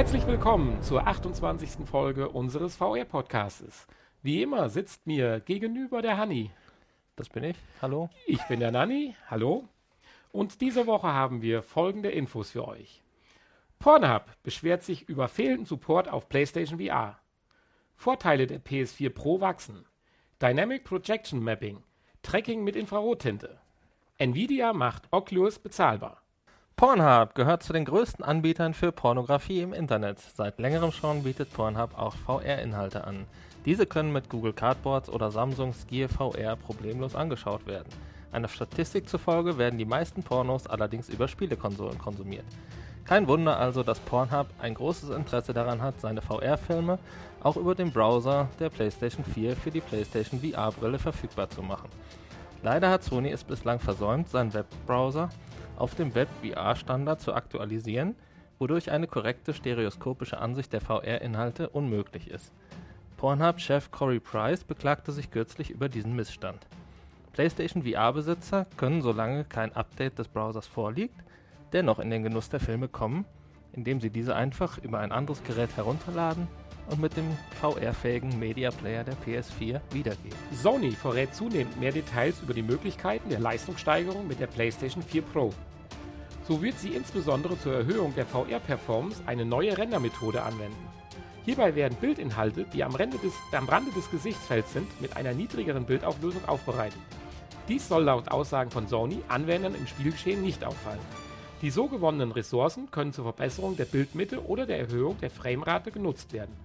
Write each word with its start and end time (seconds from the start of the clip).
Herzlich 0.00 0.26
willkommen 0.26 0.82
zur 0.82 1.06
28. 1.06 1.86
Folge 1.86 2.30
unseres 2.30 2.74
VR-Podcastes. 2.74 3.86
Wie 4.22 4.42
immer 4.42 4.70
sitzt 4.70 5.06
mir 5.06 5.40
gegenüber 5.40 6.00
der 6.00 6.16
Hanni. 6.16 6.50
Das 7.16 7.28
bin 7.28 7.44
ich. 7.44 7.56
Hallo. 7.82 8.08
Ich 8.26 8.42
bin 8.44 8.60
der 8.60 8.70
Nanni. 8.70 9.14
Hallo. 9.28 9.68
Und 10.32 10.62
diese 10.62 10.86
Woche 10.86 11.08
haben 11.08 11.42
wir 11.42 11.62
folgende 11.62 12.10
Infos 12.10 12.52
für 12.52 12.66
euch. 12.66 13.02
Pornhub 13.78 14.24
beschwert 14.42 14.82
sich 14.84 15.06
über 15.06 15.28
fehlenden 15.28 15.66
Support 15.66 16.08
auf 16.08 16.30
PlayStation 16.30 16.80
VR. 16.80 17.18
Vorteile 17.94 18.46
der 18.46 18.64
PS4 18.64 19.10
Pro 19.10 19.42
wachsen. 19.42 19.84
Dynamic 20.40 20.84
Projection 20.84 21.44
Mapping. 21.44 21.82
Tracking 22.22 22.64
mit 22.64 22.74
Infrarottinte. 22.74 23.60
Nvidia 24.16 24.72
macht 24.72 25.08
Oculus 25.10 25.58
bezahlbar. 25.58 26.22
Pornhub 26.80 27.34
gehört 27.34 27.62
zu 27.62 27.74
den 27.74 27.84
größten 27.84 28.24
Anbietern 28.24 28.72
für 28.72 28.90
Pornografie 28.90 29.60
im 29.60 29.74
Internet. 29.74 30.18
Seit 30.18 30.58
längerem 30.58 30.92
schon 30.92 31.24
bietet 31.24 31.52
Pornhub 31.52 31.90
auch 31.94 32.14
VR-Inhalte 32.16 33.04
an. 33.04 33.26
Diese 33.66 33.84
können 33.84 34.14
mit 34.14 34.30
Google 34.30 34.54
Cardboards 34.54 35.10
oder 35.10 35.30
Samsungs 35.30 35.86
Gear 35.88 36.08
VR 36.08 36.56
problemlos 36.56 37.14
angeschaut 37.14 37.66
werden. 37.66 37.90
Einer 38.32 38.48
Statistik 38.48 39.10
zufolge 39.10 39.58
werden 39.58 39.78
die 39.78 39.84
meisten 39.84 40.22
Pornos 40.22 40.66
allerdings 40.66 41.10
über 41.10 41.28
Spielekonsolen 41.28 41.98
konsumiert. 41.98 42.46
Kein 43.04 43.28
Wunder 43.28 43.58
also, 43.58 43.82
dass 43.82 44.00
Pornhub 44.00 44.46
ein 44.58 44.72
großes 44.72 45.10
Interesse 45.10 45.52
daran 45.52 45.82
hat, 45.82 46.00
seine 46.00 46.22
VR-Filme 46.22 46.98
auch 47.42 47.58
über 47.58 47.74
den 47.74 47.92
Browser 47.92 48.48
der 48.58 48.70
PlayStation 48.70 49.26
4 49.26 49.54
für 49.54 49.70
die 49.70 49.82
PlayStation 49.82 50.40
VR-Brille 50.40 50.98
verfügbar 50.98 51.50
zu 51.50 51.60
machen. 51.60 51.90
Leider 52.62 52.88
hat 52.88 53.04
Sony 53.04 53.30
es 53.32 53.44
bislang 53.44 53.80
versäumt, 53.80 54.30
seinen 54.30 54.54
Webbrowser 54.54 55.28
auf 55.80 55.94
dem 55.94 56.14
Web-VR-Standard 56.14 57.20
zu 57.20 57.34
aktualisieren, 57.34 58.14
wodurch 58.58 58.90
eine 58.90 59.06
korrekte 59.06 59.54
stereoskopische 59.54 60.38
Ansicht 60.38 60.72
der 60.72 60.80
VR-Inhalte 60.80 61.70
unmöglich 61.70 62.30
ist. 62.30 62.52
Pornhub-Chef 63.16 63.90
Corey 63.90 64.20
Price 64.20 64.64
beklagte 64.64 65.12
sich 65.12 65.30
kürzlich 65.30 65.70
über 65.70 65.88
diesen 65.88 66.14
Missstand. 66.14 66.66
PlayStation 67.32 67.84
VR-Besitzer 67.84 68.66
können, 68.76 69.02
solange 69.02 69.44
kein 69.44 69.74
Update 69.74 70.18
des 70.18 70.28
Browsers 70.28 70.66
vorliegt, 70.66 71.16
dennoch 71.72 71.98
in 71.98 72.10
den 72.10 72.22
Genuss 72.22 72.48
der 72.48 72.60
Filme 72.60 72.88
kommen, 72.88 73.24
indem 73.72 74.00
sie 74.00 74.10
diese 74.10 74.34
einfach 74.34 74.78
über 74.78 74.98
ein 74.98 75.12
anderes 75.12 75.42
Gerät 75.44 75.76
herunterladen 75.76 76.48
und 76.90 77.00
mit 77.00 77.16
dem 77.16 77.36
VR-fähigen 77.60 78.38
Media 78.38 78.70
Player 78.70 79.04
der 79.04 79.14
PS4 79.14 79.80
wiedergeben. 79.90 80.36
Sony 80.52 80.90
verrät 80.90 81.34
zunehmend 81.34 81.78
mehr 81.78 81.92
Details 81.92 82.40
über 82.42 82.54
die 82.54 82.62
Möglichkeiten 82.62 83.30
der 83.30 83.40
Leistungssteigerung 83.40 84.26
mit 84.26 84.40
der 84.40 84.48
PlayStation 84.48 85.02
4 85.02 85.22
Pro. 85.22 85.52
So 86.46 86.60
wird 86.62 86.78
sie 86.78 86.94
insbesondere 86.94 87.58
zur 87.60 87.74
Erhöhung 87.74 88.14
der 88.14 88.26
VR-Performance 88.26 89.22
eine 89.26 89.44
neue 89.44 89.76
Rendermethode 89.78 90.42
anwenden. 90.42 90.88
Hierbei 91.44 91.74
werden 91.74 91.96
Bildinhalte, 92.00 92.64
die 92.64 92.84
am, 92.84 92.92
des, 92.96 93.32
am 93.52 93.68
Rande 93.68 93.92
des 93.92 94.10
Gesichtsfelds 94.10 94.72
sind, 94.72 95.00
mit 95.00 95.16
einer 95.16 95.32
niedrigeren 95.32 95.84
Bildauflösung 95.84 96.44
aufbereitet. 96.46 97.00
Dies 97.68 97.86
soll 97.86 98.04
laut 98.04 98.30
Aussagen 98.30 98.70
von 98.70 98.88
Sony 98.88 99.20
Anwendern 99.28 99.74
im 99.74 99.86
Spielgeschehen 99.86 100.42
nicht 100.42 100.64
auffallen. 100.64 101.00
Die 101.62 101.70
so 101.70 101.88
gewonnenen 101.88 102.32
Ressourcen 102.32 102.90
können 102.90 103.12
zur 103.12 103.24
Verbesserung 103.24 103.76
der 103.76 103.84
Bildmitte 103.84 104.46
oder 104.46 104.64
der 104.64 104.78
Erhöhung 104.78 105.18
der 105.20 105.30
Framerate 105.30 105.90
genutzt 105.90 106.32
werden. 106.32 106.56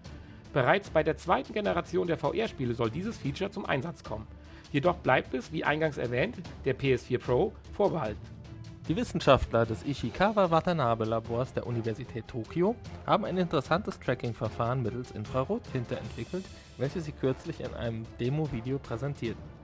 Bereits 0.53 0.89
bei 0.89 1.03
der 1.03 1.17
zweiten 1.17 1.51
Generation 1.51 2.07
der 2.07 2.17
VR-Spiele 2.17 2.75
soll 2.75 2.89
dieses 2.89 3.17
Feature 3.17 3.51
zum 3.51 3.65
Einsatz 3.65 4.05
kommen. 4.05 4.25
Jedoch 4.71 4.95
bleibt 4.95 5.33
es, 5.33 5.51
wie 5.51 5.65
eingangs 5.65 5.97
erwähnt, 5.97 6.37
der 6.63 6.77
PS4 6.77 7.19
Pro 7.19 7.51
vorbehalten. 7.73 8.21
Die 8.87 8.95
Wissenschaftler 8.95 9.65
des 9.65 9.83
Ishikawa 9.83 10.51
Watanabe 10.51 11.05
Labors 11.05 11.51
der 11.51 11.65
Universität 11.65 12.27
Tokio 12.27 12.75
haben 13.05 13.25
ein 13.25 13.37
interessantes 13.37 13.99
Tracking-Verfahren 13.99 14.81
mittels 14.81 15.11
Infrarottinte 15.11 15.97
entwickelt, 15.97 16.45
welches 16.77 17.05
sie 17.05 17.11
kürzlich 17.11 17.59
in 17.59 17.73
einem 17.73 18.05
Demo-Video 18.19 18.77
präsentierten. 18.77 19.54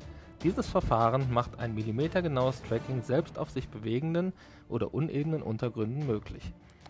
Dieses 0.44 0.68
Verfahren 0.70 1.32
macht 1.32 1.60
ein 1.60 1.76
millimetergenaues 1.76 2.62
Tracking 2.64 3.04
selbst 3.04 3.38
auf 3.38 3.50
sich 3.50 3.70
bewegenden 3.70 4.34
oder 4.70 4.94
unebenen 4.94 5.42
Untergründen 5.42 6.08
möglich. 6.08 6.44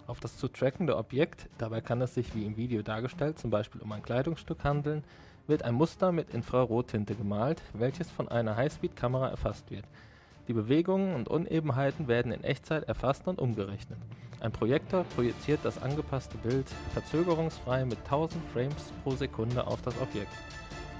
Auf 0.07 0.19
das 0.19 0.37
zu 0.37 0.47
trackende 0.47 0.97
Objekt, 0.97 1.49
dabei 1.57 1.81
kann 1.81 2.01
es 2.01 2.13
sich 2.13 2.33
wie 2.35 2.45
im 2.45 2.57
Video 2.57 2.81
dargestellt 2.81 3.39
zum 3.39 3.49
Beispiel 3.51 3.81
um 3.81 3.91
ein 3.91 4.03
Kleidungsstück 4.03 4.63
handeln, 4.63 5.03
wird 5.47 5.63
ein 5.63 5.73
Muster 5.73 6.11
mit 6.11 6.33
Infrarottinte 6.33 7.15
gemalt, 7.15 7.61
welches 7.73 8.09
von 8.09 8.29
einer 8.29 8.55
Highspeed-Kamera 8.55 9.29
erfasst 9.29 9.69
wird 9.69 9.85
die 10.47 10.53
Bewegungen 10.53 11.15
und 11.15 11.29
Unebenheiten 11.29 12.09
werden 12.09 12.31
in 12.31 12.43
Echtzeit 12.43 12.83
erfasst 12.83 13.27
und 13.27 13.39
umgerechnet. 13.39 13.97
Ein 14.39 14.51
Projektor 14.51 15.05
projiziert 15.15 15.59
das 15.63 15.81
angepasste 15.81 16.37
Bild 16.39 16.67
verzögerungsfrei 16.93 17.85
mit 17.85 17.99
1000 17.99 18.43
Frames 18.51 18.91
pro 19.03 19.11
Sekunde 19.11 19.65
auf 19.65 19.81
das 19.81 19.93
Objekt. 20.01 20.33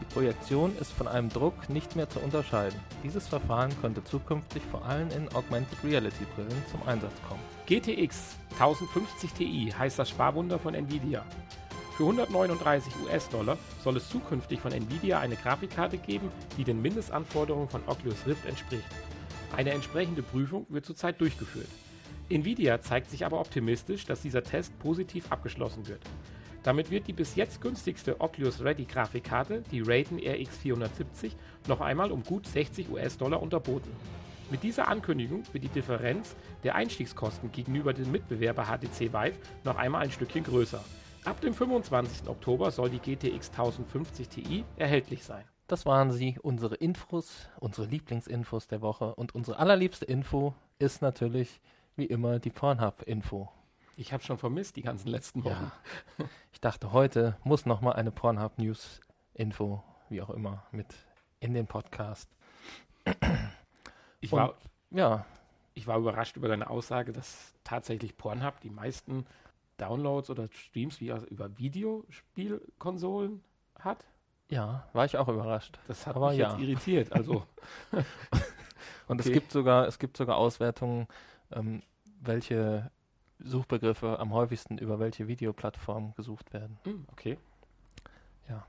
Die 0.02 0.14
Projektion 0.14 0.76
ist 0.78 0.92
von 0.92 1.08
einem 1.08 1.30
Druck 1.30 1.70
nicht 1.70 1.96
mehr 1.96 2.10
zu 2.10 2.20
unterscheiden. 2.20 2.80
Dieses 3.04 3.28
Verfahren 3.28 3.72
könnte 3.82 4.04
zukünftig 4.04 4.64
vor 4.72 4.84
allem 4.84 5.10
in 5.12 5.30
Augmented 5.36 5.78
Reality 5.84 6.26
Brillen 6.36 6.64
zum 6.72 6.82
Einsatz 6.88 7.14
kommen. 7.30 7.42
GTX 7.68 8.36
1050 8.54 9.32
Ti 9.34 9.74
heißt 9.78 10.00
das 10.00 10.10
Sparwunder 10.10 10.58
von 10.58 10.74
Nvidia. 10.74 11.24
Für 11.96 12.04
139 12.04 12.94
US-Dollar 13.06 13.60
soll 13.84 13.98
es 13.98 14.10
zukünftig 14.10 14.60
von 14.60 14.72
Nvidia 14.72 15.20
eine 15.20 15.36
Grafikkarte 15.36 16.00
geben, 16.00 16.32
die 16.58 16.64
den 16.64 16.82
Mindestanforderungen 16.82 17.70
von 17.70 17.82
Oculus 17.86 18.26
Rift 18.26 18.46
entspricht. 18.48 18.84
Eine 19.56 19.72
entsprechende 19.72 20.24
Prüfung 20.24 20.66
wird 20.70 20.86
zurzeit 20.86 21.22
durchgeführt. 21.22 21.70
Nvidia 22.30 22.82
zeigt 22.82 23.12
sich 23.12 23.26
aber 23.26 23.40
optimistisch, 23.40 24.06
dass 24.06 24.22
dieser 24.22 24.42
Test 24.42 24.78
positiv 24.80 25.32
abgeschlossen 25.32 25.88
wird. 25.88 26.02
Damit 26.64 26.92
wird 26.92 27.08
die 27.08 27.14
bis 27.14 27.36
jetzt 27.36 27.60
günstigste 27.60 28.22
Oculus 28.22 28.64
Ready 28.64 28.86
Grafikkarte, 28.86 29.64
die 29.72 29.82
Radeon 29.82 30.20
RX 30.20 30.58
470, 30.58 31.36
noch 31.68 31.82
einmal 31.82 32.12
um 32.12 32.24
gut 32.24 32.46
60 32.46 32.90
US-Dollar 32.92 33.42
unterboten. 33.42 33.92
Mit 34.52 34.64
dieser 34.64 34.88
Ankündigung 34.88 35.44
wird 35.54 35.64
die 35.64 35.70
Differenz 35.70 36.36
der 36.64 36.76
Einstiegskosten 36.76 37.52
gegenüber 37.52 37.94
dem 37.94 38.12
Mitbewerber 38.12 38.66
HTC 38.66 39.14
Vive 39.14 39.38
noch 39.64 39.78
einmal 39.78 40.04
ein 40.04 40.12
Stückchen 40.12 40.44
größer. 40.44 40.84
Ab 41.24 41.40
dem 41.42 41.54
25. 41.54 42.28
Oktober 42.28 42.70
soll 42.72 42.90
die 42.90 43.00
GTX 43.00 43.50
1050 43.52 44.30
Ti 44.30 44.66
erhältlich 44.76 45.24
sein. 45.24 45.46
Das 45.68 45.86
waren 45.86 46.12
sie, 46.12 46.38
unsere 46.42 46.76
Infos, 46.76 47.48
unsere 47.60 47.88
Lieblingsinfos 47.88 48.68
der 48.68 48.82
Woche. 48.82 49.16
Und 49.16 49.34
unsere 49.34 49.58
allerliebste 49.58 50.04
Info 50.04 50.54
ist 50.80 51.02
natürlich, 51.02 51.62
wie 51.96 52.06
immer, 52.06 52.40
die 52.40 52.50
Pornhub-Info. 52.50 53.50
Ich 53.96 54.12
habe 54.12 54.24
schon 54.24 54.38
vermisst 54.38 54.76
die 54.76 54.82
ganzen 54.82 55.08
letzten 55.08 55.44
Wochen. 55.46 55.72
Ja. 56.18 56.26
Ich 56.62 56.70
dachte, 56.70 56.94
heute 56.94 57.36
muss 57.44 57.66
noch 57.66 57.82
mal 57.82 57.94
eine 57.94 58.12
Pornhub-News-Info, 58.12 59.84
wie 60.10 60.22
auch 60.22 60.30
immer, 60.30 60.64
mit 60.72 60.86
in 61.40 61.56
den 61.56 61.66
Podcast. 61.66 62.30
Ich 64.20 64.32
war, 64.32 64.54
ja. 64.92 65.26
ich 65.74 65.88
war 65.88 65.98
überrascht 65.98 66.38
über 66.38 66.50
deine 66.50 66.70
Aussage, 66.70 67.14
dass 67.14 67.56
tatsächlich 67.64 68.16
Pornhub 68.16 68.60
die 68.60 68.70
meisten 68.70 69.26
Downloads 69.78 70.30
oder 70.30 70.50
Streams 70.52 71.02
wie 71.02 71.08
über 71.32 71.58
Videospielkonsolen 71.58 73.44
hat. 73.80 74.06
Ja, 74.48 74.88
war 74.94 75.06
ich 75.06 75.18
auch 75.18 75.30
überrascht. 75.30 75.80
Das 75.88 76.06
hat 76.06 76.16
Aber 76.16 76.30
mich 76.30 76.38
ja. 76.38 76.52
jetzt 76.52 76.62
irritiert. 76.62 77.12
Also. 77.12 77.44
Und 79.08 79.20
okay. 79.20 79.30
es 79.30 79.34
gibt 79.34 79.52
sogar, 79.52 79.88
es 79.88 79.98
gibt 79.98 80.16
sogar 80.16 80.38
Auswertungen, 80.38 81.08
ähm, 81.52 81.82
welche 82.20 82.92
Suchbegriffe 83.44 84.20
am 84.20 84.34
häufigsten 84.34 84.78
über 84.78 85.00
welche 85.00 85.28
Videoplattform 85.28 86.14
gesucht 86.16 86.54
werden. 86.54 86.78
Mm, 86.86 87.06
okay. 87.12 87.38
Ja. 88.50 88.66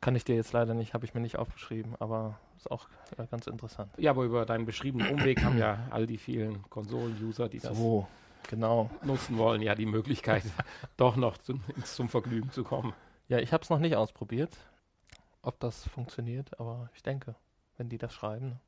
Kann 0.00 0.16
ich 0.16 0.24
dir 0.24 0.36
jetzt 0.36 0.52
leider 0.52 0.74
nicht, 0.74 0.94
habe 0.94 1.04
ich 1.04 1.14
mir 1.14 1.20
nicht 1.20 1.36
aufgeschrieben, 1.36 1.94
aber 1.98 2.38
ist 2.56 2.70
auch 2.70 2.88
äh, 3.16 3.26
ganz 3.26 3.46
interessant. 3.46 3.90
Ja, 3.96 4.10
aber 4.10 4.24
über 4.24 4.46
deinen 4.46 4.64
beschriebenen 4.64 5.08
Umweg 5.12 5.42
haben 5.44 5.58
ja 5.58 5.86
all 5.90 6.06
die 6.06 6.18
vielen 6.18 6.62
Konsolen-User, 6.70 7.48
die 7.48 7.60
das 7.60 7.76
so, 7.76 8.06
genau. 8.48 8.90
nutzen 9.02 9.38
wollen, 9.38 9.62
ja 9.62 9.74
die 9.74 9.86
Möglichkeit, 9.86 10.44
doch 10.96 11.16
noch 11.16 11.38
zum, 11.38 11.62
zum 11.84 12.08
Vergnügen 12.08 12.50
zu 12.50 12.64
kommen. 12.64 12.92
Ja, 13.28 13.38
ich 13.38 13.52
habe 13.52 13.62
es 13.62 13.70
noch 13.70 13.78
nicht 13.78 13.96
ausprobiert 13.96 14.56
ob 15.46 15.60
das 15.60 15.86
funktioniert, 15.86 16.58
aber 16.58 16.90
ich 16.94 17.02
denke, 17.04 17.36
wenn 17.76 17.88
die 17.88 17.98
das 17.98 18.12
schreiben. 18.12 18.58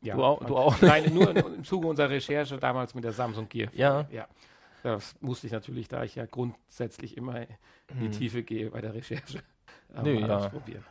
Ja, 0.00 0.14
du 0.14 0.24
auch? 0.24 0.44
Du 0.44 0.56
auch? 0.56 0.80
Nein, 0.80 1.12
nur 1.12 1.34
im 1.34 1.64
Zuge 1.64 1.88
unserer 1.88 2.10
Recherche 2.10 2.56
damals 2.58 2.94
mit 2.94 3.04
der 3.04 3.12
Samsung 3.12 3.48
Gear. 3.48 3.70
Ja. 3.74 4.06
ja. 4.10 4.28
Das 4.82 5.16
musste 5.20 5.46
ich 5.48 5.52
natürlich, 5.52 5.88
da 5.88 6.04
ich 6.04 6.14
ja 6.14 6.26
grundsätzlich 6.26 7.16
immer 7.16 7.40
in 7.40 7.48
die 8.00 8.06
hm. 8.06 8.12
Tiefe 8.12 8.42
gehe 8.42 8.70
bei 8.70 8.80
der 8.80 8.94
Recherche. 8.94 9.42
Nö, 10.02 10.20
ja. 10.20 10.36
ausprobieren. 10.36 10.84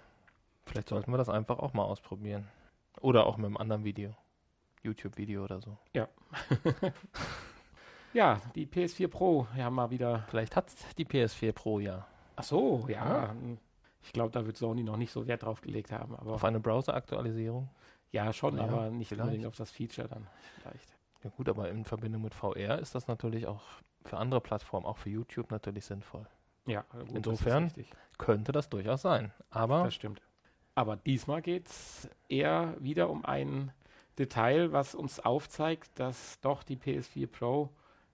Vielleicht 0.66 0.90
sollten 0.90 1.12
wir 1.12 1.18
das 1.18 1.30
einfach 1.30 1.60
auch 1.60 1.74
mal 1.74 1.84
ausprobieren. 1.84 2.48
Oder 3.00 3.26
auch 3.26 3.38
mit 3.38 3.46
einem 3.46 3.58
anderen 3.58 3.84
Video. 3.84 4.16
YouTube-Video 4.84 5.44
oder 5.44 5.62
so. 5.62 5.78
Ja. 5.94 6.08
ja, 8.14 8.42
die 8.56 8.66
PS4 8.66 9.08
Pro, 9.08 9.48
ja 9.56 9.70
mal 9.70 9.90
wieder. 9.90 10.26
Vielleicht 10.30 10.56
hat 10.56 10.72
die 10.98 11.06
PS4 11.06 11.52
Pro 11.54 11.80
ja. 11.80 12.06
Ach 12.36 12.44
so, 12.44 12.86
ja. 12.90 13.06
ja. 13.06 13.36
Ich 14.04 14.14
glaube, 14.14 14.32
da 14.32 14.46
wird 14.46 14.58
Sony 14.58 14.84
noch 14.84 14.98
nicht 14.98 15.12
so 15.12 15.28
Wert 15.28 15.44
drauf 15.44 15.62
gelegt 15.62 15.92
haben. 15.92 16.16
Aber 16.16 16.34
auf 16.34 16.44
eine 16.44 16.60
Browser-Aktualisierung? 16.60 17.70
Ja, 18.12 18.32
schon, 18.34 18.58
ja, 18.58 18.64
aber 18.64 18.90
nicht 18.90 19.10
vielleicht. 19.10 19.24
unbedingt 19.24 19.48
auf 19.48 19.56
das 19.56 19.72
Feature 19.72 20.08
dann 20.08 20.28
vielleicht. 20.60 20.98
Ja 21.24 21.30
gut, 21.30 21.50
aber 21.50 21.70
in 21.70 21.84
Verbindung 21.84 22.22
mit 22.22 22.34
VR 22.34 22.80
ist 22.80 22.96
das 22.96 23.08
natürlich 23.08 23.48
auch 23.48 23.64
für 24.06 24.18
andere 24.18 24.42
Plattformen, 24.42 24.86
auch 24.86 24.98
für 24.98 25.10
YouTube 25.10 25.52
natürlich 25.52 25.86
sinnvoll. 25.86 26.26
Ja, 26.66 26.86
gut, 26.92 27.12
Insofern 27.14 27.72
das 27.76 27.86
könnte 28.18 28.52
das 28.52 28.70
durchaus 28.70 29.02
sein. 29.02 29.32
Aber 29.50 29.84
das 29.84 29.96
stimmt. 29.96 30.22
Aber 30.76 30.96
diesmal 30.96 31.42
geht 31.42 31.68
es 31.68 32.10
eher 32.30 32.76
wieder 32.80 33.10
um 33.10 33.26
ein 33.26 33.72
Detail, 34.20 34.72
was 34.72 34.96
uns 34.96 35.20
aufzeigt, 35.20 35.90
dass 35.96 36.40
doch 36.42 36.64
die 36.64 36.78
PS4 36.78 37.28
Pro 37.28 37.70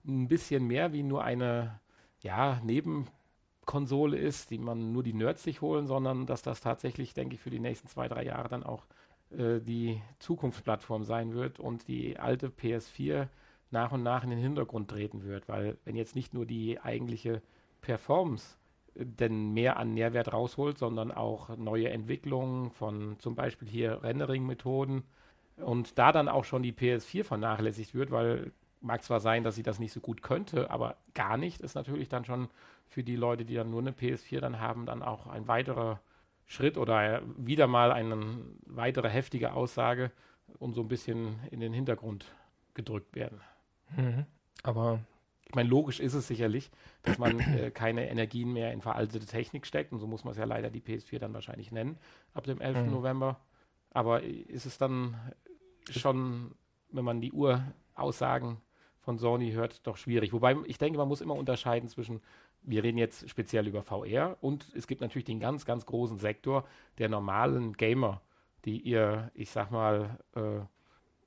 ein 0.06 0.28
bisschen 0.28 0.66
mehr 0.66 0.92
wie 0.92 1.02
nur 1.02 1.24
eine 1.24 1.80
ja, 2.20 2.60
Nebenkonsole 2.62 4.16
ist, 4.16 4.50
die 4.50 4.58
man 4.58 4.92
nur 4.92 5.02
die 5.02 5.12
Nerds 5.12 5.42
sich 5.42 5.60
holen, 5.60 5.86
sondern 5.86 6.26
dass 6.26 6.42
das 6.42 6.60
tatsächlich, 6.60 7.14
denke 7.14 7.34
ich, 7.34 7.40
für 7.40 7.50
die 7.50 7.60
nächsten 7.60 7.88
zwei, 7.88 8.08
drei 8.08 8.24
Jahre 8.24 8.48
dann 8.48 8.64
auch 8.64 8.86
äh, 9.30 9.60
die 9.60 10.00
Zukunftsplattform 10.18 11.04
sein 11.04 11.34
wird 11.34 11.58
und 11.60 11.88
die 11.88 12.18
alte 12.18 12.48
PS4 12.48 13.28
nach 13.70 13.92
und 13.92 14.02
nach 14.02 14.24
in 14.24 14.30
den 14.30 14.38
Hintergrund 14.38 14.90
treten 14.90 15.24
wird, 15.24 15.48
weil 15.48 15.76
wenn 15.84 15.96
jetzt 15.96 16.14
nicht 16.14 16.34
nur 16.34 16.46
die 16.46 16.80
eigentliche 16.80 17.42
Performance 17.80 18.56
äh, 18.94 19.04
denn 19.04 19.52
mehr 19.52 19.76
an 19.76 19.94
Nährwert 19.94 20.32
rausholt, 20.32 20.78
sondern 20.78 21.10
auch 21.10 21.56
neue 21.56 21.90
Entwicklungen 21.90 22.70
von 22.70 23.18
zum 23.18 23.34
Beispiel 23.34 23.68
hier 23.68 24.02
Rendering-Methoden 24.02 25.02
und 25.56 25.98
da 25.98 26.12
dann 26.12 26.28
auch 26.28 26.44
schon 26.44 26.62
die 26.62 26.72
PS4 26.72 27.24
vernachlässigt 27.24 27.94
wird, 27.94 28.10
weil 28.10 28.52
mag 28.80 29.02
zwar 29.02 29.20
sein, 29.20 29.44
dass 29.44 29.54
sie 29.54 29.62
das 29.62 29.78
nicht 29.78 29.92
so 29.92 30.00
gut 30.00 30.22
könnte, 30.22 30.70
aber 30.70 30.96
gar 31.14 31.36
nicht 31.36 31.60
ist 31.60 31.74
natürlich 31.74 32.08
dann 32.08 32.24
schon 32.24 32.48
für 32.86 33.02
die 33.02 33.16
Leute, 33.16 33.44
die 33.44 33.54
dann 33.54 33.70
nur 33.70 33.80
eine 33.80 33.92
PS4 33.92 34.40
dann 34.40 34.60
haben, 34.60 34.86
dann 34.86 35.02
auch 35.02 35.26
ein 35.26 35.48
weiterer 35.48 36.00
Schritt 36.46 36.76
oder 36.76 37.22
wieder 37.36 37.66
mal 37.66 37.92
eine 37.92 38.18
weitere 38.66 39.08
heftige 39.08 39.54
Aussage 39.54 40.10
und 40.58 40.74
so 40.74 40.82
ein 40.82 40.88
bisschen 40.88 41.40
in 41.50 41.60
den 41.60 41.72
Hintergrund 41.72 42.26
gedrückt 42.74 43.14
werden. 43.14 43.40
Mhm. 43.96 44.26
Aber 44.62 45.00
ich 45.46 45.54
meine, 45.54 45.68
logisch 45.68 46.00
ist 46.00 46.14
es 46.14 46.26
sicherlich, 46.26 46.70
dass 47.02 47.18
man 47.18 47.38
äh, 47.40 47.70
keine 47.70 48.08
Energien 48.08 48.52
mehr 48.52 48.72
in 48.72 48.80
veraltete 48.80 49.26
Technik 49.26 49.66
steckt 49.66 49.92
und 49.92 50.00
so 50.00 50.06
muss 50.06 50.24
man 50.24 50.32
es 50.32 50.38
ja 50.38 50.44
leider 50.44 50.70
die 50.70 50.80
PS4 50.80 51.18
dann 51.18 51.34
wahrscheinlich 51.34 51.70
nennen 51.70 51.98
ab 52.32 52.44
dem 52.44 52.60
11. 52.60 52.86
Mhm. 52.86 52.90
November. 52.90 53.40
Aber 53.90 54.22
ist 54.22 54.66
es 54.66 54.78
dann 54.78 55.16
schon, 55.88 56.54
wenn 56.90 57.04
man 57.04 57.20
die 57.20 57.32
Uraussagen 57.32 58.56
von 59.00 59.18
Sony 59.18 59.52
hört, 59.52 59.86
doch 59.86 59.96
schwierig. 59.96 60.32
Wobei 60.32 60.56
ich 60.66 60.78
denke, 60.78 60.98
man 60.98 61.08
muss 61.08 61.20
immer 61.20 61.34
unterscheiden 61.34 61.88
zwischen, 61.88 62.20
wir 62.64 62.82
reden 62.82 62.98
jetzt 62.98 63.28
speziell 63.28 63.66
über 63.66 63.82
VR 63.82 64.36
und 64.40 64.72
es 64.74 64.86
gibt 64.86 65.00
natürlich 65.00 65.24
den 65.24 65.40
ganz, 65.40 65.64
ganz 65.64 65.86
großen 65.86 66.18
Sektor 66.18 66.66
der 66.98 67.08
normalen 67.08 67.74
Gamer, 67.74 68.20
die 68.64 68.80
ihr, 68.80 69.30
ich 69.34 69.50
sag 69.50 69.70
mal, 69.70 70.18
äh, 70.34 70.60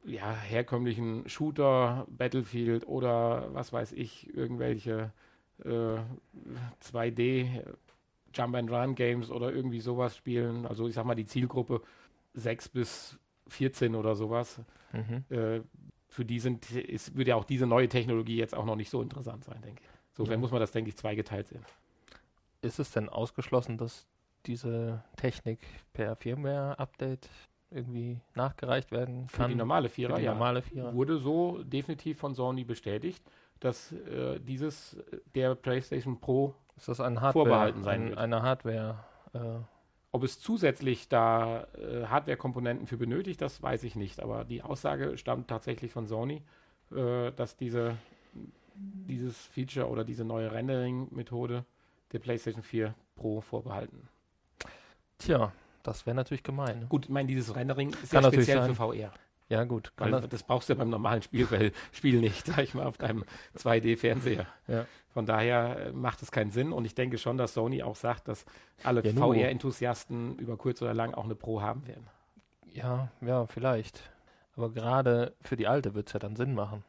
ja, 0.10 0.32
herkömmlichen 0.34 1.28
Shooter, 1.28 2.08
Battlefield 2.10 2.88
oder 2.88 3.54
was 3.54 3.74
weiß 3.74 3.92
ich, 3.92 4.34
irgendwelche 4.36 5.12
äh, 5.64 5.98
2D 6.82 7.64
Jump 8.34 8.56
and 8.56 8.72
Run 8.72 8.96
Games 8.96 9.32
oder 9.32 9.52
irgendwie 9.52 9.80
sowas 9.80 10.16
spielen. 10.16 10.66
Also 10.66 10.88
ich 10.88 10.96
sag 10.96 11.06
mal 11.06 11.16
die 11.16 11.26
Zielgruppe 11.26 11.82
6 12.34 12.70
bis 12.70 13.20
14 13.48 13.96
oder 13.96 14.16
sowas. 14.16 14.62
Mhm. 14.94 15.24
Äh, 15.36 15.62
für 16.08 16.26
die 16.26 16.40
sind, 16.40 16.72
ist, 16.72 17.16
würde 17.16 17.30
ja 17.32 17.36
auch 17.36 17.44
diese 17.44 17.68
neue 17.68 17.90
Technologie 17.90 18.38
jetzt 18.38 18.56
auch 18.56 18.66
noch 18.66 18.76
nicht 18.76 18.90
so 18.90 19.02
interessant 19.02 19.44
sein, 19.44 19.62
denke 19.62 19.82
ich. 19.84 19.97
Insofern 20.18 20.40
ja. 20.40 20.40
muss 20.40 20.52
man 20.52 20.60
das, 20.60 20.72
denke 20.72 20.90
ich, 20.90 20.98
zweigeteilt 20.98 21.48
sehen. 21.48 21.66
Ist 22.62 22.80
es 22.80 22.92
denn 22.92 23.08
ausgeschlossen, 23.08 23.78
dass 23.78 24.08
diese 24.46 25.04
Technik 25.16 25.60
per 25.94 26.16
Firmware-Update 26.16 27.30
irgendwie 27.70 28.20
nachgereicht 28.34 28.92
werden 28.92 29.28
kann. 29.28 29.46
Für 29.46 29.50
die 29.50 29.56
normale 29.56 29.90
Vierer, 29.90 30.16
die 30.16 30.24
ja. 30.24 30.34
Normale 30.34 30.62
Vierer. 30.62 30.94
Wurde 30.94 31.18
so 31.18 31.64
definitiv 31.64 32.18
von 32.18 32.34
Sony 32.34 32.64
bestätigt, 32.64 33.24
dass 33.60 33.92
äh, 33.92 34.40
dieses 34.40 34.98
der 35.36 35.56
PlayStation 35.56 36.20
Pro 36.20 36.56
ist 36.78 36.88
das 36.88 37.00
ein 37.02 37.22
Hardware, 37.22 37.46
vorbehalten 37.46 37.84
sein 37.84 38.02
ein, 38.02 38.10
wird. 38.10 38.20
Eine 38.20 38.42
Hardware. 38.42 39.04
Äh, 39.34 39.40
Ob 40.12 40.24
es 40.24 40.40
zusätzlich 40.40 41.10
da 41.10 41.68
äh, 41.74 42.06
Hardware-Komponenten 42.06 42.88
für 42.88 42.98
benötigt, 42.98 43.42
das 43.42 43.62
weiß 43.62 43.84
ich 43.84 43.96
nicht. 43.96 44.22
Aber 44.22 44.46
die 44.46 44.62
Aussage 44.62 45.18
stammt 45.18 45.50
tatsächlich 45.50 45.92
von 45.92 46.08
Sony, 46.08 46.44
äh, 46.96 47.32
dass 47.32 47.58
diese, 47.58 47.98
dieses 48.78 49.38
Feature 49.48 49.88
oder 49.90 50.04
diese 50.04 50.24
neue 50.24 50.52
Rendering-Methode 50.52 51.66
der 52.12 52.20
PlayStation 52.20 52.64
4 52.64 52.94
Pro 53.16 53.42
vorbehalten. 53.42 54.08
Tja, 55.18 55.52
das 55.84 56.06
wäre 56.06 56.16
natürlich 56.16 56.44
gemein. 56.44 56.86
Gut, 56.90 57.06
ich 57.06 57.10
meine, 57.12 57.28
dieses 57.28 57.56
Rendering 57.56 57.90
ist 57.90 58.12
Kann 58.12 58.24
ja 58.24 58.32
speziell 58.32 58.60
sein. 58.60 58.70
für 58.70 58.76
VR. 58.76 59.12
Ja, 59.50 59.64
gut. 59.64 59.94
Weil 59.98 60.12
das, 60.12 60.28
das 60.28 60.44
brauchst 60.44 60.68
du 60.68 60.74
ja 60.74 60.78
beim 60.80 60.90
normalen 60.90 61.22
Spiel, 61.22 61.72
Spiel 61.94 62.20
nicht, 62.20 62.46
sag 62.46 62.60
ich 62.60 62.74
mal, 62.74 62.86
auf 62.86 62.98
deinem 62.98 63.24
2D-Fernseher. 63.58 64.46
Ja. 64.68 64.86
Von 65.14 65.26
daher 65.26 65.88
äh, 65.88 65.92
macht 65.94 66.22
es 66.22 66.32
keinen 66.32 66.52
Sinn 66.52 66.74
und 66.74 66.86
ich 66.86 66.94
denke 66.94 67.18
schon, 67.18 67.38
dass 67.38 67.54
Sony 67.54 67.82
auch 67.82 67.96
sagt, 67.96 68.28
dass 68.28 68.46
alle 68.84 69.02
Ja. 69.04 69.14
VR-Enthusiasten 69.14 70.38
über 70.38 70.58
kurz 70.58 70.82
oder 70.82 70.94
lang 70.94 71.14
auch 71.14 71.24
eine 71.26 71.36
Pro 71.36 71.62
haben 71.62 71.88
werden. 71.88 72.08
Ja, 72.74 73.10
ja, 73.22 73.48
vielleicht. 73.48 74.12
Aber 74.56 74.70
gerade 74.72 75.34
für 75.42 75.56
die 75.56 75.68
alte 75.68 75.96
wird 75.96 76.08
es 76.08 76.14
ja 76.14 76.20
dann 76.20 76.36
Sinn 76.36 76.54
machen. 76.54 76.84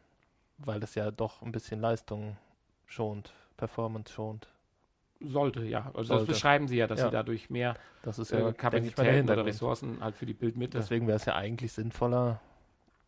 Weil 0.59 0.81
das 0.81 0.95
ja 0.95 1.11
doch 1.11 1.43
ein 1.43 1.53
bisschen 1.53 1.81
Leistung 1.81 2.37
schont, 2.87 3.33
Performance 3.57 4.13
schont. 4.13 4.49
Sollte, 5.21 5.65
ja. 5.65 5.87
Also 5.95 6.05
Sollte. 6.05 6.27
das 6.27 6.35
beschreiben 6.37 6.69
sie 6.69 6.77
ja, 6.77 6.87
dass 6.87 7.01
Ja. 7.01 7.07
sie 7.07 7.13
dadurch 7.13 7.51
mehr 7.51 7.75
Das 8.03 8.19
ist 8.19 8.31
äh, 8.33 8.39
ja 8.39 8.45
der 8.45 8.53
Kapazitäten 8.55 9.29
oder. 9.31 9.45
Ressourcen 9.45 9.99
halt 10.03 10.17
für 10.17 10.27
die 10.27 10.35
Bildmitte. 10.35 10.79
Deswegen 10.79 11.07
wäre 11.07 11.17
es 11.17 11.25
ja 11.25 11.35
eigentlich 11.35 11.73
sinnvoller 11.73 12.41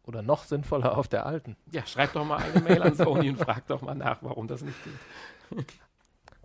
oder 0.04 0.22
noch 0.22 0.42
sinnvoller 0.44 0.96
auf 0.98 1.06
der 1.08 1.26
alten. 1.26 1.56
Ja, 1.70 1.86
schreib 1.86 2.12
doch 2.14 2.24
mal 2.24 2.38
eine 2.38 2.60
Mail 2.62 2.82
an 2.82 2.94
Sony 2.96 3.30
und 3.30 3.36
frag 3.38 3.66
doch 3.68 3.80
mal 3.82 3.94
nach, 3.94 4.18
warum 4.22 4.48
das 4.48 4.62
nicht 4.62 4.76
geht. 4.84 5.66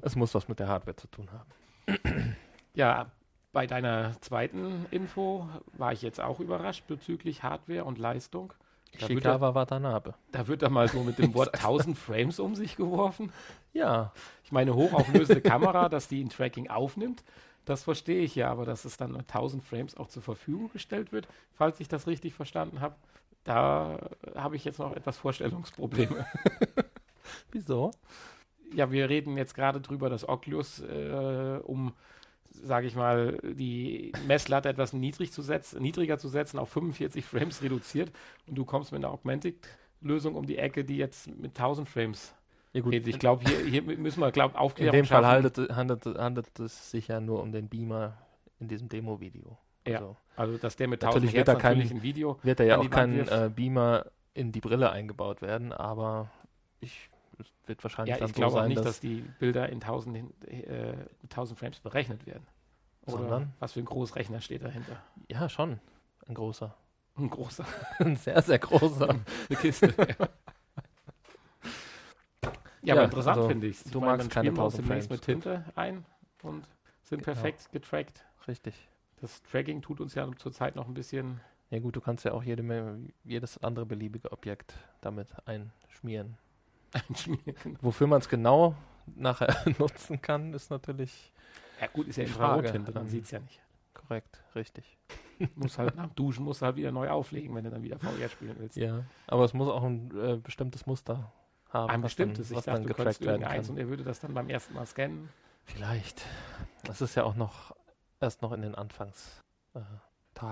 Es 0.01 0.15
muss 0.15 0.35
was 0.35 0.47
mit 0.47 0.59
der 0.59 0.67
Hardware 0.67 0.95
zu 0.95 1.07
tun 1.07 1.29
haben. 1.31 2.35
Ja, 2.75 3.11
bei 3.53 3.65
deiner 3.65 4.19
zweiten 4.21 4.85
Info 4.91 5.49
war 5.73 5.93
ich 5.93 6.01
jetzt 6.03 6.19
auch 6.21 6.39
überrascht 6.39 6.85
bezüglich 6.87 7.41
Hardware 7.41 7.85
und 7.85 7.97
Leistung. 7.97 8.53
Da 8.99 9.09
wird, 9.09 9.25
da, 9.25 9.33
Shikawa 9.33 9.55
Watanabe. 9.55 10.13
da 10.31 10.47
wird 10.47 10.61
da 10.61 10.69
mal 10.69 10.87
so 10.87 11.03
mit 11.03 11.17
dem 11.17 11.33
Wort 11.35 11.53
1000 11.53 11.97
Frames 11.97 12.39
um 12.39 12.55
sich 12.55 12.75
geworfen. 12.75 13.31
Ja, 13.73 14.11
Ich 14.43 14.51
meine, 14.51 14.75
hochauflösende 14.75 15.41
Kamera, 15.41 15.89
dass 15.89 16.07
die 16.07 16.23
ein 16.23 16.29
Tracking 16.29 16.69
aufnimmt, 16.69 17.23
das 17.65 17.83
verstehe 17.83 18.21
ich 18.21 18.35
ja, 18.35 18.51
aber 18.51 18.65
dass 18.65 18.85
es 18.85 18.97
dann 18.97 19.15
1000 19.15 19.63
Frames 19.63 19.97
auch 19.97 20.07
zur 20.07 20.21
Verfügung 20.21 20.69
gestellt 20.71 21.11
wird, 21.11 21.27
falls 21.53 21.79
ich 21.79 21.87
das 21.87 22.07
richtig 22.07 22.33
verstanden 22.33 22.79
habe, 22.79 22.95
da 23.43 23.99
habe 24.35 24.55
ich 24.55 24.65
jetzt 24.65 24.79
noch 24.79 24.95
etwas 24.95 25.17
Vorstellungsprobleme. 25.17 26.25
wieso? 27.51 27.91
ja, 28.73 28.91
wir 28.91 29.09
reden 29.09 29.37
jetzt 29.37 29.55
gerade 29.55 29.81
drüber, 29.81 30.09
dass 30.09 30.27
Oculus, 30.27 30.79
äh, 30.81 31.59
um, 31.63 31.93
sage 32.63 32.87
ich 32.87 32.95
mal, 32.95 33.37
die 33.43 34.11
Messlatte 34.27 34.69
etwas 34.69 34.93
niedrig 34.93 35.31
zu 35.31 35.41
setzen, 35.41 35.81
niedriger 35.81 36.17
zu 36.17 36.27
setzen, 36.29 36.59
auf 36.59 36.69
45 36.69 37.23
Frames 37.25 37.61
reduziert 37.61 38.11
und 38.47 38.55
du 38.55 38.65
kommst 38.65 38.91
mit 38.91 39.03
einer 39.03 39.13
Augmented-Lösung 39.13 40.35
um 40.35 40.45
die 40.45 40.57
Ecke, 40.57 40.83
die 40.83 40.97
jetzt 40.97 41.27
mit 41.27 41.51
1000 41.57 41.87
Frames 41.87 42.33
Ja 42.73 42.81
gut. 42.81 42.93
Ich 42.93 43.19
glaube, 43.19 43.43
hier, 43.47 43.59
hier 43.65 43.81
müssen 43.81 44.19
wir, 44.19 44.31
glaube 44.31 44.53
in 44.53 44.59
Aufklärung 44.59 44.91
dem 44.93 45.05
Fall 45.05 45.23
schaffen. 45.23 45.45
handelt, 45.75 45.75
handelt, 46.05 46.17
handelt 46.19 46.59
es 46.59 46.91
sich 46.91 47.07
ja 47.07 47.19
nur 47.19 47.41
um 47.41 47.51
den 47.51 47.67
Beamer 47.69 48.17
in 48.59 48.67
diesem 48.67 48.89
Demo-Video. 48.89 49.57
Ja. 49.87 49.97
Also 49.97 50.17
Also, 50.35 50.57
dass 50.57 50.75
der 50.75 50.87
mit 50.87 51.01
Natürlich 51.01 51.29
1000 51.31 51.33
wird 51.35 51.47
Hertz 51.47 51.57
da 51.57 51.61
kein- 51.61 51.77
natürlich 51.77 51.91
ein 51.99 52.03
Video 52.03 52.39
wird 52.43 52.59
da 52.59 52.63
ja 52.63 52.77
auch 52.79 52.89
kein 52.89 53.27
äh, 53.27 53.51
Beamer 53.53 54.05
in 54.33 54.51
die 54.51 54.59
Brille 54.59 54.89
eingebaut 54.91 55.41
werden, 55.41 55.71
aber 55.71 56.29
ich, 56.81 57.09
wird 57.65 57.83
wahrscheinlich 57.83 58.13
Ja, 58.15 58.19
dann 58.19 58.29
ich 58.29 58.35
so 58.35 58.39
glaube 58.39 58.55
auch 58.55 58.59
sein, 58.59 58.67
nicht, 58.69 58.77
dass, 58.79 58.85
dass 58.85 58.99
die 58.99 59.21
Bilder 59.39 59.69
in 59.69 59.75
1000, 59.81 60.15
hin- 60.17 60.33
äh, 60.47 60.95
mit 61.21 61.31
1000 61.31 61.57
Frames 61.59 61.79
berechnet 61.79 62.25
werden. 62.25 62.45
Oder 63.05 63.17
Sondern? 63.17 63.53
was 63.59 63.73
für 63.73 63.79
ein 63.79 63.85
Großrechner 63.85 64.41
steht 64.41 64.63
dahinter? 64.63 65.01
ja 65.29 65.47
schon 65.49 65.79
ein 66.27 66.33
großer, 66.33 66.75
Ein 67.17 67.29
großer, 67.29 67.65
ein 67.99 68.15
sehr 68.15 68.41
sehr 68.41 68.59
großer. 68.59 69.09
eine 69.09 69.57
Kiste. 69.59 69.93
ja. 70.19 70.29
Ja, 72.81 72.93
aber 72.93 73.05
interessant 73.05 73.37
also, 73.37 73.49
finde 73.49 73.67
ich 73.67 73.83
du 73.83 73.99
magst 73.99 74.29
keine 74.29 74.49
1000 74.49 74.83
demnächst 74.87 75.07
Frames. 75.09 75.19
mit 75.19 75.25
Tinte 75.43 75.65
ein 75.75 76.05
und 76.43 76.67
sind 77.01 77.23
Genau. 77.23 77.33
perfekt 77.33 77.71
getrackt. 77.71 78.23
Richtig. 78.47 78.75
Das 79.21 79.41
Tracking 79.43 79.81
tut 79.81 79.99
uns 80.01 80.13
ja 80.13 80.29
zurzeit 80.37 80.75
noch 80.75 80.87
ein 80.87 80.93
bisschen. 80.93 81.39
Ja 81.71 81.79
gut, 81.79 81.95
du 81.95 82.01
kannst 82.01 82.25
ja 82.25 82.33
auch 82.33 82.43
jede, 82.43 82.99
jedes 83.23 83.57
andere 83.63 83.85
beliebige 83.87 84.31
Objekt 84.31 84.75
damit 85.01 85.29
einschmieren. 85.47 86.37
Wofür 87.81 88.07
man 88.07 88.19
es 88.21 88.29
genau 88.29 88.75
nachher 89.15 89.55
nutzen 89.79 90.21
kann, 90.21 90.53
ist 90.53 90.69
natürlich 90.71 91.31
Ja, 91.81 91.87
gut, 91.87 92.07
ist 92.07 92.15
ja 92.17 92.23
Die 92.23 92.29
Infrarottinte, 92.31 92.79
Frage, 92.91 92.91
man 92.93 93.03
ähm, 93.03 93.09
sieht 93.09 93.25
es 93.25 93.31
ja 93.31 93.39
nicht. 93.39 93.61
korrekt, 93.93 94.41
richtig. 94.55 94.97
Muss 95.55 95.77
halt 95.77 95.95
nach 95.95 96.09
Duschen 96.11 96.45
musst 96.45 96.61
du 96.61 96.65
halt 96.65 96.77
wieder 96.77 96.91
neu 96.91 97.09
auflegen, 97.09 97.53
wenn 97.55 97.65
du 97.65 97.69
dann 97.69 97.83
wieder 97.83 97.99
VR 97.99 98.29
spielen 98.29 98.55
willst. 98.57 98.77
Ja, 98.77 99.03
aber 99.27 99.43
es 99.43 99.53
muss 99.53 99.67
auch 99.67 99.83
ein 99.83 100.09
äh, 100.17 100.37
bestimmtes 100.37 100.85
Muster 100.85 101.31
haben, 101.69 101.89
Ein 101.91 102.03
was 102.03 102.11
bestimmtes. 102.11 102.47
dann, 102.49 102.53
Ich 102.53 102.57
was 102.59 102.65
dachte, 102.65 102.79
dann 102.79 102.87
du 102.87 102.93
könntest 102.93 103.21
werden 103.21 103.31
irgendeins 103.41 103.67
kann. 103.67 103.75
und 103.75 103.81
er 103.81 103.89
würde 103.89 104.03
das 104.03 104.19
dann 104.21 104.33
beim 104.33 104.49
ersten 104.49 104.73
Mal 104.73 104.85
scannen. 104.85 105.29
Vielleicht. 105.65 106.25
Das 106.83 107.01
ist 107.01 107.15
ja 107.15 107.23
auch 107.25 107.35
noch 107.35 107.75
erst 108.21 108.41
noch 108.41 108.53
in 108.53 108.61
den 108.61 108.75
Anfangstagen. 108.75 109.41
Äh. 109.75 110.49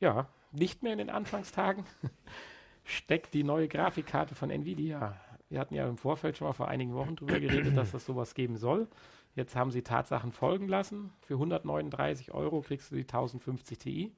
Ja, 0.00 0.26
nicht 0.50 0.82
mehr 0.82 0.92
in 0.92 0.98
den 0.98 1.10
Anfangstagen 1.10 1.84
steckt 2.84 3.32
die 3.34 3.44
neue 3.44 3.68
Grafikkarte 3.68 4.34
von 4.34 4.50
Nvidia 4.50 5.14
Wir 5.50 5.58
hatten 5.58 5.74
ja 5.74 5.86
im 5.88 5.96
Vorfeld 5.96 6.36
schon 6.36 6.46
mal 6.46 6.52
vor 6.52 6.68
einigen 6.68 6.94
Wochen 6.94 7.16
darüber 7.16 7.40
geredet, 7.40 7.76
dass 7.76 7.90
das 7.90 8.06
sowas 8.06 8.34
geben 8.34 8.56
soll. 8.56 8.88
Jetzt 9.34 9.56
haben 9.56 9.70
sie 9.70 9.82
Tatsachen 9.82 10.32
folgen 10.32 10.68
lassen. 10.68 11.12
Für 11.20 11.34
139 11.34 12.32
Euro 12.32 12.62
kriegst 12.62 12.90
du 12.90 12.94
die 12.94 13.02
1050 13.02 13.78
Ti. 13.78 14.12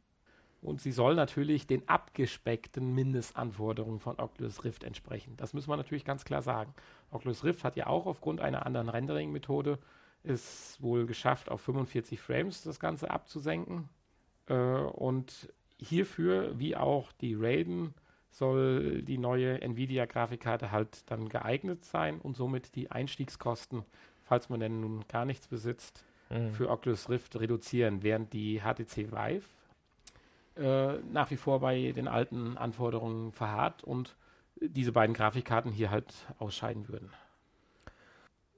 Und 0.60 0.80
sie 0.80 0.92
soll 0.92 1.16
natürlich 1.16 1.66
den 1.66 1.88
abgespeckten 1.88 2.94
Mindestanforderungen 2.94 3.98
von 3.98 4.20
Oculus 4.20 4.62
Rift 4.62 4.84
entsprechen. 4.84 5.36
Das 5.36 5.54
müssen 5.54 5.70
wir 5.70 5.76
natürlich 5.76 6.04
ganz 6.04 6.24
klar 6.24 6.42
sagen. 6.42 6.72
Oculus 7.10 7.42
Rift 7.42 7.64
hat 7.64 7.76
ja 7.76 7.88
auch 7.88 8.06
aufgrund 8.06 8.40
einer 8.40 8.64
anderen 8.64 8.88
Rendering-Methode 8.88 9.78
es 10.22 10.80
wohl 10.80 11.06
geschafft, 11.06 11.50
auf 11.50 11.62
45 11.62 12.20
Frames 12.20 12.62
das 12.62 12.78
Ganze 12.78 13.10
abzusenken. 13.10 13.88
Äh, 14.46 14.54
und 14.54 15.52
hierfür, 15.78 16.58
wie 16.58 16.76
auch 16.76 17.10
die 17.12 17.34
Raiden, 17.34 17.94
soll 18.32 19.02
die 19.02 19.18
neue 19.18 19.60
Nvidia-Grafikkarte 19.60 20.72
halt 20.72 21.10
dann 21.10 21.28
geeignet 21.28 21.84
sein 21.84 22.18
und 22.18 22.36
somit 22.36 22.74
die 22.74 22.90
Einstiegskosten, 22.90 23.84
falls 24.22 24.48
man 24.48 24.60
denn 24.60 24.80
nun 24.80 25.04
gar 25.06 25.24
nichts 25.24 25.46
besitzt, 25.46 26.04
mhm. 26.30 26.52
für 26.52 26.70
Oculus 26.70 27.08
Rift 27.10 27.38
reduzieren, 27.38 28.02
während 28.02 28.32
die 28.32 28.60
HTC 28.60 29.12
Vive 29.12 29.44
äh, 30.56 30.98
nach 31.12 31.30
wie 31.30 31.36
vor 31.36 31.60
bei 31.60 31.92
den 31.92 32.08
alten 32.08 32.56
Anforderungen 32.56 33.32
verharrt 33.32 33.84
und 33.84 34.16
diese 34.60 34.92
beiden 34.92 35.14
Grafikkarten 35.14 35.72
hier 35.72 35.90
halt 35.90 36.12
ausscheiden 36.38 36.88
würden. 36.88 37.10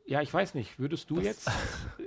Ja, 0.06 0.20
ich 0.20 0.32
weiß 0.32 0.54
nicht, 0.54 0.78
würdest 0.78 1.10
du 1.10 1.16
das 1.16 1.24
jetzt, 1.24 1.50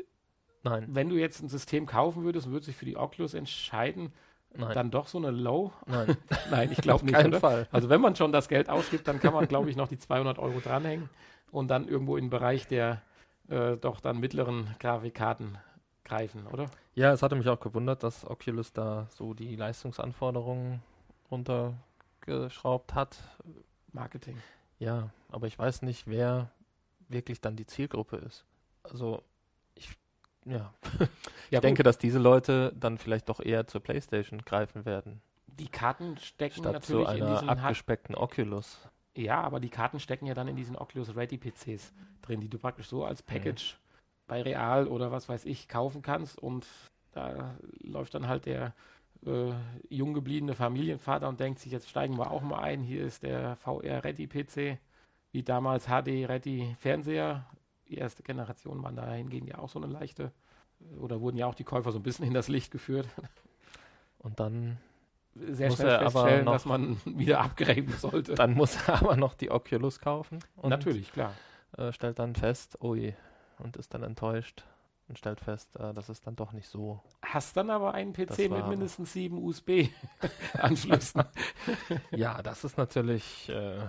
Nein. 0.63 0.86
wenn 0.89 1.09
du 1.09 1.15
jetzt 1.15 1.41
ein 1.41 1.50
System 1.50 1.86
kaufen 1.86 2.24
würdest 2.24 2.47
und 2.47 2.53
würdest 2.53 2.69
dich 2.69 2.75
für 2.75 2.86
die 2.86 2.97
Oculus 2.97 3.33
entscheiden, 3.33 4.13
Nein. 4.56 4.74
dann 4.74 4.92
doch 4.92 5.08
so 5.08 5.18
eine 5.18 5.32
Low? 5.32 5.72
Nein, 5.86 6.18
Nein 6.51 6.72
ich 6.72 6.80
glaube 6.80 7.06
nicht. 7.06 7.16
Keinen 7.16 7.27
oder? 7.27 7.39
Fall. 7.39 7.68
Also 7.72 7.89
wenn 7.89 8.01
man 8.01 8.16
schon 8.16 8.32
das 8.32 8.48
Geld 8.48 8.70
ausgibt, 8.70 9.08
dann 9.08 9.20
kann 9.20 9.34
man, 9.34 9.48
glaube 9.48 9.70
ich, 9.70 9.75
noch 9.75 9.88
die 9.88 10.00
200 10.00 10.39
Euro 10.39 10.60
dranhängen 10.60 11.10
und 11.51 11.68
dann 11.70 11.88
irgendwo 11.88 12.18
im 12.18 12.30
Bereich 12.30 12.68
der 12.68 13.01
äh, 13.50 13.77
doch 13.77 14.00
dann 14.00 14.20
mittleren 14.20 14.75
Grafikkarten 14.80 15.58
greifen, 16.04 16.48
oder? 16.48 16.70
Ja, 16.96 17.12
es 17.13 17.22
hatte 17.22 17.36
mich 17.36 17.48
auch 17.48 17.60
gewundert, 17.60 18.04
dass 18.04 18.25
Oculus 18.25 18.74
da 18.74 19.08
so 19.10 19.34
die 19.34 19.56
Leistungsanforderungen 19.56 20.82
runtergeschraubt 21.30 22.96
hat. 22.96 23.18
Marketing. 23.92 24.38
Ja, 24.80 25.10
aber 25.30 25.48
ich 25.48 25.58
weiß 25.58 25.82
nicht, 25.82 26.08
wer 26.08 26.50
wirklich 27.10 27.42
dann 27.42 27.56
die 27.56 27.66
Zielgruppe 27.66 28.18
ist. 28.18 28.46
Also 28.84 29.24
ja, 30.51 30.74
ich 31.00 31.51
ja, 31.51 31.60
denke, 31.60 31.84
dass 31.84 31.98
diese 31.98 32.20
Leute 32.20 32.74
dann 32.80 32.98
vielleicht 32.98 33.30
doch 33.30 33.39
eher 33.39 33.68
zur 33.68 33.82
PlayStation 33.82 34.42
greifen 34.44 34.86
werden. 34.86 35.22
Die 35.48 35.68
Karten 35.68 36.18
stecken 36.18 36.60
statt 36.60 36.74
natürlich 36.74 37.08
zu 37.08 37.12
einer 37.12 37.27
in 37.27 37.34
diesen 37.34 37.50
abgespeckten 37.50 38.16
Oculus. 38.16 38.88
Ja, 39.16 39.42
aber 39.42 39.60
die 39.60 39.70
Karten 39.70 40.00
stecken 40.00 40.27
ja 40.27 40.36
dann 40.36 40.48
in 40.48 40.56
diesen 40.56 40.75
Oculus 40.75 41.16
Ready 41.16 41.38
PCs 41.38 41.94
drin, 42.22 42.39
die 42.39 42.50
du 42.50 42.60
praktisch 42.60 42.88
so 42.88 43.04
als 43.04 43.24
Package 43.24 43.77
bei 44.27 44.42
Real 44.44 44.88
oder 44.88 45.12
was 45.12 45.27
weiß 45.27 45.46
ich 45.46 45.68
kaufen 45.68 46.01
kannst 46.01 46.38
und 46.38 46.68
da 47.13 47.56
läuft 47.80 48.13
dann 48.13 48.27
halt 48.27 48.46
der 48.46 48.74
äh, 49.25 49.54
jung 49.89 50.13
gebliebene 50.13 50.54
Familienvater 50.54 51.27
und 51.27 51.39
denkt 51.39 51.60
sich, 51.60 51.72
jetzt 51.72 51.89
steigen 51.89 52.18
wir 52.18 52.30
auch 52.30 52.42
mal 52.42 52.60
ein, 52.60 52.82
hier 52.82 53.04
ist 53.04 53.24
der 53.24 53.56
VR 53.56 54.04
Ready 54.04 54.27
PC, 54.27 54.77
wie 55.32 55.44
damals 55.44 55.86
HD 55.86 56.30
Ready 56.30 56.75
Fernseher, 56.80 57.46
die 57.89 57.98
erste 57.98 58.24
Generation 58.24 58.84
waren 58.84 58.96
dahingehend 58.96 59.48
ja 59.50 59.58
auch 59.60 59.70
so 59.70 59.79
eine 59.82 59.91
leichte, 59.91 60.32
oder 61.00 61.22
wurden 61.22 61.38
ja 61.38 61.48
auch 61.48 61.56
die 61.56 61.63
Käufer 61.63 61.91
so 61.91 62.00
ein 62.00 62.03
bisschen 62.03 62.25
in 62.25 62.34
das 62.34 62.48
Licht 62.48 62.72
geführt. 62.72 63.08
Und 64.20 64.39
dann 64.39 64.77
sehr 65.36 65.72
schnell 65.72 66.00
feststellen, 66.00 66.46
dass 66.46 66.65
man 66.65 66.98
wieder 67.06 67.41
abgreifen 67.41 67.94
sollte. 67.94 68.36
Dann 68.36 68.53
muss 68.53 68.75
er 68.88 69.01
aber 69.01 69.15
noch 69.15 69.34
die 69.34 69.51
Oculus 69.51 70.00
kaufen. 70.00 70.39
Und 70.56 70.70
Natürlich, 70.70 71.12
klar. 71.12 71.34
Äh, 71.77 71.91
stellt 71.91 72.20
dann 72.20 72.36
fest, 72.36 72.77
oh 72.79 72.96
je, 72.96 73.13
und 73.60 73.77
ist 73.77 73.94
dann 73.94 74.03
enttäuscht 74.03 74.63
und 75.08 75.17
stellt 75.17 75.39
fest, 75.39 75.75
äh, 75.77 75.94
das 75.94 76.10
ist 76.10 76.25
dann 76.27 76.36
doch 76.36 76.53
nicht 76.53 76.67
so. 76.67 77.01
Hast 77.22 77.58
dann 77.58 77.70
aber 77.70 77.94
einen 77.94 78.13
PC 78.13 78.50
mit 78.50 78.67
mindestens 78.67 79.13
sieben 79.13 79.38
USB-Anschlüssen. 79.44 81.24
ja, 82.12 82.41
das 82.41 82.63
ist 82.63 82.77
natürlich, 82.77 83.50
äh, 83.50 83.79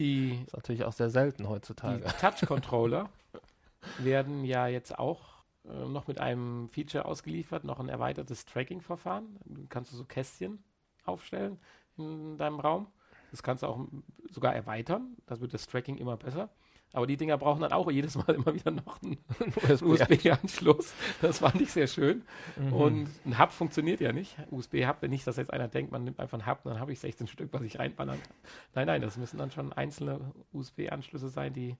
die, 0.00 0.42
ist 0.46 0.54
natürlich 0.54 0.84
auch 0.84 0.92
sehr 0.92 1.10
selten 1.10 1.48
heutzutage. 1.48 2.04
Die 2.04 2.20
Touch-Controller 2.20 3.08
werden 3.98 4.44
ja 4.44 4.66
jetzt 4.66 4.98
auch 4.98 5.44
äh, 5.64 5.86
noch 5.86 6.08
mit 6.08 6.18
einem 6.18 6.68
Feature 6.70 7.04
ausgeliefert, 7.04 7.64
noch 7.64 7.78
ein 7.78 7.88
erweitertes 7.88 8.46
Tracking-Verfahren. 8.46 9.38
Du 9.44 9.66
kannst 9.68 9.92
so 9.92 10.04
Kästchen 10.04 10.64
aufstellen 11.04 11.60
in 11.96 12.38
deinem 12.38 12.60
Raum. 12.60 12.88
Das 13.30 13.42
kannst 13.42 13.62
du 13.62 13.68
auch 13.68 13.86
sogar 14.30 14.54
erweitern. 14.54 15.16
Das 15.26 15.40
wird 15.40 15.54
das 15.54 15.66
Tracking 15.66 15.98
immer 15.98 16.16
besser. 16.16 16.50
Aber 16.92 17.06
die 17.06 17.16
Dinger 17.16 17.38
brauchen 17.38 17.60
dann 17.60 17.72
auch 17.72 17.90
jedes 17.90 18.16
Mal 18.16 18.30
immer 18.34 18.54
wieder 18.54 18.70
noch 18.70 19.00
einen 19.02 19.18
USB-Anschluss. 19.82 20.92
Das 21.22 21.38
fand 21.38 21.60
ich 21.60 21.72
sehr 21.72 21.86
schön. 21.86 22.22
Mhm. 22.56 22.72
Und 22.72 23.08
ein 23.24 23.38
Hub 23.38 23.52
funktioniert 23.52 24.00
ja 24.00 24.12
nicht. 24.12 24.36
USB-Hub, 24.50 24.96
wenn 25.00 25.10
nicht, 25.10 25.26
dass 25.26 25.36
jetzt 25.36 25.52
einer 25.52 25.68
denkt, 25.68 25.92
man 25.92 26.04
nimmt 26.04 26.18
einfach 26.18 26.38
einen 26.38 26.46
Hub, 26.46 26.62
dann 26.64 26.80
habe 26.80 26.92
ich 26.92 27.00
16 27.00 27.28
Stück, 27.28 27.52
was 27.52 27.62
ich 27.62 27.78
reinballern 27.78 28.20
kann. 28.20 28.34
Nein, 28.74 28.86
nein, 28.86 29.02
das 29.02 29.16
müssen 29.16 29.38
dann 29.38 29.50
schon 29.50 29.72
einzelne 29.72 30.32
USB-Anschlüsse 30.52 31.28
sein, 31.28 31.52
die 31.52 31.76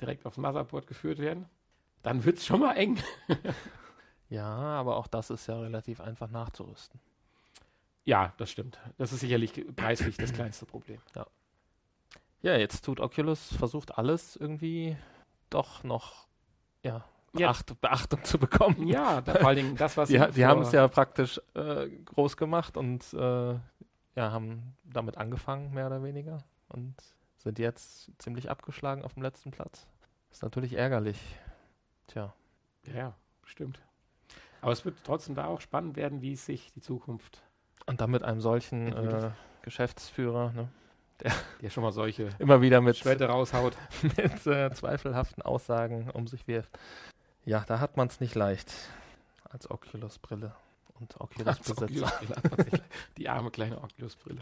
direkt 0.00 0.24
aufs 0.26 0.38
Motherboard 0.38 0.86
geführt 0.86 1.18
werden. 1.18 1.46
Dann 2.02 2.24
wird 2.24 2.38
es 2.38 2.46
schon 2.46 2.60
mal 2.60 2.74
eng. 2.74 2.98
ja, 4.28 4.46
aber 4.46 4.96
auch 4.96 5.06
das 5.06 5.30
ist 5.30 5.46
ja 5.46 5.58
relativ 5.58 6.00
einfach 6.00 6.30
nachzurüsten. 6.30 7.00
Ja, 8.04 8.34
das 8.36 8.50
stimmt. 8.50 8.78
Das 8.98 9.12
ist 9.12 9.20
sicherlich 9.20 9.52
preislich 9.76 10.16
das 10.16 10.32
kleinste 10.32 10.66
Problem. 10.66 10.98
Ja. 11.14 11.26
Ja, 12.44 12.58
jetzt 12.58 12.84
tut 12.84 13.00
Oculus, 13.00 13.56
versucht 13.56 13.96
alles 13.96 14.36
irgendwie 14.36 14.98
doch 15.48 15.82
noch, 15.82 16.26
ja, 16.82 17.02
Beacht, 17.32 17.70
ja. 17.70 17.76
Beachtung 17.80 18.22
zu 18.22 18.38
bekommen. 18.38 18.86
Ja, 18.86 19.22
da, 19.22 19.36
vor 19.36 19.48
allen 19.48 19.56
Dingen 19.56 19.76
das, 19.76 19.96
was 19.96 20.08
die, 20.10 20.22
die 20.34 20.44
haben 20.44 20.60
es 20.60 20.70
ja 20.70 20.86
praktisch 20.88 21.40
äh, 21.54 21.88
groß 22.04 22.36
gemacht 22.36 22.76
und 22.76 23.14
äh, 23.14 23.54
ja, 23.54 23.60
haben 24.16 24.76
damit 24.84 25.16
angefangen, 25.16 25.72
mehr 25.72 25.86
oder 25.86 26.02
weniger, 26.02 26.44
und 26.68 26.94
sind 27.38 27.58
jetzt 27.58 28.10
ziemlich 28.18 28.50
abgeschlagen 28.50 29.04
auf 29.04 29.14
dem 29.14 29.22
letzten 29.22 29.50
Platz. 29.50 29.86
Ist 30.30 30.42
natürlich 30.42 30.74
ärgerlich. 30.74 31.18
Tja. 32.08 32.34
Ja, 32.94 33.14
stimmt. 33.44 33.80
Aber 34.60 34.72
es 34.72 34.84
wird 34.84 34.96
trotzdem 35.02 35.34
da 35.34 35.46
auch 35.46 35.62
spannend 35.62 35.96
werden, 35.96 36.20
wie 36.20 36.36
sich 36.36 36.72
die 36.72 36.82
Zukunft. 36.82 37.42
Und 37.86 38.02
dann 38.02 38.10
mit 38.10 38.22
einem 38.22 38.42
solchen 38.42 38.92
äh, 38.92 39.30
Geschäftsführer, 39.62 40.52
ne? 40.52 40.68
Der, 41.20 41.32
der 41.62 41.70
schon 41.70 41.82
mal 41.82 41.92
solche 41.92 42.30
immer 42.38 42.60
wieder 42.60 42.80
mit 42.80 42.96
Schwerte 42.96 43.26
raushaut, 43.26 43.76
mit 44.02 44.46
äh, 44.46 44.70
zweifelhaften 44.72 45.42
Aussagen 45.42 46.10
um 46.10 46.26
sich 46.26 46.46
wirft. 46.46 46.70
Ja, 47.44 47.64
da 47.66 47.80
hat 47.80 47.96
man 47.96 48.08
es 48.08 48.20
nicht 48.20 48.34
leicht 48.34 48.72
als 49.50 49.70
Oculus-Brille 49.70 50.54
und 51.00 51.20
Oculus-Besitzer. 51.20 51.84
Oculus 51.84 52.80
die 53.16 53.28
arme 53.28 53.50
kleine 53.50 53.82
Oculus-Brille. 53.82 54.40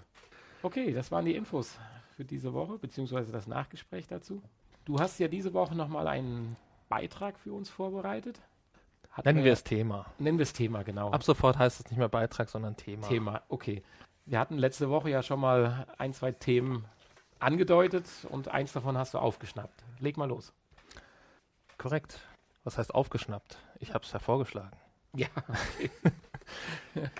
Okay, 0.62 0.92
das 0.92 1.10
waren 1.10 1.24
die 1.24 1.34
Infos 1.34 1.76
für 2.16 2.24
diese 2.24 2.52
Woche, 2.54 2.78
beziehungsweise 2.78 3.32
das 3.32 3.46
Nachgespräch 3.46 4.06
dazu. 4.06 4.42
Du 4.84 4.98
hast 4.98 5.18
ja 5.18 5.28
diese 5.28 5.52
Woche 5.54 5.74
nochmal 5.74 6.06
einen 6.06 6.56
Beitrag 6.88 7.38
für 7.38 7.52
uns 7.52 7.68
vorbereitet. 7.68 8.40
Hatten 9.10 9.28
nennen 9.28 9.44
wir 9.44 9.52
es 9.52 9.64
Thema. 9.64 10.06
Nennen 10.18 10.38
wir 10.38 10.44
es 10.44 10.52
Thema, 10.52 10.82
genau. 10.82 11.10
Ab 11.10 11.22
sofort 11.22 11.58
heißt 11.58 11.80
es 11.80 11.86
nicht 11.86 11.98
mehr 11.98 12.08
Beitrag, 12.08 12.48
sondern 12.48 12.76
Thema. 12.76 13.06
Thema, 13.06 13.42
okay. 13.48 13.82
Wir 14.24 14.38
hatten 14.38 14.56
letzte 14.56 14.88
Woche 14.88 15.10
ja 15.10 15.22
schon 15.22 15.40
mal 15.40 15.86
ein, 15.98 16.12
zwei 16.12 16.32
Themen 16.32 16.84
angedeutet 17.40 18.06
und 18.28 18.48
eins 18.48 18.72
davon 18.72 18.96
hast 18.96 19.14
du 19.14 19.18
aufgeschnappt. 19.18 19.82
Leg 19.98 20.16
mal 20.16 20.28
los. 20.28 20.52
Korrekt. 21.76 22.20
Was 22.64 22.78
heißt 22.78 22.94
aufgeschnappt? 22.94 23.58
Ich 23.80 23.92
habe 23.92 24.04
es 24.04 24.12
hervorgeschlagen. 24.12 24.78
Ja. 25.16 25.26
Okay. 25.48 25.90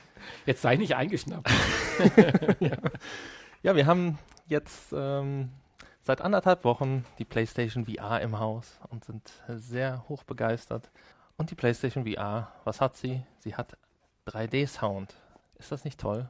Jetzt 0.47 0.62
sei 0.62 0.76
nicht 0.76 0.94
eingeschnappt. 0.94 1.50
ja. 2.61 2.76
ja. 3.62 3.76
wir 3.76 3.87
haben 3.87 4.18
jetzt 4.47 4.92
ähm, 4.92 5.50
seit 6.00 6.21
anderthalb 6.21 6.64
Wochen 6.64 7.04
die 7.18 7.25
PlayStation 7.25 7.87
VR 7.87 8.21
im 8.21 8.38
Haus 8.38 8.78
und 8.90 9.04
sind 9.04 9.32
sehr 9.49 10.09
hoch 10.09 10.23
begeistert. 10.23 10.90
Und 11.37 11.50
die 11.50 11.54
PlayStation 11.56 12.06
VR, 12.06 12.52
was 12.64 12.80
hat 12.80 12.97
sie? 12.97 13.25
Sie 13.40 13.56
hat 13.56 13.76
3D-Sound. 14.28 15.16
Ist 15.59 15.73
das 15.73 15.85
nicht 15.85 15.99
toll? 15.99 16.28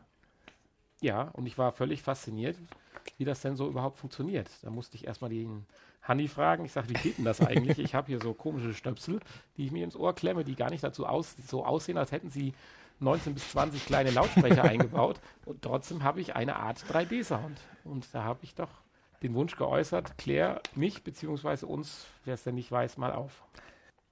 Ja, 1.02 1.30
und 1.32 1.46
ich 1.46 1.58
war 1.58 1.72
völlig 1.72 2.00
fasziniert, 2.00 2.56
wie 3.18 3.24
das 3.24 3.42
denn 3.42 3.56
so 3.56 3.68
überhaupt 3.68 3.98
funktioniert. 3.98 4.48
Da 4.62 4.70
musste 4.70 4.96
ich 4.96 5.06
erstmal 5.06 5.30
den 5.30 5.66
Hanni 6.02 6.28
fragen. 6.28 6.64
Ich 6.64 6.72
sage, 6.72 6.90
wie 6.90 6.94
geht 6.94 7.18
denn 7.18 7.24
das 7.24 7.40
eigentlich? 7.40 7.80
Ich 7.80 7.94
habe 7.94 8.06
hier 8.06 8.20
so 8.20 8.32
komische 8.32 8.72
Stöpsel, 8.72 9.20
die 9.56 9.66
ich 9.66 9.72
mir 9.72 9.84
ins 9.84 9.96
Ohr 9.96 10.14
klemme, 10.14 10.44
die 10.44 10.54
gar 10.54 10.70
nicht 10.70 10.84
dazu 10.84 11.04
aus, 11.04 11.34
so 11.46 11.66
aussehen, 11.66 11.98
als 11.98 12.12
hätten 12.12 12.30
sie 12.30 12.54
19 13.00 13.34
bis 13.34 13.50
20 13.50 13.84
kleine 13.84 14.12
Lautsprecher 14.12 14.62
eingebaut. 14.70 15.20
Und 15.44 15.60
trotzdem 15.62 16.04
habe 16.04 16.20
ich 16.20 16.36
eine 16.36 16.56
Art 16.56 16.78
3D-Sound. 16.78 17.60
Und 17.84 18.06
da 18.12 18.22
habe 18.22 18.38
ich 18.42 18.54
doch 18.54 18.70
den 19.24 19.34
Wunsch 19.34 19.56
geäußert, 19.56 20.18
klär 20.18 20.60
mich 20.74 21.02
bzw. 21.02 21.66
uns, 21.66 22.06
wer 22.24 22.34
es 22.34 22.44
denn 22.44 22.54
nicht 22.54 22.70
weiß, 22.70 22.96
mal 22.96 23.12
auf. 23.12 23.42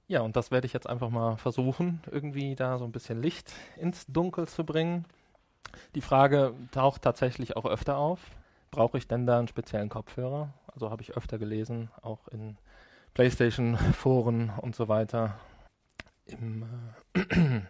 Ja, 0.07 0.21
und 0.21 0.35
das 0.35 0.51
werde 0.51 0.67
ich 0.67 0.73
jetzt 0.73 0.87
einfach 0.87 1.09
mal 1.09 1.37
versuchen, 1.37 2.01
irgendwie 2.11 2.55
da 2.55 2.77
so 2.77 2.83
ein 2.83 2.91
bisschen 2.91 3.21
Licht 3.21 3.53
ins 3.77 4.05
Dunkel 4.07 4.47
zu 4.47 4.65
bringen. 4.65 5.05
Die 5.95 6.01
Frage 6.01 6.53
taucht 6.71 7.01
tatsächlich 7.01 7.57
auch 7.57 7.65
öfter 7.65 7.97
auf. 7.97 8.19
brauche 8.71 8.97
ich 8.97 9.07
denn 9.07 9.25
da 9.25 9.37
einen 9.37 9.49
speziellen 9.49 9.89
Kopfhörer? 9.89 10.53
Also 10.67 10.89
habe 10.89 11.01
ich 11.01 11.17
öfter 11.17 11.37
gelesen, 11.37 11.91
auch 12.01 12.27
in 12.29 12.57
PlayStation-Foren 13.13 14.51
und 14.61 14.75
so 14.75 14.87
weiter. 14.87 15.37
Im, 16.25 16.65
äh, 17.13 17.61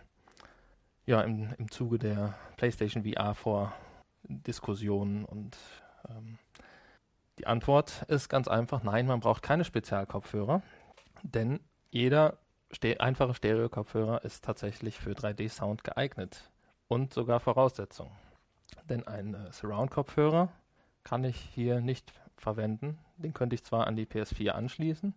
ja, 1.07 1.21
im, 1.21 1.53
im 1.57 1.71
Zuge 1.71 1.98
der 1.98 2.36
PlayStation 2.57 3.03
VR 3.03 3.33
vor 3.33 3.74
Diskussionen 4.24 5.25
und 5.25 5.57
ähm, 6.07 6.38
die 7.39 7.48
Antwort 7.48 8.03
ist 8.07 8.29
ganz 8.29 8.48
einfach, 8.48 8.83
nein, 8.83 9.07
man 9.07 9.19
braucht 9.19 9.41
keine 9.41 9.63
Spezialkopfhörer, 9.63 10.62
denn 11.24 11.60
jeder 11.89 12.38
ste 12.71 13.00
einfache 13.01 13.33
Stereo-Kopfhörer 13.33 14.24
ist 14.24 14.43
tatsächlich 14.43 15.00
für 15.00 15.12
3D-Sound 15.12 15.83
geeignet 15.83 16.50
und 16.91 17.13
sogar 17.13 17.39
Voraussetzung. 17.39 18.12
Denn 18.89 19.07
ein 19.07 19.33
äh, 19.33 19.53
Surround-Kopfhörer 19.53 20.50
kann 21.05 21.24
ich 21.24 21.38
hier 21.38 21.79
nicht 21.79 22.12
verwenden. 22.36 23.00
Den 23.15 23.33
könnte 23.33 23.55
ich 23.55 23.63
zwar 23.63 23.88
an 23.88 23.95
die 23.95 24.05
PS4 24.05 24.50
anschließen, 24.50 25.13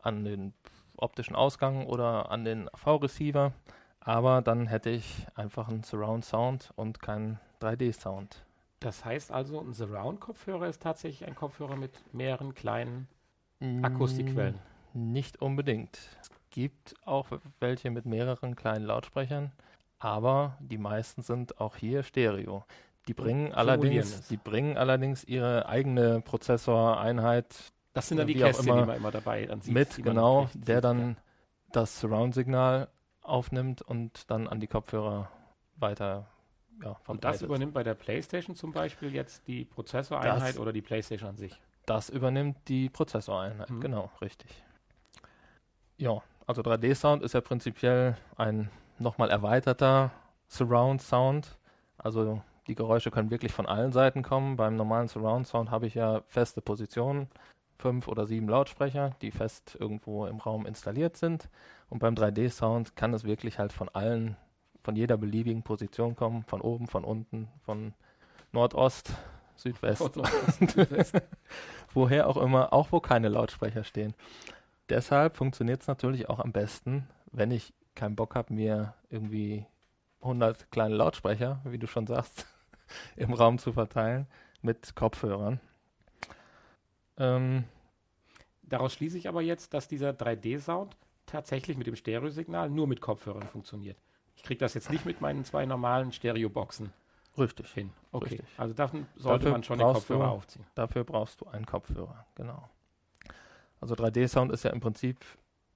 an 0.00 0.24
den 0.24 0.54
optischen 0.96 1.36
Ausgang 1.36 1.86
oder 1.86 2.30
an 2.30 2.46
den 2.46 2.70
AV-Receiver, 2.72 3.52
aber 4.00 4.40
dann 4.40 4.68
hätte 4.68 4.88
ich 4.88 5.26
einfach 5.34 5.68
einen 5.68 5.82
Surround-Sound 5.82 6.72
und 6.76 7.02
keinen 7.02 7.38
3D-Sound. 7.60 8.46
Das 8.80 9.04
heißt 9.04 9.30
also, 9.30 9.60
ein 9.60 9.74
Surround-Kopfhörer 9.74 10.66
ist 10.66 10.80
tatsächlich 10.80 11.28
ein 11.28 11.34
Kopfhörer 11.34 11.76
mit 11.76 11.92
mehreren 12.14 12.54
kleinen 12.54 13.06
Akustikquellen. 13.82 14.58
Nicht 14.94 15.42
unbedingt. 15.42 15.98
Es 16.22 16.30
gibt 16.48 16.94
auch 17.04 17.26
welche 17.60 17.90
mit 17.90 18.06
mehreren 18.06 18.56
kleinen 18.56 18.86
Lautsprechern, 18.86 19.52
aber 19.98 20.56
die 20.60 20.78
meisten 20.78 21.22
sind 21.22 21.60
auch 21.60 21.76
hier 21.76 22.02
Stereo. 22.02 22.64
Die 23.06 23.14
bringen 23.14 23.52
allerdings, 23.52 24.28
die 24.28 24.36
bringen 24.36 24.76
allerdings 24.76 25.24
ihre 25.24 25.66
eigene 25.68 26.20
Prozessoreinheit. 26.20 27.72
Das 27.94 28.08
sind 28.08 28.18
dann 28.18 28.26
die 28.26 28.34
Kästchen, 28.34 28.68
immer, 28.68 28.80
die 28.82 28.86
man 28.86 28.96
immer 28.96 29.10
dabei 29.10 29.46
dann 29.46 29.62
sieht. 29.62 29.72
Mit, 29.72 29.96
genau, 30.02 30.48
der 30.54 30.80
dann 30.80 31.16
das 31.72 32.00
Surround-Signal 32.00 32.88
aufnimmt 33.22 33.82
und 33.82 34.30
dann 34.30 34.46
an 34.46 34.60
die 34.60 34.66
Kopfhörer 34.66 35.30
weiter 35.76 36.26
ja, 36.82 36.96
Und 37.06 37.24
das 37.24 37.42
übernimmt 37.42 37.74
bei 37.74 37.82
der 37.82 37.94
PlayStation 37.94 38.54
zum 38.54 38.72
Beispiel 38.72 39.12
jetzt 39.14 39.46
die 39.48 39.64
Prozessoreinheit 39.64 40.50
das, 40.50 40.58
oder 40.58 40.72
die 40.72 40.82
PlayStation 40.82 41.30
an 41.30 41.36
sich? 41.36 41.60
Das 41.86 42.08
übernimmt 42.08 42.56
die 42.68 42.88
Prozessoreinheit, 42.88 43.70
mhm. 43.70 43.80
genau, 43.80 44.10
richtig. 44.20 44.50
Ja, 45.96 46.22
also 46.46 46.62
3D-Sound 46.62 47.22
ist 47.22 47.34
ja 47.34 47.40
prinzipiell 47.40 48.16
ein 48.36 48.70
nochmal 49.00 49.30
erweiterter 49.30 50.10
Surround-Sound. 50.48 51.58
Also 51.98 52.42
die 52.66 52.74
Geräusche 52.74 53.10
können 53.10 53.30
wirklich 53.30 53.52
von 53.52 53.66
allen 53.66 53.92
Seiten 53.92 54.22
kommen. 54.22 54.56
Beim 54.56 54.76
normalen 54.76 55.08
Surround-Sound 55.08 55.70
habe 55.70 55.86
ich 55.86 55.94
ja 55.94 56.22
feste 56.26 56.60
Positionen, 56.60 57.28
fünf 57.78 58.08
oder 58.08 58.26
sieben 58.26 58.48
Lautsprecher, 58.48 59.16
die 59.22 59.30
fest 59.30 59.76
irgendwo 59.78 60.26
im 60.26 60.38
Raum 60.38 60.66
installiert 60.66 61.16
sind. 61.16 61.48
Und 61.88 62.00
beim 62.00 62.14
3D-Sound 62.14 62.96
kann 62.96 63.14
es 63.14 63.24
wirklich 63.24 63.58
halt 63.58 63.72
von 63.72 63.88
allen 63.88 64.36
von 64.88 64.96
jeder 64.96 65.18
beliebigen 65.18 65.62
Position 65.62 66.16
kommen, 66.16 66.44
von 66.44 66.62
oben, 66.62 66.86
von 66.86 67.04
unten, 67.04 67.48
von 67.64 67.92
Nordost, 68.52 69.12
Südwest, 69.54 70.02
Südwest. 70.60 71.14
woher 71.92 72.26
auch 72.26 72.38
immer, 72.38 72.72
auch 72.72 72.90
wo 72.90 72.98
keine 73.00 73.28
Lautsprecher 73.28 73.84
stehen. 73.84 74.14
Deshalb 74.88 75.36
funktioniert 75.36 75.82
es 75.82 75.88
natürlich 75.88 76.30
auch 76.30 76.38
am 76.38 76.52
besten, 76.52 77.06
wenn 77.32 77.50
ich 77.50 77.74
keinen 77.98 78.16
Bock 78.16 78.34
habe, 78.34 78.54
mir 78.54 78.94
irgendwie 79.10 79.66
100 80.22 80.70
kleine 80.70 80.94
Lautsprecher, 80.94 81.60
wie 81.64 81.78
du 81.78 81.86
schon 81.86 82.06
sagst, 82.06 82.46
im 83.16 83.32
Raum 83.32 83.58
zu 83.58 83.72
verteilen 83.72 84.26
mit 84.62 84.94
Kopfhörern. 84.96 85.60
Ähm, 87.16 87.64
Daraus 88.62 88.92
schließe 88.94 89.18
ich 89.18 89.28
aber 89.28 89.42
jetzt, 89.42 89.74
dass 89.74 89.88
dieser 89.88 90.10
3D-Sound 90.10 90.96
tatsächlich 91.26 91.76
mit 91.76 91.86
dem 91.86 91.96
Stereosignal 91.96 92.70
nur 92.70 92.86
mit 92.86 93.00
Kopfhörern 93.00 93.48
funktioniert. 93.48 93.98
Ich 94.36 94.42
kriege 94.42 94.58
das 94.58 94.74
jetzt 94.74 94.90
nicht 94.90 95.04
mit 95.04 95.20
meinen 95.20 95.44
zwei 95.44 95.66
normalen 95.66 96.12
Stereoboxen 96.12 96.92
Richtig. 97.36 97.72
hin. 97.72 97.90
Okay. 98.12 98.36
Richtig. 98.36 98.48
Also 98.56 98.74
davon 98.74 99.06
sollte 99.16 99.44
dafür 99.44 99.52
man 99.52 99.62
schon 99.64 99.78
den 99.78 99.92
Kopfhörer 99.92 100.24
du, 100.24 100.30
aufziehen. 100.30 100.66
Dafür 100.74 101.04
brauchst 101.04 101.40
du 101.40 101.46
einen 101.48 101.66
Kopfhörer, 101.66 102.26
genau. 102.34 102.68
Also 103.80 103.94
3D-Sound 103.94 104.52
ist 104.52 104.64
ja 104.64 104.70
im 104.70 104.80
Prinzip 104.80 105.24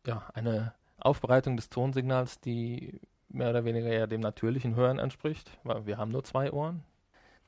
ja, 0.06 0.28
eine 0.34 0.74
Aufbereitung 1.04 1.56
des 1.56 1.68
Tonsignals, 1.68 2.40
die 2.40 3.00
mehr 3.28 3.50
oder 3.50 3.64
weniger 3.64 3.92
ja 3.92 4.06
dem 4.06 4.20
natürlichen 4.20 4.74
Hören 4.74 4.98
entspricht, 4.98 5.58
weil 5.64 5.86
wir 5.86 5.96
haben 5.98 6.10
nur 6.10 6.24
zwei 6.24 6.52
Ohren, 6.52 6.84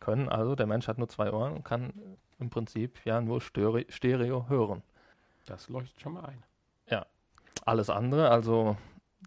können 0.00 0.28
also, 0.28 0.54
der 0.54 0.66
Mensch 0.66 0.88
hat 0.88 0.98
nur 0.98 1.08
zwei 1.08 1.32
Ohren 1.32 1.54
und 1.54 1.64
kann 1.64 1.92
im 2.38 2.50
Prinzip 2.50 3.04
ja 3.04 3.20
nur 3.20 3.40
Stereo, 3.40 3.84
Stereo 3.88 4.48
hören. 4.48 4.82
Das 5.46 5.68
leuchtet 5.68 6.00
schon 6.00 6.14
mal 6.14 6.26
ein. 6.26 6.42
Ja. 6.88 7.06
Alles 7.64 7.88
andere, 7.88 8.30
also 8.30 8.76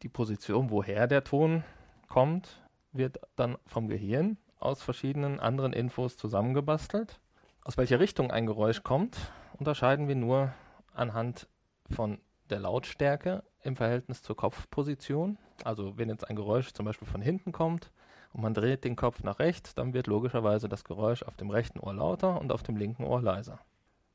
die 0.04 0.10
Position, 0.10 0.70
woher 0.70 1.08
der 1.08 1.24
Ton 1.24 1.64
kommt, 2.08 2.62
wird 2.92 3.20
dann 3.36 3.58
vom 3.66 3.88
Gehirn 3.88 4.38
aus 4.60 4.84
verschiedenen 4.84 5.40
anderen 5.40 5.74
Infos 5.74 6.18
zusammengebastelt. 6.18 7.20
Aus 7.64 7.78
welcher 7.78 8.00
Richtung 8.00 8.32
ein 8.32 8.46
Geräusch 8.46 8.84
kommt, 8.84 9.18
unterscheiden 9.58 10.08
wir 10.08 10.16
nur 10.16 10.54
anhand 10.94 11.48
von 11.90 12.20
der 12.50 12.60
Lautstärke 12.60 13.44
im 13.64 13.76
Verhältnis 13.76 14.22
zur 14.22 14.36
Kopfposition. 14.36 15.38
Also 15.64 15.98
wenn 15.98 16.10
jetzt 16.10 16.30
ein 16.30 16.36
Geräusch 16.36 16.74
zum 16.74 16.86
Beispiel 16.86 17.08
von 17.08 17.22
hinten 17.22 17.52
kommt 17.52 17.92
und 18.34 18.42
man 18.42 18.54
dreht 18.54 18.84
den 18.84 18.96
Kopf 18.96 19.24
nach 19.24 19.40
rechts, 19.40 19.74
dann 19.74 19.94
wird 19.94 20.08
logischerweise 20.08 20.70
das 20.70 20.84
Geräusch 20.84 21.24
auf 21.24 21.36
dem 21.38 21.50
rechten 21.50 21.80
Ohr 21.80 21.94
lauter 21.94 22.40
und 22.40 22.52
auf 22.52 22.64
dem 22.64 22.78
linken 22.78 23.04
Ohr 23.04 23.22
leiser. 23.22 23.60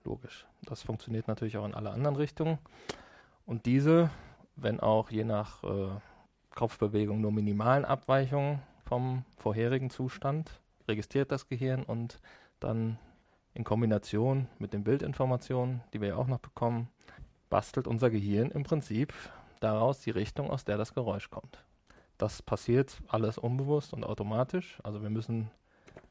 Logisch. 0.04 0.46
Das 0.62 0.82
funktioniert 0.82 1.28
natürlich 1.28 1.56
auch 1.56 1.64
in 1.64 1.74
alle 1.74 1.90
anderen 1.90 2.16
Richtungen. 2.16 2.58
Und 3.46 3.66
diese, 3.66 4.10
wenn 4.56 4.80
auch 4.80 5.10
je 5.10 5.24
nach 5.24 5.62
äh, 5.64 5.88
Kopfbewegung 6.54 7.20
nur 7.20 7.32
minimalen 7.32 7.84
Abweichungen 7.84 8.60
vom 8.84 9.24
vorherigen 9.36 9.90
Zustand 9.90 10.60
registriert 10.88 11.30
das 11.30 11.48
Gehirn 11.48 11.84
und 11.84 12.18
dann 12.60 12.98
in 13.54 13.64
Kombination 13.64 14.48
mit 14.58 14.72
den 14.72 14.84
Bildinformationen, 14.84 15.82
die 15.92 16.00
wir 16.00 16.08
ja 16.08 16.16
auch 16.16 16.26
noch 16.26 16.38
bekommen, 16.38 16.88
bastelt 17.52 17.86
unser 17.86 18.08
Gehirn 18.08 18.50
im 18.50 18.62
Prinzip 18.62 19.12
daraus 19.60 20.00
die 20.00 20.10
Richtung, 20.10 20.50
aus 20.50 20.64
der 20.64 20.78
das 20.78 20.94
Geräusch 20.94 21.28
kommt. 21.28 21.62
Das 22.16 22.40
passiert 22.40 23.02
alles 23.08 23.36
unbewusst 23.36 23.92
und 23.92 24.04
automatisch. 24.04 24.78
Also 24.82 25.02
wir 25.02 25.10
müssen 25.10 25.50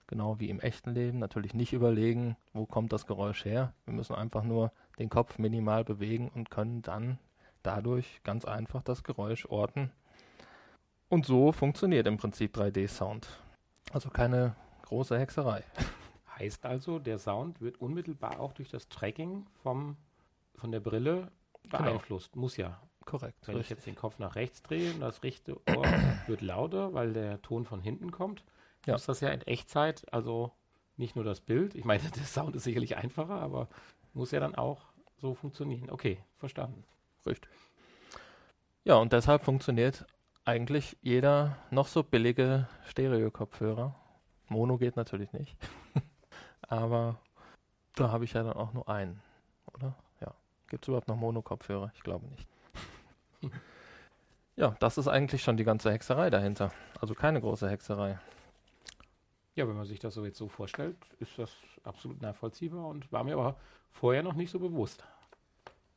genau 0.05 0.39
wie 0.39 0.51
im 0.51 0.59
echten 0.59 0.91
Leben 0.91 1.17
natürlich 1.17 1.55
nicht 1.55 1.73
überlegen, 1.73 2.37
wo 2.53 2.67
kommt 2.67 2.93
das 2.93 3.07
Geräusch 3.07 3.43
her. 3.43 3.73
Wir 3.85 3.95
müssen 3.95 4.15
einfach 4.15 4.43
nur 4.43 4.71
den 4.99 5.09
Kopf 5.09 5.39
minimal 5.39 5.83
bewegen 5.83 6.29
und 6.29 6.51
können 6.51 6.83
dann 6.83 7.17
dadurch 7.63 8.21
ganz 8.23 8.45
einfach 8.45 8.83
das 8.83 9.03
Geräusch 9.03 9.47
orten 9.47 9.91
und 11.09 11.25
so 11.25 11.51
funktioniert 11.51 12.05
im 12.05 12.17
Prinzip 12.17 12.55
3D-Sound. 12.55 13.27
Also 13.91 14.09
keine 14.09 14.55
große 14.83 15.17
Hexerei. 15.19 15.63
Heißt 16.39 16.65
also, 16.65 16.99
der 16.99 17.17
Sound 17.17 17.59
wird 17.61 17.81
unmittelbar 17.81 18.39
auch 18.39 18.53
durch 18.53 18.69
das 18.69 18.87
Tracking 18.87 19.45
vom, 19.63 19.97
von 20.55 20.71
der 20.71 20.79
Brille 20.79 21.31
genau. 21.63 21.77
beeinflusst. 21.77 22.33
Genau. 22.33 22.41
Muss 22.41 22.57
ja. 22.57 22.81
Korrekt. 23.05 23.47
Wenn 23.47 23.55
richtig. 23.55 23.71
ich 23.71 23.77
jetzt 23.77 23.87
den 23.87 23.95
Kopf 23.95 24.19
nach 24.19 24.35
rechts 24.35 24.61
drehe 24.61 24.93
und 24.93 24.99
das 24.99 25.23
rechte 25.23 25.57
Ohr 25.75 25.85
wird 26.27 26.41
lauter, 26.41 26.93
weil 26.93 27.13
der 27.13 27.41
Ton 27.41 27.65
von 27.65 27.81
hinten 27.81 28.11
kommt, 28.11 28.43
ja. 28.85 28.93
muss 28.93 29.05
das 29.05 29.21
ja 29.21 29.29
in 29.29 29.41
Echtzeit, 29.41 30.05
also 30.13 30.51
nicht 30.97 31.15
nur 31.15 31.25
das 31.25 31.41
Bild, 31.41 31.73
ich 31.75 31.83
meine, 31.83 32.03
der 32.15 32.23
Sound 32.23 32.55
ist 32.55 32.63
sicherlich 32.63 32.97
einfacher, 32.97 33.41
aber 33.41 33.67
muss 34.13 34.31
ja 34.31 34.39
dann 34.39 34.55
auch 34.55 34.85
so 35.17 35.33
funktionieren. 35.33 35.89
Okay, 35.89 36.23
verstanden. 36.37 36.83
Richtig. 37.25 37.51
Ja, 38.83 38.95
und 38.95 39.13
deshalb 39.13 39.43
funktioniert 39.43 40.05
eigentlich 40.45 40.97
jeder 41.01 41.57
noch 41.69 41.87
so 41.87 42.03
billige 42.03 42.67
Stereo-Kopfhörer. 42.85 43.95
Mono 44.47 44.77
geht 44.77 44.95
natürlich 44.95 45.31
nicht. 45.33 45.55
Aber 46.67 47.19
da 47.95 48.11
habe 48.11 48.25
ich 48.25 48.33
ja 48.33 48.43
dann 48.43 48.53
auch 48.53 48.73
nur 48.73 48.89
einen, 48.89 49.21
oder? 49.73 49.95
Gibt 50.71 50.85
es 50.85 50.87
überhaupt 50.87 51.09
noch 51.09 51.17
Mono-Kopfhörer? 51.17 51.91
Ich 51.95 52.01
glaube 52.01 52.25
nicht. 52.27 52.47
ja, 54.55 54.73
das 54.79 54.97
ist 54.97 55.09
eigentlich 55.09 55.43
schon 55.43 55.57
die 55.57 55.65
ganze 55.65 55.91
Hexerei 55.91 56.29
dahinter. 56.29 56.71
Also 57.01 57.13
keine 57.13 57.41
große 57.41 57.69
Hexerei. 57.69 58.17
Ja, 59.55 59.67
wenn 59.67 59.75
man 59.75 59.85
sich 59.85 59.99
das 59.99 60.13
so 60.13 60.23
jetzt 60.23 60.37
so 60.37 60.47
vorstellt, 60.47 60.95
ist 61.19 61.37
das 61.37 61.51
absolut 61.83 62.21
nachvollziehbar 62.21 62.87
und 62.87 63.11
war 63.11 63.25
mir 63.25 63.33
aber 63.33 63.57
vorher 63.91 64.23
noch 64.23 64.35
nicht 64.35 64.49
so 64.49 64.59
bewusst. 64.59 65.03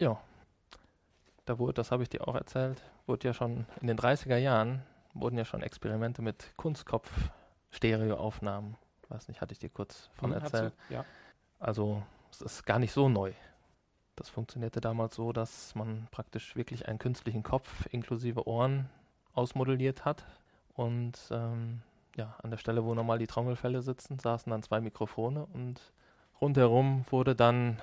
Ja, 0.01 0.21
da 1.45 1.61
wurde, 1.61 1.75
das 1.75 1.93
habe 1.93 2.03
ich 2.03 2.09
dir 2.09 2.27
auch 2.27 2.35
erzählt, 2.35 2.83
wurde 3.07 3.29
ja 3.29 3.33
schon 3.33 3.67
in 3.81 3.87
den 3.87 3.97
30er 3.97 4.39
Jahren 4.39 4.83
wurden 5.13 5.39
ja 5.39 5.45
schon 5.45 5.63
Experimente 5.63 6.21
mit 6.21 6.53
Kunstkopf-Stereoaufnahmen. 6.57 8.77
Weiß 9.09 9.29
nicht, 9.29 9.41
hatte 9.41 9.53
ich 9.53 9.61
dir 9.61 9.71
kurz 9.71 10.11
von 10.15 10.35
hm, 10.35 10.43
erzählt. 10.43 10.75
Du, 10.89 10.95
ja. 10.95 11.05
Also 11.61 12.03
es 12.33 12.41
ist 12.41 12.67
gar 12.67 12.81
nicht 12.81 12.91
so 12.91 13.09
neu. 13.09 13.35
Das 14.17 14.29
funktionierte 14.29 14.81
damals 14.81 15.17
so, 15.17 15.33
dass 15.33 15.75
man 15.75 16.07
praktisch 16.11 16.57
wirklich 16.57 16.89
einen 16.89 16.99
künstlichen 16.99 17.43
Kopf 17.43 17.87
inklusive 17.91 18.47
Ohren 18.47 18.89
ausmodelliert 19.33 20.05
hat. 20.05 20.25
Und 20.75 21.19
ähm, 21.31 21.83
ja, 22.17 22.37
an 22.43 22.51
der 22.51 22.59
Stelle, 22.59 22.85
wo 22.85 22.95
normal 22.95 23.19
die 23.19 23.27
Trommelfälle 23.27 23.83
sitzen, 23.83 24.19
saßen 24.19 24.51
dann 24.51 24.63
zwei 24.63 24.81
Mikrofone 24.81 25.47
und 25.47 25.81
rundherum 26.41 27.05
wurde 27.11 27.35
dann, 27.35 27.81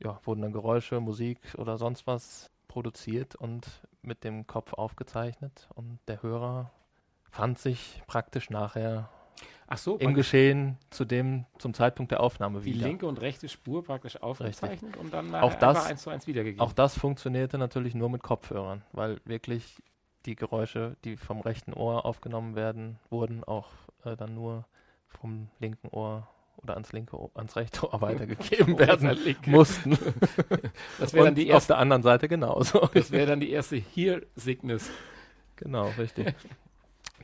ja, 0.00 0.18
wurden 0.24 0.42
dann 0.42 0.52
Geräusche, 0.52 1.00
Musik 1.00 1.38
oder 1.58 1.78
sonst 1.78 2.06
was 2.06 2.50
produziert 2.68 3.34
und 3.34 3.66
mit 4.02 4.24
dem 4.24 4.46
Kopf 4.46 4.72
aufgezeichnet 4.72 5.68
und 5.74 5.98
der 6.08 6.22
Hörer 6.22 6.70
fand 7.30 7.58
sich 7.58 8.02
praktisch 8.06 8.50
nachher 8.50 9.08
Ach 9.66 9.78
so, 9.78 9.96
im 9.96 10.12
Geschehen 10.12 10.76
zu 10.90 11.04
dem, 11.06 11.46
zum 11.58 11.72
Zeitpunkt 11.72 12.12
der 12.12 12.20
Aufnahme 12.20 12.60
die 12.60 12.74
wieder. 12.74 12.86
linke 12.86 13.06
und 13.06 13.20
rechte 13.22 13.48
Spur 13.48 13.82
praktisch 13.82 14.20
aufgezeichnet 14.22 14.96
und 14.98 15.14
dann 15.14 15.34
Auch 15.34 15.54
das- 15.54 15.86
eins 15.86 16.02
zu 16.02 16.10
eins 16.10 16.26
wiedergegeben. 16.26 16.60
Auch 16.60 16.72
das 16.74 16.98
funktionierte 16.98 17.56
natürlich 17.56 17.94
nur 17.94 18.10
mit 18.10 18.22
Kopfhörern, 18.22 18.82
weil 18.92 19.18
wirklich 19.24 19.82
die 20.26 20.36
Geräusche, 20.36 20.96
die 21.04 21.16
vom 21.16 21.40
rechten 21.40 21.72
Ohr 21.72 22.04
aufgenommen 22.04 22.54
werden, 22.54 22.98
wurden 23.10 23.44
auch 23.44 23.68
äh, 24.04 24.14
dann 24.16 24.34
nur 24.34 24.66
vom 25.08 25.48
linken 25.58 25.88
Ohr 25.88 26.28
oder 26.58 26.74
ans 26.74 26.92
linke 26.92 27.18
Ohr, 27.18 27.30
ans 27.34 27.56
rechte 27.56 27.90
Ohr 27.90 28.00
weitergegeben 28.02 28.78
werden 28.78 29.16
mussten. 29.46 29.96
Das 30.98 31.14
wäre 31.14 31.24
dann, 31.26 31.34
die 31.34 31.46
auf 31.50 31.54
erste- 31.54 31.72
der 31.72 31.78
anderen 31.78 32.02
Seite 32.02 32.28
genauso. 32.28 32.88
das 32.92 33.10
wär 33.10 33.24
dann 33.26 33.40
die 33.40 33.50
erste 33.50 33.76
Hear-Sickness. 33.76 34.90
Genau, 35.56 35.88
richtig. 35.98 36.34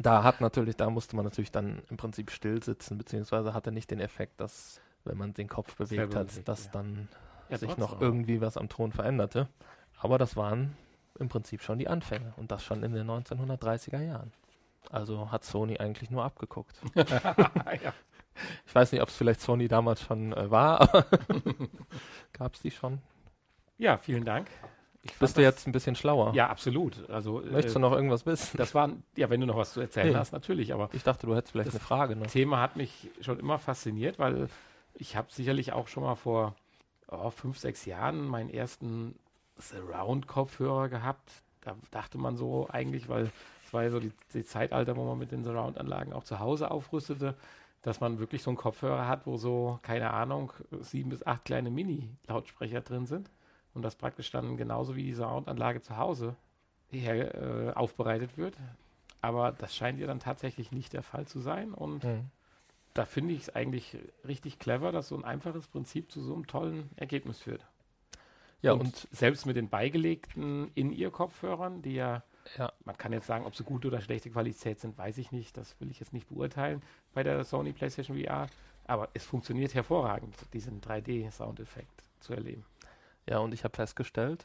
Da 0.00 0.22
hat 0.22 0.40
natürlich, 0.40 0.76
da 0.76 0.90
musste 0.90 1.16
man 1.16 1.24
natürlich 1.24 1.50
dann 1.52 1.82
im 1.90 1.96
Prinzip 1.96 2.30
still 2.30 2.62
sitzen, 2.62 2.98
beziehungsweise 2.98 3.54
hatte 3.54 3.72
nicht 3.72 3.90
den 3.90 4.00
Effekt, 4.00 4.40
dass, 4.40 4.80
wenn 5.04 5.16
man 5.18 5.34
den 5.34 5.48
Kopf 5.48 5.76
bewegt 5.76 6.14
hat, 6.14 6.28
bewegt, 6.28 6.48
dass 6.48 6.66
ja. 6.66 6.70
dann 6.72 7.08
Ja, 7.48 7.58
sich 7.58 7.76
noch 7.76 7.92
aber. 7.94 8.02
irgendwie 8.02 8.40
was 8.40 8.56
am 8.56 8.68
Ton 8.68 8.92
veränderte. 8.92 9.48
Aber 10.00 10.18
das 10.18 10.36
waren 10.36 10.76
im 11.18 11.28
Prinzip 11.28 11.62
schon 11.62 11.78
die 11.78 11.88
Anfänge 11.88 12.32
und 12.36 12.50
das 12.52 12.62
schon 12.64 12.82
in 12.82 12.92
den 12.92 13.08
1930er 13.10 14.00
Jahren. 14.00 14.32
Also 14.90 15.30
hat 15.32 15.44
Sony 15.44 15.78
eigentlich 15.78 16.10
nur 16.10 16.24
abgeguckt. 16.24 16.80
ja. 16.94 17.94
Ich 18.66 18.74
weiß 18.74 18.92
nicht, 18.92 19.02
ob 19.02 19.08
es 19.08 19.16
vielleicht 19.16 19.40
Sony 19.40 19.68
damals 19.68 20.00
schon 20.02 20.32
äh, 20.32 20.50
war, 20.50 20.80
aber 20.80 21.06
gab 22.32 22.54
es 22.54 22.60
die 22.62 22.70
schon? 22.70 23.00
ja, 23.78 23.96
vielen 23.98 24.24
Dank. 24.24 24.48
Bist 25.18 25.36
du 25.36 25.40
das- 25.42 25.54
jetzt 25.54 25.66
ein 25.66 25.72
bisschen 25.72 25.94
schlauer? 25.96 26.32
Ja, 26.34 26.48
absolut. 26.48 27.08
Also, 27.10 27.42
Möchtest 27.50 27.74
du 27.74 27.78
äh, 27.78 27.82
noch 27.82 27.92
irgendwas 27.92 28.24
wissen? 28.26 28.56
das 28.56 28.74
waren, 28.74 29.02
ja, 29.16 29.28
wenn 29.30 29.40
du 29.40 29.46
noch 29.46 29.56
was 29.56 29.72
zu 29.72 29.80
erzählen 29.80 30.08
Nee. 30.12 30.14
hast, 30.16 30.32
natürlich, 30.32 30.72
aber 30.74 30.88
Ich 30.92 31.02
dachte, 31.02 31.26
du 31.26 31.34
hättest 31.34 31.52
vielleicht 31.52 31.68
Das- 31.68 31.74
eine 31.74 31.84
Frage. 31.84 32.16
Ne? 32.16 32.22
Das 32.24 32.32
Thema 32.32 32.60
hat 32.60 32.76
mich 32.76 33.08
schon 33.20 33.38
immer 33.38 33.58
fasziniert, 33.58 34.18
weil 34.18 34.48
ich 34.94 35.16
habe 35.16 35.28
sicherlich 35.30 35.72
auch 35.72 35.88
schon 35.88 36.02
mal 36.02 36.14
vor 36.16 36.54
oh, 37.08 37.30
fünf, 37.30 37.58
sechs 37.58 37.84
Jahren 37.86 38.26
meinen 38.26 38.50
ersten 38.50 39.14
Surround-Kopfhörer 39.92 40.88
gehabt. 40.88 41.30
Da 41.62 41.74
dachte 41.90 42.18
man 42.18 42.36
so 42.36 42.68
eigentlich, 42.70 43.08
weil 43.08 43.30
es 43.66 43.72
war 43.72 43.82
ja 43.82 43.90
so 43.90 44.00
die, 44.00 44.12
die 44.34 44.44
Zeitalter, 44.44 44.96
wo 44.96 45.04
man 45.04 45.18
mit 45.18 45.32
den 45.32 45.44
Surround-Anlagen 45.44 46.12
auch 46.12 46.24
zu 46.24 46.38
Hause 46.38 46.70
aufrüstete, 46.70 47.34
dass 47.82 48.00
man 48.00 48.18
wirklich 48.18 48.42
so 48.42 48.50
einen 48.50 48.56
Kopfhörer 48.56 49.06
hat, 49.08 49.26
wo 49.26 49.36
so, 49.36 49.78
keine 49.82 50.10
Ahnung, 50.12 50.52
sieben 50.80 51.10
bis 51.10 51.24
acht 51.26 51.44
kleine 51.44 51.70
Mini-Lautsprecher 51.70 52.80
drin 52.80 53.06
sind. 53.06 53.30
Und 53.78 53.82
das 53.82 53.94
praktisch 53.94 54.32
dann 54.32 54.56
genauso 54.56 54.96
wie 54.96 55.04
die 55.04 55.14
Surround-Anlage 55.14 55.80
zu 55.80 55.96
Hause 55.96 56.34
her, 56.90 57.68
äh, 57.68 57.72
aufbereitet 57.74 58.36
wird. 58.36 58.56
Aber 59.22 59.52
das 59.52 59.76
scheint 59.76 60.00
ja 60.00 60.08
dann 60.08 60.18
tatsächlich 60.18 60.72
nicht 60.72 60.94
der 60.94 61.04
Fall 61.04 61.28
zu 61.28 61.38
sein. 61.38 61.72
Und 61.72 62.02
Hm. 62.02 62.24
da 62.94 63.04
finde 63.04 63.34
ich 63.34 63.42
es 63.42 63.54
eigentlich 63.54 63.96
richtig 64.26 64.58
clever, 64.58 64.90
dass 64.90 65.06
so 65.06 65.16
ein 65.16 65.24
einfaches 65.24 65.68
Prinzip 65.68 66.10
zu 66.10 66.20
so 66.20 66.34
einem 66.34 66.48
tollen 66.48 66.90
Ergebnis 66.96 67.38
führt. 67.38 67.64
Ja, 68.62 68.72
und, 68.72 68.80
und 68.80 69.08
selbst 69.12 69.46
mit 69.46 69.54
den 69.54 69.68
beigelegten 69.68 70.72
In-Ear-Kopfhörern, 70.74 71.80
die 71.80 71.94
ja, 71.94 72.24
Ja. 72.56 72.72
man 72.84 72.98
kann 72.98 73.12
jetzt 73.12 73.28
sagen, 73.28 73.46
ob 73.46 73.54
sie 73.54 73.62
gute 73.62 73.86
oder 73.86 74.00
schlechte 74.00 74.28
Qualität 74.28 74.80
sind, 74.80 74.98
weiß 74.98 75.18
ich 75.18 75.30
nicht. 75.30 75.56
Das 75.56 75.80
will 75.80 75.88
ich 75.88 76.00
jetzt 76.00 76.12
nicht 76.12 76.28
beurteilen 76.28 76.82
bei 77.14 77.22
der 77.22 77.44
Sony 77.44 77.72
PlayStation 77.72 78.20
VR. 78.20 78.48
Aber 78.88 79.08
es 79.14 79.24
funktioniert 79.24 79.72
hervorragend, 79.74 80.34
diesen 80.52 80.80
3D-Soundeffekt 80.80 82.02
zu 82.18 82.32
erleben. 82.34 82.64
Ja, 83.28 83.38
und 83.38 83.52
ich 83.52 83.64
habe 83.64 83.76
festgestellt, 83.76 84.44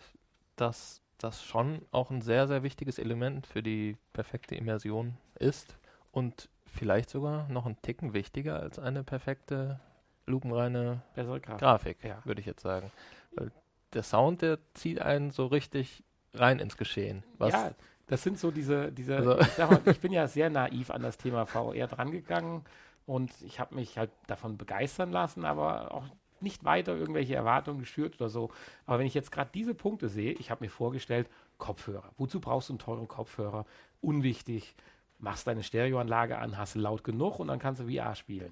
dass 0.55 1.01
das 1.17 1.43
schon 1.43 1.85
auch 1.91 2.11
ein 2.11 2.21
sehr, 2.21 2.47
sehr 2.47 2.63
wichtiges 2.63 2.99
Element 2.99 3.47
für 3.47 3.63
die 3.63 3.97
perfekte 4.11 4.55
Immersion 4.55 5.17
ist 5.39 5.77
und 6.11 6.49
vielleicht 6.65 7.09
sogar 7.09 7.47
noch 7.49 7.65
ein 7.65 7.81
Ticken 7.81 8.13
wichtiger 8.13 8.59
als 8.59 8.79
eine 8.79 9.03
perfekte, 9.03 9.79
lupenreine 10.25 11.01
Grafik. 11.15 11.57
Grafik, 11.59 12.03
Ja. 12.03 12.21
würde 12.25 12.41
ich 12.41 12.47
jetzt 12.47 12.61
sagen. 12.61 12.91
Weil 13.35 13.51
der 13.93 14.03
Sound, 14.03 14.41
der 14.41 14.59
zieht 14.73 14.99
einen 15.01 15.31
so 15.31 15.45
richtig 15.45 16.03
rein 16.33 16.59
ins 16.59 16.75
Geschehen. 16.77 17.23
Ja, 17.39 17.71
das 18.07 18.23
sind 18.23 18.37
so 18.39 18.51
diese, 18.51 18.91
diese 18.91 19.15
Also- 19.17 19.39
ich, 19.39 19.57
mal, 19.59 19.81
ich 19.85 19.99
bin 20.01 20.11
ja 20.11 20.27
sehr 20.27 20.49
naiv 20.49 20.91
an 20.91 21.03
das 21.03 21.17
Thema 21.17 21.45
VR 21.45 21.87
drangegangen 21.87 22.63
und 23.05 23.31
ich 23.43 23.59
habe 23.59 23.75
mich 23.75 23.97
halt 23.97 24.11
davon 24.27 24.57
begeistern 24.57 25.11
lassen, 25.11 25.45
aber 25.45 25.93
auch 25.93 26.05
nicht 26.43 26.63
weiter 26.63 26.95
irgendwelche 26.95 27.35
Erwartungen 27.35 27.79
geschürt 27.79 28.15
oder 28.19 28.29
so. 28.29 28.51
Aber 28.85 28.99
wenn 28.99 29.07
ich 29.07 29.13
jetzt 29.13 29.31
gerade 29.31 29.49
diese 29.53 29.73
Punkte 29.73 30.09
sehe, 30.09 30.33
ich 30.33 30.51
habe 30.51 30.63
mir 30.63 30.69
vorgestellt, 30.69 31.27
Kopfhörer. 31.57 32.11
Wozu 32.17 32.39
brauchst 32.39 32.69
du 32.69 32.73
einen 32.73 32.79
teuren 32.79 33.07
Kopfhörer? 33.07 33.65
Unwichtig. 34.01 34.75
Machst 35.19 35.47
deine 35.47 35.63
Stereoanlage 35.63 36.37
an, 36.37 36.57
hast 36.57 36.75
laut 36.75 37.03
genug 37.03 37.39
und 37.39 37.47
dann 37.47 37.59
kannst 37.59 37.81
du 37.81 37.87
VR 37.87 38.15
spielen. 38.15 38.51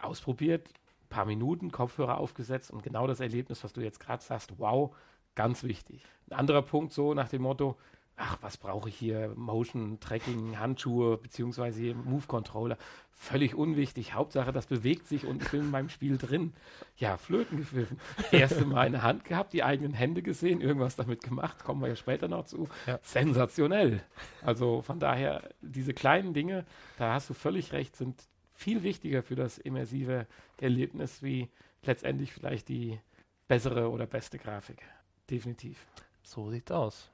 Ausprobiert, 0.00 0.68
paar 1.08 1.24
Minuten, 1.24 1.70
Kopfhörer 1.70 2.18
aufgesetzt 2.18 2.70
und 2.70 2.82
genau 2.82 3.06
das 3.06 3.20
Erlebnis, 3.20 3.64
was 3.64 3.72
du 3.72 3.80
jetzt 3.80 4.00
gerade 4.00 4.22
sagst, 4.22 4.52
wow, 4.58 4.94
ganz 5.34 5.64
wichtig. 5.64 6.04
Ein 6.28 6.40
anderer 6.40 6.62
Punkt 6.62 6.92
so 6.92 7.14
nach 7.14 7.28
dem 7.28 7.42
Motto, 7.42 7.76
ach, 8.16 8.38
was 8.40 8.56
brauche 8.56 8.88
ich 8.88 8.96
hier? 8.96 9.32
Motion 9.36 9.98
Tracking, 10.00 10.58
Handschuhe 10.58 11.18
beziehungsweise 11.18 11.94
Move 11.94 12.26
Controller. 12.26 12.76
Völlig 13.12 13.54
unwichtig. 13.54 14.14
Hauptsache, 14.14 14.52
das 14.52 14.66
bewegt 14.66 15.06
sich 15.06 15.26
und 15.26 15.42
ich 15.42 15.50
bin 15.50 15.60
in 15.60 15.70
meinem 15.70 15.88
Spiel 15.88 16.18
drin. 16.18 16.52
Ja, 16.96 17.16
Flöten 17.16 17.58
gepfiffen. 17.58 17.98
Erste 18.32 18.64
Mal 18.64 18.86
eine 18.86 19.02
Hand 19.02 19.24
gehabt, 19.24 19.52
die 19.52 19.62
eigenen 19.62 19.94
Hände 19.94 20.22
gesehen, 20.22 20.60
irgendwas 20.60 20.96
damit 20.96 21.22
gemacht, 21.22 21.64
kommen 21.64 21.80
wir 21.80 21.88
ja 21.88 21.96
später 21.96 22.28
noch 22.28 22.44
zu. 22.44 22.68
Ja. 22.86 22.98
Sensationell. 23.02 24.02
Also 24.42 24.82
von 24.82 24.98
daher, 24.98 25.50
diese 25.60 25.94
kleinen 25.94 26.34
Dinge, 26.34 26.64
da 26.98 27.14
hast 27.14 27.30
du 27.30 27.34
völlig 27.34 27.72
recht, 27.72 27.96
sind 27.96 28.24
viel 28.54 28.82
wichtiger 28.82 29.22
für 29.22 29.34
das 29.34 29.58
immersive 29.58 30.26
Erlebnis 30.60 31.22
wie 31.22 31.48
letztendlich 31.84 32.32
vielleicht 32.32 32.68
die 32.68 33.00
bessere 33.48 33.90
oder 33.90 34.06
beste 34.06 34.38
Grafik. 34.38 34.82
Definitiv. 35.30 35.86
So 36.22 36.50
sieht's 36.50 36.70
aus. 36.70 37.11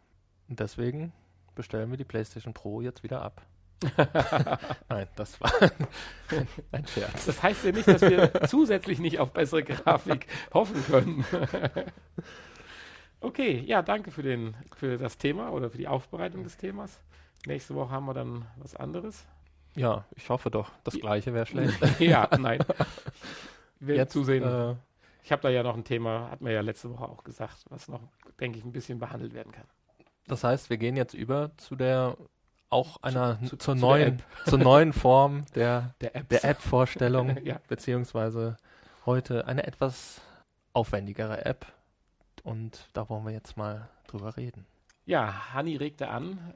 Und 0.48 0.60
deswegen 0.60 1.12
bestellen 1.54 1.90
wir 1.90 1.96
die 1.96 2.04
PlayStation 2.04 2.54
Pro 2.54 2.80
jetzt 2.80 3.02
wieder 3.02 3.22
ab. 3.22 3.42
Nein, 4.88 5.06
das 5.14 5.40
war 5.40 5.52
ein 6.72 6.86
Scherz. 6.86 7.26
Das 7.26 7.42
heißt 7.42 7.64
ja 7.64 7.72
nicht, 7.72 7.86
dass 7.86 8.00
wir 8.02 8.32
zusätzlich 8.48 8.98
nicht 8.98 9.20
auf 9.20 9.32
bessere 9.32 9.62
Grafik 9.62 10.26
hoffen 10.52 10.84
können. 10.86 11.24
okay, 13.20 13.60
ja, 13.66 13.82
danke 13.82 14.10
für, 14.10 14.22
den, 14.22 14.56
für 14.74 14.98
das 14.98 15.18
Thema 15.18 15.50
oder 15.52 15.70
für 15.70 15.78
die 15.78 15.88
Aufbereitung 15.88 16.42
des 16.44 16.56
Themas. 16.56 17.00
Nächste 17.46 17.74
Woche 17.74 17.90
haben 17.90 18.06
wir 18.06 18.14
dann 18.14 18.46
was 18.56 18.74
anderes. 18.74 19.26
Ja, 19.76 20.04
ich 20.16 20.28
hoffe 20.28 20.50
doch. 20.50 20.72
Das 20.82 20.94
Ja. 20.94 21.00
gleiche 21.00 21.32
wäre 21.34 21.46
schlecht. 21.46 21.78
ja, 22.00 22.28
nein. 22.38 22.58
Wir 23.78 23.94
Jetzt 23.96 24.12
zusehen. 24.12 24.42
Äh, 24.42 24.74
Ich 25.22 25.30
habe 25.30 25.42
da 25.42 25.50
ja 25.50 25.62
noch 25.62 25.76
ein 25.76 25.84
Thema, 25.84 26.30
hat 26.32 26.40
mir 26.40 26.52
ja 26.52 26.62
letzte 26.62 26.90
Woche 26.90 27.04
auch 27.08 27.22
gesagt, 27.22 27.64
was 27.68 27.86
noch, 27.86 28.00
denke 28.40 28.58
ich, 28.58 28.64
ein 28.64 28.72
bisschen 28.72 28.98
behandelt 28.98 29.34
werden 29.34 29.52
kann. 29.52 29.66
Das 30.28 30.44
heißt, 30.44 30.70
wir 30.70 30.76
gehen 30.78 30.96
jetzt 30.96 31.14
über 31.14 31.50
zu 31.56 31.76
der 31.76 32.16
auch 32.70 33.02
einer 33.02 33.38
zu- 33.40 33.56
zur 33.56 33.74
zu 33.76 33.80
neuen 33.80 34.22
zur 34.46 34.58
neuen 34.58 34.92
Form 34.92 35.44
der 35.54 35.94
Der 36.00 36.14
App. 36.16 36.28
der 36.28 36.44
App-Vorstellung 36.44 37.36
ja. 37.44 37.58
beziehungsweise 37.68 38.56
heute 39.06 39.46
eine 39.46 39.66
etwas 39.66 40.20
aufwendigere 40.74 41.44
App 41.44 41.66
und 42.42 42.88
da 42.92 43.08
wollen 43.08 43.24
wir 43.24 43.32
jetzt 43.32 43.56
mal 43.56 43.88
drüber 44.06 44.36
reden. 44.36 44.66
Ja, 45.06 45.54
Hanni 45.54 45.76
regte 45.76 46.08
an, 46.08 46.54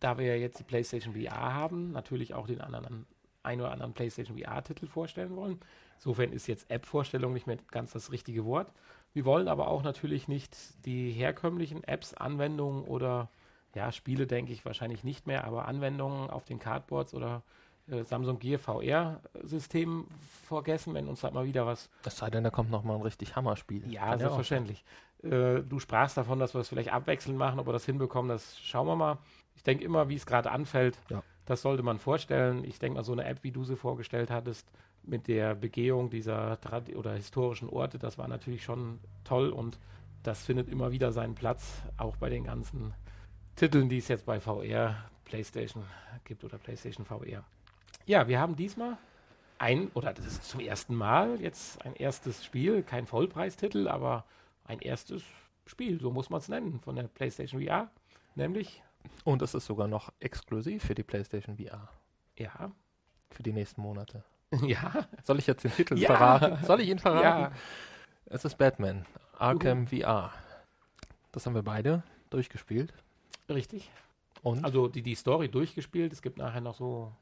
da 0.00 0.16
wir 0.18 0.26
ja 0.26 0.34
jetzt 0.34 0.58
die 0.60 0.64
PlayStation 0.64 1.14
VR 1.14 1.54
haben, 1.54 1.90
natürlich 1.92 2.34
auch 2.34 2.46
den 2.46 2.60
anderen, 2.60 3.06
ein 3.42 3.60
oder 3.60 3.72
anderen 3.72 3.92
PlayStation 3.94 4.38
VR-Titel 4.38 4.86
vorstellen 4.86 5.34
wollen. 5.36 5.58
Insofern 5.96 6.32
ist 6.32 6.46
jetzt 6.46 6.70
App-Vorstellung 6.70 7.32
nicht 7.32 7.48
mehr 7.48 7.56
ganz 7.72 7.92
das 7.92 8.12
richtige 8.12 8.44
Wort. 8.44 8.70
Wir 9.14 9.24
wollen 9.24 9.48
aber 9.48 9.68
auch 9.68 9.82
natürlich 9.82 10.28
nicht 10.28 10.56
die 10.84 11.10
herkömmlichen 11.12 11.82
Apps, 11.84 12.14
Anwendungen 12.14 12.84
oder 12.84 13.28
ja, 13.74 13.92
Spiele, 13.92 14.26
denke 14.26 14.52
ich 14.52 14.64
wahrscheinlich 14.64 15.04
nicht 15.04 15.26
mehr, 15.26 15.44
aber 15.44 15.66
Anwendungen 15.68 16.30
auf 16.30 16.44
den 16.44 16.58
Cardboards 16.58 17.14
oder 17.14 17.42
äh, 17.90 18.04
Samsung 18.04 18.38
Gear 18.38 18.58
VR-System 18.58 20.06
vergessen, 20.46 20.94
wenn 20.94 21.08
uns 21.08 21.20
da 21.20 21.30
mal 21.30 21.46
wieder 21.46 21.66
was 21.66 21.90
Es 22.04 22.16
sei 22.18 22.30
denn, 22.30 22.44
da 22.44 22.50
kommt 22.50 22.70
noch 22.70 22.84
mal 22.84 22.94
ein 22.96 23.02
richtig 23.02 23.36
Hammerspiel. 23.36 23.90
ja, 23.90 24.06
Kann 24.10 24.18
selbstverständlich. 24.18 24.84
Äh, 25.22 25.62
du 25.62 25.78
sprachst 25.80 26.16
davon, 26.16 26.38
dass 26.38 26.54
wir 26.54 26.60
es 26.60 26.68
vielleicht 26.68 26.92
abwechselnd 26.92 27.38
machen, 27.38 27.58
ob 27.58 27.66
wir 27.66 27.72
das 27.72 27.84
hinbekommen, 27.84 28.28
das 28.28 28.58
schauen 28.60 28.86
wir 28.86 28.96
mal. 28.96 29.18
Ich 29.56 29.62
denke 29.62 29.84
immer, 29.84 30.08
wie 30.08 30.14
es 30.14 30.26
gerade 30.26 30.50
anfällt, 30.50 30.96
Ja. 31.08 31.22
das 31.46 31.62
sollte 31.62 31.82
man 31.82 31.98
vorstellen. 31.98 32.64
Ich 32.64 32.78
denke 32.78 32.96
mal, 32.98 33.04
so 33.04 33.12
eine 33.12 33.24
App, 33.24 33.42
wie 33.42 33.50
du 33.52 33.64
sie 33.64 33.76
vorgestellt 33.76 34.30
hattest, 34.30 34.70
mit 35.02 35.26
der 35.28 35.54
Begehung 35.54 36.10
dieser 36.10 36.58
oder 36.94 37.14
historischen 37.14 37.68
Orte, 37.68 37.98
das 37.98 38.18
war 38.18 38.28
natürlich 38.28 38.62
schon 38.62 39.00
toll 39.24 39.50
und 39.50 39.78
das 40.22 40.44
findet 40.44 40.68
immer 40.68 40.92
wieder 40.92 41.12
seinen 41.12 41.34
Platz, 41.34 41.82
auch 41.96 42.16
bei 42.16 42.28
den 42.28 42.44
ganzen 42.44 42.92
Titeln, 43.56 43.88
die 43.88 43.98
es 43.98 44.08
jetzt 44.08 44.26
bei 44.26 44.40
VR, 44.40 44.96
PlayStation 45.24 45.84
gibt 46.24 46.44
oder 46.44 46.58
PlayStation 46.58 47.06
VR. 47.06 47.44
Ja, 48.06 48.28
wir 48.28 48.40
haben 48.40 48.56
diesmal 48.56 48.98
ein, 49.58 49.88
oder 49.94 50.12
das 50.12 50.26
ist 50.26 50.44
zum 50.44 50.60
ersten 50.60 50.94
Mal 50.94 51.40
jetzt 51.40 51.84
ein 51.84 51.94
erstes 51.94 52.44
Spiel, 52.44 52.82
kein 52.82 53.06
Vollpreistitel, 53.06 53.88
aber 53.88 54.24
ein 54.64 54.78
erstes 54.80 55.24
Spiel, 55.66 56.00
so 56.00 56.10
muss 56.10 56.30
man 56.30 56.40
es 56.40 56.48
nennen, 56.48 56.80
von 56.80 56.96
der 56.96 57.04
PlayStation 57.04 57.62
VR. 57.62 57.90
Nämlich. 58.34 58.82
Und 59.24 59.42
es 59.42 59.54
ist 59.54 59.66
sogar 59.66 59.88
noch 59.88 60.12
exklusiv 60.20 60.84
für 60.84 60.94
die 60.94 61.02
PlayStation 61.02 61.56
VR. 61.56 61.88
Ja. 62.36 62.72
Für 63.30 63.42
die 63.42 63.52
nächsten 63.52 63.82
Monate. 63.82 64.24
Ja. 64.62 65.06
Soll 65.24 65.38
ich 65.38 65.46
jetzt 65.46 65.64
den 65.64 65.72
Titel 65.72 65.98
Ja. 65.98 66.08
verraten? 66.16 66.64
Soll 66.64 66.80
ich 66.80 66.88
ihn 66.88 66.98
verraten? 66.98 67.24
Ja. 67.42 67.52
Es 68.26 68.44
ist 68.44 68.56
Batman, 68.58 69.04
Arkham 69.38 69.86
VR. 69.86 70.32
Das 71.32 71.46
haben 71.46 71.54
wir 71.54 71.62
beide 71.62 72.02
durchgespielt. 72.30 72.92
Richtig. 73.48 73.90
Und 74.42 74.64
Also 74.64 74.88
die, 74.88 75.02
die 75.02 75.14
Story 75.14 75.48
durchgespielt. 75.48 76.12
Es 76.12 76.22
gibt 76.22 76.38
nachher 76.38 76.60
noch 76.60 76.74
so, 76.74 77.12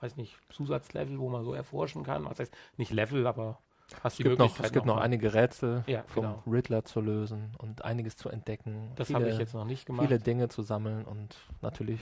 weiß 0.00 0.16
nicht, 0.16 0.36
Zusatzlevel, 0.50 1.18
wo 1.18 1.28
man 1.28 1.44
so 1.44 1.54
erforschen 1.54 2.02
kann. 2.02 2.24
Was 2.24 2.38
heißt 2.40 2.54
nicht 2.76 2.90
Level, 2.92 3.26
aber 3.26 3.58
hast 4.02 4.14
es 4.14 4.16
die 4.18 4.22
gibt, 4.24 4.38
noch, 4.38 4.58
es 4.60 4.72
gibt 4.72 4.86
noch 4.86 4.96
mal- 4.96 5.02
einige 5.02 5.34
Rätsel 5.34 5.84
Ja, 5.86 6.02
vom 6.06 6.22
genau. 6.24 6.42
Riddler 6.46 6.84
zu 6.84 7.00
lösen 7.00 7.52
und 7.58 7.84
einiges 7.84 8.16
zu 8.16 8.28
entdecken. 8.28 8.92
Das 8.96 9.12
habe 9.12 9.28
ich 9.28 9.38
jetzt 9.38 9.54
noch 9.54 9.64
nicht 9.64 9.86
gemacht. 9.86 10.06
viele 10.06 10.18
Dinge 10.18 10.48
zu 10.48 10.62
sammeln 10.62 11.04
und 11.04 11.36
natürlich 11.62 12.00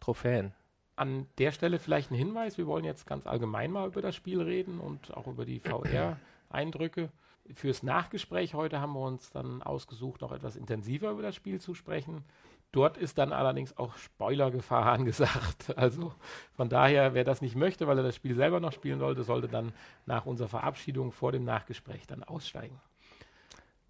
Trophäen. 0.00 0.52
An 0.96 1.26
der 1.38 1.52
Stelle 1.52 1.78
vielleicht 1.78 2.10
ein 2.10 2.16
Hinweis. 2.16 2.58
Wir 2.58 2.66
wollen 2.66 2.84
jetzt 2.84 3.06
ganz 3.06 3.26
allgemein 3.26 3.70
mal 3.70 3.88
über 3.88 4.02
das 4.02 4.14
Spiel 4.14 4.40
reden 4.42 4.78
und 4.78 5.16
auch 5.16 5.26
über 5.26 5.44
die 5.44 5.60
VR-Eindrücke. 5.60 7.10
Fürs 7.54 7.82
Nachgespräch 7.82 8.54
heute 8.54 8.80
haben 8.80 8.92
wir 8.92 9.00
uns 9.00 9.30
dann 9.30 9.62
ausgesucht, 9.62 10.20
noch 10.20 10.32
etwas 10.32 10.56
intensiver 10.56 11.10
über 11.10 11.22
das 11.22 11.34
Spiel 11.34 11.60
zu 11.60 11.74
sprechen. 11.74 12.24
Dort 12.72 12.96
ist 12.96 13.18
dann 13.18 13.32
allerdings 13.32 13.76
auch 13.76 13.96
Spoilergefahr 13.96 14.86
angesagt. 14.92 15.76
Also 15.76 16.14
von 16.54 16.68
daher, 16.68 17.14
wer 17.14 17.24
das 17.24 17.42
nicht 17.42 17.56
möchte, 17.56 17.86
weil 17.86 17.98
er 17.98 18.04
das 18.04 18.16
Spiel 18.16 18.34
selber 18.34 18.60
noch 18.60 18.72
spielen 18.72 19.00
wollte, 19.00 19.24
sollte 19.24 19.48
dann 19.48 19.72
nach 20.06 20.24
unserer 20.24 20.48
Verabschiedung 20.48 21.12
vor 21.12 21.32
dem 21.32 21.44
Nachgespräch 21.44 22.06
dann 22.06 22.22
aussteigen. 22.22 22.80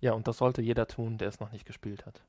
Ja, 0.00 0.14
und 0.14 0.26
das 0.26 0.38
sollte 0.38 0.62
jeder 0.62 0.88
tun, 0.88 1.16
der 1.16 1.28
es 1.28 1.38
noch 1.38 1.52
nicht 1.52 1.64
gespielt 1.64 2.06
hat. 2.06 2.22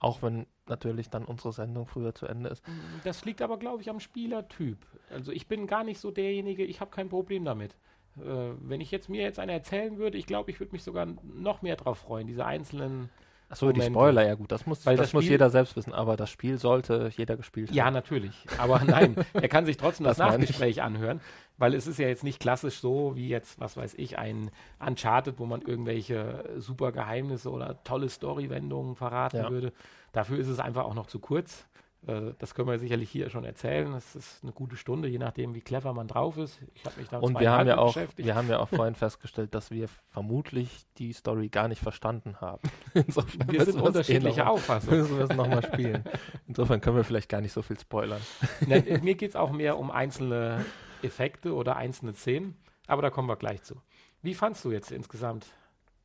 Auch 0.00 0.22
wenn 0.22 0.46
natürlich 0.66 1.10
dann 1.10 1.24
unsere 1.26 1.52
Sendung 1.52 1.86
früher 1.86 2.14
zu 2.14 2.26
Ende 2.26 2.48
ist. 2.48 2.64
Das 3.04 3.24
liegt 3.24 3.42
aber, 3.42 3.58
glaube 3.58 3.82
ich, 3.82 3.90
am 3.90 4.00
Spielertyp. 4.00 4.78
Also 5.10 5.30
ich 5.30 5.46
bin 5.46 5.66
gar 5.66 5.84
nicht 5.84 6.00
so 6.00 6.10
derjenige, 6.10 6.64
ich 6.64 6.80
habe 6.80 6.90
kein 6.90 7.10
Problem 7.10 7.44
damit. 7.44 7.76
Äh, 8.16 8.54
wenn 8.60 8.80
ich 8.80 8.90
jetzt 8.90 9.08
mir 9.10 9.22
jetzt 9.22 9.38
einer 9.38 9.52
erzählen 9.52 9.98
würde, 9.98 10.16
ich 10.16 10.26
glaube, 10.26 10.50
ich 10.50 10.58
würde 10.58 10.72
mich 10.72 10.82
sogar 10.82 11.06
noch 11.22 11.60
mehr 11.62 11.76
drauf 11.76 11.98
freuen, 11.98 12.26
diese 12.26 12.46
einzelnen. 12.46 13.10
Achso, 13.50 13.72
die. 13.72 13.82
Spoiler, 13.82 14.24
ja 14.26 14.34
gut, 14.36 14.50
das 14.52 14.64
muss, 14.64 14.86
Weil 14.86 14.96
das 14.96 15.08
das 15.08 15.12
muss 15.12 15.24
jeder 15.24 15.50
selbst 15.50 15.76
wissen, 15.76 15.92
aber 15.92 16.16
das 16.16 16.30
Spiel 16.30 16.56
sollte 16.56 17.10
jeder 17.16 17.36
gespielt 17.36 17.70
Ja, 17.72 17.86
haben. 17.86 17.94
natürlich. 17.94 18.46
Aber 18.58 18.80
nein, 18.84 19.16
er 19.34 19.48
kann 19.48 19.66
sich 19.66 19.76
trotzdem 19.76 20.04
das, 20.04 20.16
Das. 20.18 20.28
Nachgespräch 20.28 20.82
anhören, 20.82 21.20
weil 21.58 21.74
es 21.74 21.86
ist 21.88 21.98
ja 21.98 22.06
jetzt 22.06 22.22
nicht 22.24 22.38
klassisch 22.40 22.78
so 22.78 23.16
wie 23.16 23.28
jetzt, 23.28 23.58
was 23.60 23.76
weiß 23.76 23.94
ich, 23.98 24.18
ein 24.18 24.50
Uncharted, 24.78 25.38
wo 25.38 25.46
man 25.46 25.62
irgendwelche 25.62 26.44
super 26.58 26.92
Geheimnisse 26.92 27.50
oder 27.50 27.82
tolle 27.82 28.08
Storywendungen 28.08 28.94
verraten 28.94 29.36
Ja. 29.38 29.50
würde. 29.50 29.72
Dafür 30.12 30.38
ist 30.38 30.48
es 30.48 30.60
einfach 30.60 30.84
auch 30.84 30.94
noch 30.94 31.06
zu 31.06 31.18
kurz. 31.18 31.66
Äh, 32.06 32.32
Das 32.38 32.54
können 32.54 32.68
wir 32.68 32.78
sicherlich 32.78 33.10
hier 33.10 33.28
schon 33.30 33.44
erzählen. 33.44 33.92
Es 33.94 34.14
ist 34.16 34.42
eine 34.42 34.52
gute 34.52 34.76
Stunde, 34.76 35.08
je 35.08 35.18
nachdem, 35.18 35.54
wie 35.54 35.60
clever 35.60 35.92
man 35.92 36.08
drauf 36.08 36.36
ist. 36.38 36.58
Ich 36.74 36.84
habe 36.86 36.98
mich 37.00 37.08
da 37.08 37.18
Und 37.18 37.38
wir 37.38 37.50
haben, 37.50 37.68
ja 37.68 37.78
auch, 37.78 37.94
beschäftigt. 37.94 38.26
wir 38.26 38.34
haben 38.34 38.48
ja 38.48 38.58
auch 38.58 38.68
vorhin 38.74 38.94
festgestellt, 38.94 39.54
dass 39.54 39.70
wir 39.70 39.88
vermutlich 40.08 40.86
die 40.98 41.12
Story 41.12 41.48
gar 41.48 41.68
nicht 41.68 41.82
verstanden 41.82 42.40
haben. 42.40 42.62
Insofern 42.94 43.50
Wir 43.52 43.64
sind 43.64 43.76
es 43.76 43.82
unterschiedlicher 43.82 44.42
eh 44.42 44.44
noch- 44.44 44.52
Auffassung. 44.52 44.96
Müssen 44.96 45.16
wir 45.18 45.24
es 45.24 45.36
nochmal 45.36 45.62
spielen. 45.64 46.04
Insofern 46.48 46.80
können 46.80 46.96
wir 46.96 47.04
vielleicht 47.04 47.28
gar 47.28 47.40
nicht 47.40 47.52
so 47.52 47.62
viel 47.62 47.78
spoilern. 47.78 48.20
Nein, 48.66 48.86
äh, 48.86 48.98
mir 48.98 49.14
geht 49.14 49.30
es 49.30 49.36
auch 49.36 49.50
mehr 49.50 49.78
um 49.78 49.90
einzelne 49.90 50.64
Effekte 51.02 51.54
oder 51.54 51.76
einzelne 51.76 52.12
Szenen, 52.14 52.56
aber 52.86 53.02
da 53.02 53.10
kommen 53.10 53.28
wir 53.28 53.36
gleich 53.36 53.62
zu. 53.62 53.80
Wie 54.22 54.34
fandst 54.34 54.64
du 54.64 54.70
jetzt 54.70 54.90
insgesamt 54.90 55.46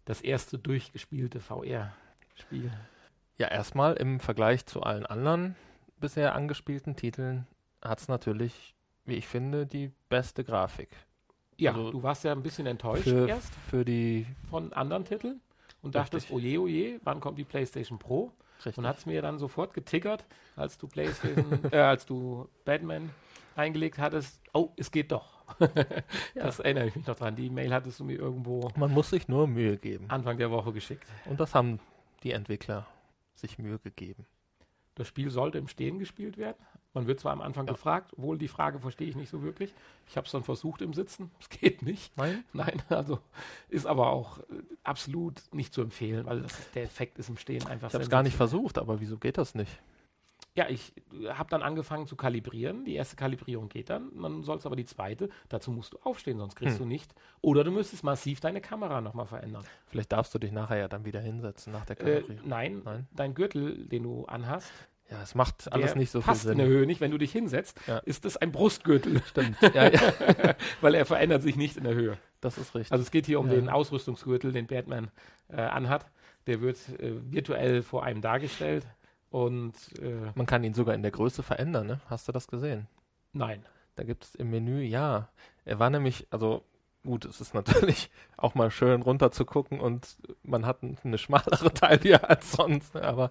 das 0.05 0.21
erste 0.21 0.58
durchgespielte 0.58 1.39
VR-Spiel? 1.41 2.71
Ja, 3.38 3.47
erstmal 3.49 3.95
im 3.95 4.19
Vergleich 4.21 4.65
zu 4.65 4.81
allen 4.84 5.05
anderen 5.05 5.55
bisher 6.06 6.36
angespielten 6.36 6.96
Titeln 6.96 7.48
hat 7.82 8.00
es 8.00 8.08
natürlich, 8.08 8.76
wie 9.06 9.15
ich 9.15 9.28
finde, 9.28 9.65
die 9.65 9.91
beste 10.08 10.44
Grafik. 10.44 10.89
Ja, 11.58 11.72
Also 11.72 11.89
du 11.89 12.04
warst 12.04 12.24
ja 12.24 12.32
ein 12.32 12.44
bisschen 12.44 12.68
enttäuscht 12.68 13.06
Für, 13.06 13.28
erst 13.28 13.52
für 13.72 13.84
die 13.84 14.28
von 14.52 14.72
anderen 14.74 15.04
Titeln 15.04 15.41
und 15.82 15.96
dachtest, 15.96 16.30
Richtig. 16.30 16.60
oje, 16.60 16.62
oje, 16.62 17.00
wann 17.04 17.20
kommt 17.20 17.39
die 17.39 17.44
PlayStation 17.44 17.98
Pro? 17.98 18.32
richtig, 18.58 18.78
Und 18.78 18.86
hat 18.86 19.00
es 19.00 19.08
mir 19.08 19.24
dann 19.24 19.39
sofort 19.39 19.74
getickert, 19.74 20.26
als 20.56 20.78
du 20.78 20.88
PlayStation, 20.88 21.60
äh, 21.72 21.78
als 21.78 22.06
du 22.06 22.48
Batman 22.65 23.10
eingelegt 23.56 23.98
hattest. 23.98 24.39
Oh, 24.54 24.70
es 24.78 24.91
geht 24.91 25.12
doch. 25.12 25.44
Das 26.36 26.60
erinnere 26.60 26.86
ich 26.86 26.96
mich 26.96 27.08
noch 27.08 27.15
dran. 27.15 27.36
Die 27.36 27.48
E-Mail 27.48 27.74
hattest 27.74 28.00
du 28.00 28.04
mir 28.04 28.20
irgendwo 28.20 28.70
man 28.76 28.91
muss 28.91 29.10
sich 29.10 29.28
nur 29.28 29.48
Mühe 29.48 29.78
geben. 29.78 30.06
Anfang 30.10 30.38
der 30.38 30.52
Woche 30.52 30.72
geschickt. 30.72 31.08
Und 31.26 31.39
das 31.39 31.56
haben 31.56 31.80
die 32.22 32.32
Entwickler 32.32 32.86
sich 33.34 33.58
Mühe 33.58 33.80
gegeben. 33.80 34.28
Das 34.95 35.08
Spiel 35.08 35.29
sollte 35.29 35.58
im 35.58 35.67
Stehen 35.67 35.99
gespielt 35.99 36.38
werden. 36.38 36.58
Man 36.93 37.08
wird 37.08 37.19
zwar 37.19 37.34
am 37.34 37.41
Anfang 37.41 37.67
Ja. 37.67 37.73
gefragt, 37.73 38.13
wohl 38.15 38.38
die 38.38 38.47
Frage 38.47 38.79
verstehe 38.79 39.10
ich 39.10 39.17
nicht 39.17 39.29
so 39.29 39.43
wirklich. 39.43 39.73
Ich 40.08 40.15
habe 40.15 40.25
es 40.25 40.31
dann 40.31 40.43
versucht 40.43 40.81
im 40.81 40.93
Sitzen. 40.93 41.29
Es 41.41 41.49
geht 41.49 41.81
nicht. 41.81 42.15
Nein? 42.17 42.45
Nein, 42.53 42.81
also 42.88 43.19
ist 43.67 43.86
aber 43.86 44.12
auch 44.12 44.39
äh, 44.39 44.43
absolut 44.84 45.41
nicht 45.51 45.73
zu 45.73 45.81
empfehlen, 45.81 46.25
weil 46.25 46.41
das, 46.41 46.53
der 46.71 46.84
Effekt 46.84 47.19
ist 47.19 47.27
im 47.27 47.38
Stehen 47.38 47.67
einfach 47.67 47.89
Ich 47.89 47.93
habe 47.93 48.03
es 48.03 48.10
gar 48.10 48.23
nicht 48.23 48.38
versucht, 48.38 48.77
aber 48.77 49.01
wieso 49.01 49.17
geht 49.17 49.38
das 49.38 49.55
nicht? 49.55 49.77
Ja, 50.58 50.70
ich 50.70 50.94
habe 51.28 51.50
dann 51.50 51.62
angefangen 51.62 52.08
zu 52.08 52.15
kalibrieren. 52.15 52.86
Die 52.86 52.96
erste 52.96 53.18
Kalibrierung 53.18 53.68
geht 53.68 53.89
dann. 53.89 54.10
Dann 54.22 54.44
soll 54.44 54.58
es 54.58 54.65
aber 54.65 54.78
die 54.78 54.86
zweite. 54.86 55.28
Dazu 55.50 55.70
musst 55.72 55.94
du 55.94 55.98
aufstehen, 56.04 56.38
sonst 56.38 56.56
kriegst 56.56 56.76
Hm. 56.80 56.84
du 56.84 56.88
nicht. 56.88 57.13
Oder 57.41 57.63
du 57.65 57.72
müsstest 57.72 58.04
massiv 58.06 58.39
deine 58.39 58.62
Kamera 58.62 59.02
nochmal 59.02 59.26
verändern. 59.26 59.65
Vielleicht 59.88 60.13
darfst 60.13 60.34
du 60.34 60.39
dich 60.39 60.54
nachher 60.54 60.78
ja 60.78 60.88
dann 60.88 61.04
wieder 61.04 61.20
hinsetzen 61.20 61.74
nach 61.74 61.86
der 61.86 62.00
Äh, 62.00 62.04
Kalibrierung. 62.22 62.48
nein, 62.48 62.82
Nein? 62.86 63.08
dein 63.13 63.34
Gürtel, 63.34 63.86
den 63.86 64.04
du 64.04 64.26
anhast, 64.28 64.72
Ja, 65.12 65.22
es 65.22 65.36
macht 65.36 65.72
alles 65.72 65.94
nicht 65.96 66.10
so 66.10 66.20
viel 66.22 66.26
passt 66.28 66.46
in 66.46 66.50
Sinn. 66.52 66.58
der 66.60 66.68
Höhe 66.68 66.86
nicht. 66.88 67.00
Wenn 67.02 67.12
du 67.12 67.18
dich 67.20 67.32
hinsetzt, 67.34 67.78
Ja. 67.86 67.98
ist 68.00 68.24
das 68.26 68.38
ein 68.38 68.52
Brustgürtel, 68.54 69.22
Stimmt. 69.28 69.56
Ja, 69.62 69.89
ja, 69.91 70.00
weil 70.82 70.96
er 70.96 71.06
verändert 71.06 71.44
sich 71.44 71.58
nicht 71.58 71.76
in 71.78 71.84
der 71.84 71.94
Höhe. 71.96 72.18
das 72.41 72.58
ist 72.58 72.74
richtig. 72.76 72.91
Also 72.94 73.04
es 73.04 73.12
geht 73.12 73.26
hier 73.26 73.39
um 73.41 73.50
den 73.50 73.68
Ausrüstungsgürtel, 73.70 74.52
den 74.54 74.68
Batman 74.68 75.12
äh, 75.50 75.58
anhat. 75.62 76.06
Der 76.48 76.62
wird 76.62 76.78
äh, 77.00 77.12
virtuell 77.32 77.82
vor 77.82 78.04
einem 78.04 78.22
dargestellt. 78.22 78.86
Und 79.36 79.74
äh, 80.02 80.32
Man 80.34 80.45
kann 80.45 80.63
ihn 80.63 80.74
sogar 80.74 80.95
in 80.95 81.02
der 81.02 81.12
Größe 81.12 81.43
verändern, 81.43 81.88
ne? 81.88 82.00
Hast 82.10 82.26
du 82.26 82.32
das 82.32 82.48
gesehen? 82.48 82.88
nein. 83.34 83.65
Da 83.98 84.04
gibt 84.04 84.24
es 84.24 84.36
im 84.36 84.50
Menü, 84.50 84.82
ja. 84.82 85.28
Er 85.65 85.78
war 85.78 85.89
nämlich, 85.89 86.26
also 86.30 86.63
gut, 87.04 87.26
es 87.26 87.41
ist 87.41 87.54
natürlich 87.54 88.10
auch 88.38 88.56
mal 88.56 88.71
schön 88.71 89.02
runter 89.02 89.32
zu 89.32 89.43
gucken 89.43 89.82
und 89.82 90.17
man 90.43 90.65
hat 90.65 90.80
eine 91.04 91.17
schmalere 91.17 91.74
Taille 91.74 92.30
als 92.30 92.54
sonst, 92.54 92.95
ne? 92.95 93.04
aber 93.04 93.30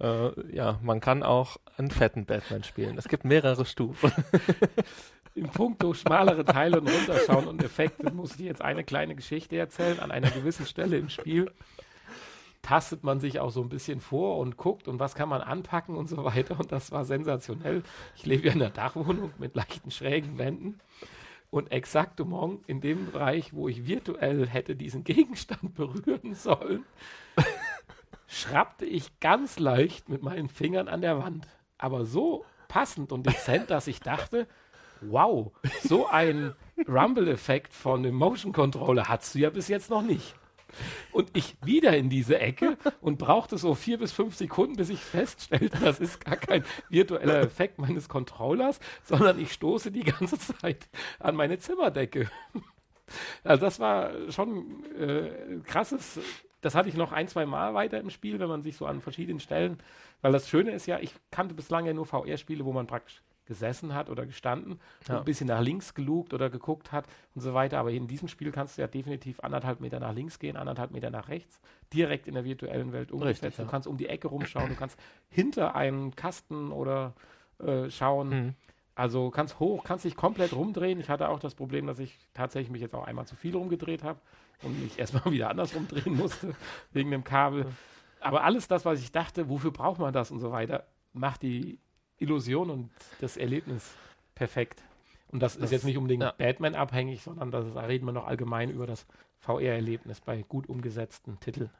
äh, 0.00 0.52
ja, 0.52 0.80
man 0.82 0.98
kann 1.00 1.22
auch 1.22 1.56
einen 1.76 1.92
fetten 1.92 2.26
Batman 2.26 2.64
spielen. 2.64 2.98
Es 2.98 3.06
gibt 3.06 3.24
mehrere 3.24 3.64
Stufen. 3.64 4.10
Im 5.36 5.50
Punkto 5.50 5.94
schmalere 5.94 6.44
Teile 6.44 6.80
und 6.80 6.88
runterschauen 6.88 7.46
und 7.46 7.62
Effekte 7.62 8.10
muss 8.12 8.32
ich 8.32 8.36
dir 8.38 8.46
jetzt 8.46 8.62
eine 8.62 8.82
kleine 8.82 9.14
Geschichte 9.14 9.56
erzählen. 9.56 10.00
An 10.00 10.10
einer 10.10 10.30
gewissen 10.30 10.66
Stelle 10.66 10.96
im 10.96 11.08
Spiel 11.08 11.50
tastet 12.64 13.04
man 13.04 13.20
sich 13.20 13.38
auch 13.38 13.50
so 13.50 13.62
ein 13.62 13.68
bisschen 13.68 14.00
vor 14.00 14.38
und 14.38 14.56
guckt 14.56 14.88
und 14.88 14.98
was 14.98 15.14
kann 15.14 15.28
man 15.28 15.42
anpacken 15.42 15.96
und 15.96 16.08
so 16.08 16.24
weiter. 16.24 16.58
Und 16.58 16.72
das 16.72 16.90
war 16.90 17.04
sensationell. 17.04 17.82
Ich 18.16 18.26
lebe 18.26 18.46
ja 18.46 18.52
in 18.52 18.62
einer 18.62 18.70
Dachwohnung 18.70 19.32
mit 19.38 19.54
leichten 19.54 19.90
schrägen 19.90 20.38
Wänden. 20.38 20.80
Und 21.50 21.70
exaktement 21.70 22.66
in 22.66 22.80
dem 22.80 23.12
Bereich, 23.12 23.54
wo 23.54 23.68
ich 23.68 23.86
virtuell 23.86 24.48
hätte 24.48 24.74
diesen 24.74 25.04
Gegenstand 25.04 25.74
berühren 25.76 26.34
sollen, 26.34 26.84
schrappte 28.26 28.86
ich 28.86 29.20
ganz 29.20 29.60
leicht 29.60 30.08
mit 30.08 30.22
meinen 30.22 30.48
Fingern 30.48 30.88
an 30.88 31.00
der 31.00 31.18
Wand. 31.18 31.46
Aber 31.78 32.06
so 32.06 32.44
passend 32.66 33.12
und 33.12 33.26
dezent, 33.26 33.70
dass 33.70 33.86
ich 33.86 34.00
dachte, 34.00 34.48
wow, 35.02 35.52
so 35.82 36.08
ein 36.08 36.54
Rumble-Effekt 36.88 37.72
von 37.72 38.02
dem 38.02 38.16
Motion 38.16 38.52
Controller 38.52 39.06
hast 39.06 39.34
du 39.34 39.38
ja 39.38 39.50
bis 39.50 39.68
jetzt 39.68 39.90
noch 39.90 40.02
nicht. 40.02 40.34
Und 41.12 41.30
ich 41.34 41.56
wieder 41.64 41.96
in 41.96 42.10
diese 42.10 42.38
Ecke 42.38 42.76
und 43.00 43.18
brauchte 43.18 43.58
so 43.58 43.74
vier 43.74 43.98
bis 43.98 44.12
fünf 44.12 44.34
Sekunden, 44.34 44.76
bis 44.76 44.90
ich 44.90 45.00
feststellte, 45.00 45.78
das 45.80 46.00
ist 46.00 46.24
gar 46.24 46.36
kein 46.36 46.64
virtueller 46.88 47.40
Effekt 47.40 47.78
meines 47.78 48.08
Controllers, 48.08 48.80
sondern 49.02 49.38
ich 49.38 49.52
stoße 49.52 49.90
die 49.90 50.04
ganze 50.04 50.38
Zeit 50.38 50.88
an 51.18 51.36
meine 51.36 51.58
Zimmerdecke. 51.58 52.30
Also 53.42 53.64
das 53.64 53.80
war 53.80 54.12
schon 54.30 54.84
äh, 54.94 55.60
krasses. 55.64 56.18
Das 56.62 56.74
hatte 56.74 56.88
ich 56.88 56.94
noch 56.94 57.12
ein, 57.12 57.28
zwei 57.28 57.44
Mal 57.44 57.74
weiter 57.74 58.00
im 58.00 58.08
Spiel, 58.08 58.38
wenn 58.38 58.48
man 58.48 58.62
sich 58.62 58.76
so 58.76 58.86
an 58.86 59.02
verschiedenen 59.02 59.40
Stellen, 59.40 59.78
weil 60.22 60.32
das 60.32 60.48
Schöne 60.48 60.70
ist 60.70 60.86
ja, 60.86 60.98
ich 60.98 61.14
kannte 61.30 61.54
bislang 61.54 61.84
ja 61.84 61.92
nur 61.92 62.06
VR-Spiele, 62.06 62.64
wo 62.64 62.72
man 62.72 62.86
praktisch 62.86 63.20
gesessen 63.46 63.94
hat 63.94 64.08
oder 64.08 64.26
gestanden 64.26 64.80
Ja. 65.06 65.14
und 65.14 65.20
ein 65.20 65.24
bisschen 65.24 65.48
nach 65.48 65.60
links 65.60 65.94
gelugt 65.94 66.32
oder 66.32 66.50
geguckt 66.50 66.92
hat 66.92 67.06
und 67.34 67.40
so 67.42 67.54
weiter. 67.54 67.78
Aber 67.78 67.90
in 67.90 68.06
diesem 68.06 68.28
Spiel 68.28 68.52
kannst 68.52 68.78
du 68.78 68.82
ja 68.82 68.88
definitiv 68.88 69.40
anderthalb 69.40 69.80
Meter 69.80 70.00
nach 70.00 70.12
links 70.14 70.38
gehen, 70.38 70.56
anderthalb 70.56 70.90
Meter 70.90 71.10
nach 71.10 71.28
rechts, 71.28 71.60
direkt 71.92 72.26
in 72.26 72.34
der 72.34 72.44
virtuellen 72.44 72.92
Welt 72.92 73.12
umgesetzt. 73.12 73.58
Ja. 73.58 73.64
Du 73.64 73.70
kannst 73.70 73.86
um 73.86 73.96
die 73.96 74.08
Ecke 74.08 74.28
rumschauen, 74.28 74.68
du 74.68 74.76
kannst 74.76 74.98
hinter 75.28 75.74
einen 75.74 76.14
Kasten 76.16 76.72
oder 76.72 77.14
äh, 77.58 77.90
schauen. 77.90 78.30
Hm. 78.30 78.54
Also 78.96 79.30
kannst 79.30 79.58
hoch, 79.58 79.82
kannst 79.82 80.04
dich 80.04 80.14
komplett 80.14 80.52
rumdrehen. 80.52 81.00
Ich 81.00 81.08
hatte 81.08 81.28
auch 81.28 81.40
das 81.40 81.56
Problem, 81.56 81.86
dass 81.88 81.98
ich 81.98 82.16
tatsächlich 82.32 82.70
mich 82.70 82.80
jetzt 82.80 82.94
auch 82.94 83.04
einmal 83.06 83.26
zu 83.26 83.34
viel 83.34 83.56
rumgedreht 83.56 84.04
habe 84.04 84.20
und 84.62 84.80
mich 84.80 84.98
erstmal 85.00 85.32
wieder 85.32 85.50
andersrum 85.50 85.88
drehen 85.88 86.16
musste 86.16 86.54
wegen 86.92 87.10
dem 87.10 87.24
Kabel. 87.24 87.66
Aber 88.20 88.44
alles 88.44 88.68
das, 88.68 88.84
was 88.84 89.00
ich 89.00 89.10
dachte, 89.10 89.48
wofür 89.48 89.72
braucht 89.72 89.98
man 89.98 90.12
das 90.12 90.30
und 90.30 90.38
so 90.38 90.52
weiter, 90.52 90.86
macht 91.12 91.42
die 91.42 91.80
Illusion 92.24 92.70
und 92.70 92.90
das 93.20 93.36
Erlebnis 93.36 93.94
perfekt. 94.34 94.82
Und 95.28 95.42
das, 95.42 95.54
das 95.54 95.64
ist 95.64 95.70
jetzt 95.72 95.84
nicht 95.84 95.96
unbedingt 95.96 96.22
ja. 96.22 96.32
Batman 96.36 96.74
abhängig, 96.74 97.22
sondern 97.22 97.50
das, 97.50 97.72
da 97.74 97.80
reden 97.82 98.06
wir 98.06 98.12
noch 98.12 98.26
allgemein 98.26 98.70
über 98.70 98.86
das 98.86 99.06
VR-Erlebnis 99.40 100.20
bei 100.20 100.42
gut 100.42 100.68
umgesetzten 100.68 101.38
Titeln. 101.40 101.70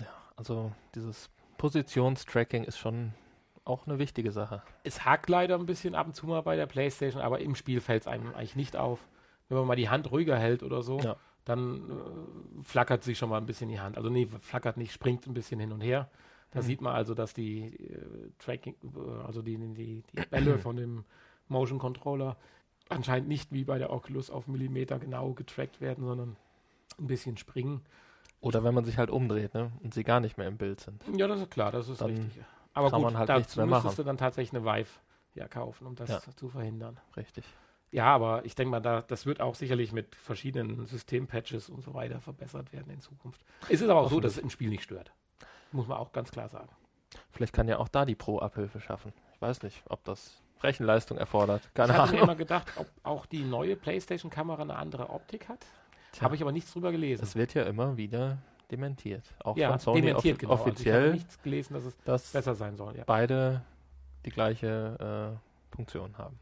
Ja, 0.00 0.06
also 0.36 0.72
dieses 0.94 1.30
Positionstracking 1.56 2.64
ist 2.64 2.78
schon 2.78 3.12
auch 3.64 3.86
eine 3.86 3.98
wichtige 3.98 4.32
Sache. 4.32 4.62
Es 4.82 5.04
hakt 5.04 5.28
leider 5.30 5.54
ein 5.58 5.66
bisschen 5.66 5.94
ab 5.94 6.06
und 6.06 6.14
zu 6.14 6.26
mal 6.26 6.42
bei 6.42 6.56
der 6.56 6.66
Playstation, 6.66 7.22
aber 7.22 7.40
im 7.40 7.54
Spiel 7.54 7.80
fällt 7.80 8.02
es 8.02 8.08
einem 8.08 8.34
eigentlich 8.34 8.56
nicht 8.56 8.76
auf. 8.76 9.00
Wenn 9.48 9.58
man 9.58 9.66
mal 9.66 9.76
die 9.76 9.88
Hand 9.88 10.10
ruhiger 10.10 10.38
hält 10.38 10.62
oder 10.62 10.82
so, 10.82 10.98
ja. 11.00 11.16
dann 11.44 11.90
äh, 11.90 12.62
flackert 12.62 13.02
sich 13.02 13.16
schon 13.18 13.30
mal 13.30 13.38
ein 13.38 13.46
bisschen 13.46 13.68
die 13.68 13.80
Hand. 13.80 13.96
Also 13.96 14.10
nee, 14.10 14.28
flackert 14.40 14.76
nicht, 14.76 14.92
springt 14.92 15.26
ein 15.26 15.34
bisschen 15.34 15.60
hin 15.60 15.72
und 15.72 15.80
her. 15.80 16.10
Da 16.54 16.60
mhm. 16.60 16.64
sieht 16.64 16.80
man 16.80 16.94
also, 16.94 17.14
dass 17.14 17.34
die 17.34 17.66
äh, 17.66 18.30
Tracking, 18.38 18.76
äh, 18.82 19.22
also 19.26 19.42
die, 19.42 19.56
die, 19.56 20.02
die 20.02 20.26
Bälle 20.30 20.58
von 20.58 20.76
dem 20.76 21.04
Motion 21.48 21.78
Controller 21.78 22.36
anscheinend 22.88 23.28
nicht 23.28 23.52
wie 23.52 23.64
bei 23.64 23.78
der 23.78 23.92
Oculus 23.92 24.30
auf 24.30 24.46
Millimeter 24.46 24.98
genau 24.98 25.32
getrackt 25.32 25.80
werden, 25.80 26.04
sondern 26.04 26.36
ein 26.98 27.06
bisschen 27.06 27.36
springen. 27.36 27.82
Oder 28.40 28.62
wenn 28.62 28.74
man 28.74 28.84
sich 28.84 28.98
halt 28.98 29.10
umdreht, 29.10 29.54
ne? 29.54 29.72
Und 29.82 29.94
sie 29.94 30.04
gar 30.04 30.20
nicht 30.20 30.36
mehr 30.36 30.48
im 30.48 30.58
Bild 30.58 30.80
sind. 30.80 31.02
Ja, 31.16 31.26
das 31.26 31.40
ist 31.40 31.50
klar, 31.50 31.72
das 31.72 31.88
ist 31.88 32.00
dann 32.00 32.10
richtig. 32.10 32.42
Aber 32.74 32.90
kann 32.90 33.02
gut, 33.02 33.12
man 33.12 33.18
halt 33.18 33.38
nichts 33.38 33.56
mehr 33.56 33.66
machen. 33.66 33.90
du 33.96 34.02
dann 34.02 34.18
tatsächlich 34.18 34.60
eine 34.60 34.64
Vive 34.70 34.90
ja, 35.34 35.48
kaufen, 35.48 35.86
um 35.86 35.94
das 35.94 36.10
ja. 36.10 36.20
zu 36.36 36.48
verhindern. 36.48 36.98
Richtig. 37.16 37.44
Ja, 37.90 38.06
aber 38.06 38.44
ich 38.44 38.54
denke 38.56 38.72
mal, 38.72 38.80
da, 38.80 39.02
das 39.02 39.24
wird 39.24 39.40
auch 39.40 39.54
sicherlich 39.54 39.92
mit 39.92 40.16
verschiedenen 40.16 40.84
Systempatches 40.84 41.70
und 41.70 41.82
so 41.82 41.94
weiter 41.94 42.20
verbessert 42.20 42.72
werden 42.72 42.92
in 42.92 43.00
Zukunft. 43.00 43.40
Es 43.68 43.80
ist 43.80 43.88
aber 43.88 44.00
auch 44.00 44.10
so, 44.10 44.20
dass 44.20 44.32
es 44.32 44.38
im 44.38 44.50
Spiel 44.50 44.68
nicht 44.68 44.82
stört. 44.82 45.12
Muss 45.74 45.88
man 45.88 45.98
auch 45.98 46.12
ganz 46.12 46.30
klar 46.30 46.48
sagen. 46.48 46.68
Vielleicht 47.32 47.52
kann 47.52 47.66
ja 47.66 47.78
auch 47.78 47.88
da 47.88 48.04
die 48.04 48.14
Pro-Abhilfe 48.14 48.80
schaffen. 48.80 49.12
Ich 49.34 49.42
weiß 49.42 49.62
nicht, 49.62 49.82
ob 49.88 50.04
das 50.04 50.40
Rechenleistung 50.62 51.18
erfordert. 51.18 51.62
Keine 51.74 51.92
ich 51.92 51.98
habe 51.98 52.12
mir 52.12 52.22
immer 52.22 52.36
gedacht, 52.36 52.68
ob 52.76 52.86
auch 53.02 53.26
die 53.26 53.42
neue 53.42 53.74
PlayStation-Kamera 53.74 54.62
eine 54.62 54.76
andere 54.76 55.10
Optik 55.10 55.48
hat. 55.48 55.66
Habe 56.20 56.36
ich 56.36 56.42
aber 56.42 56.52
nichts 56.52 56.72
drüber 56.72 56.92
gelesen. 56.92 57.22
Das 57.22 57.34
wird 57.34 57.54
ja 57.54 57.64
immer 57.64 57.96
wieder 57.96 58.38
dementiert. 58.70 59.24
Auch 59.42 59.56
ja, 59.56 59.70
von 59.70 59.80
Sony 59.80 60.02
dementiert, 60.02 60.38
genau. 60.38 60.52
offiziell. 60.52 60.94
Also 60.94 61.06
ich 61.08 61.14
nichts 61.14 61.42
gelesen, 61.42 61.74
dass 61.74 61.84
es 61.84 61.96
dass 62.04 62.32
besser 62.32 62.54
sein 62.54 62.76
soll. 62.76 62.96
Ja. 62.96 63.02
Beide 63.04 63.62
die 64.24 64.30
gleiche 64.30 65.34
äh, 65.34 65.74
Funktion 65.74 66.16
haben. 66.16 66.38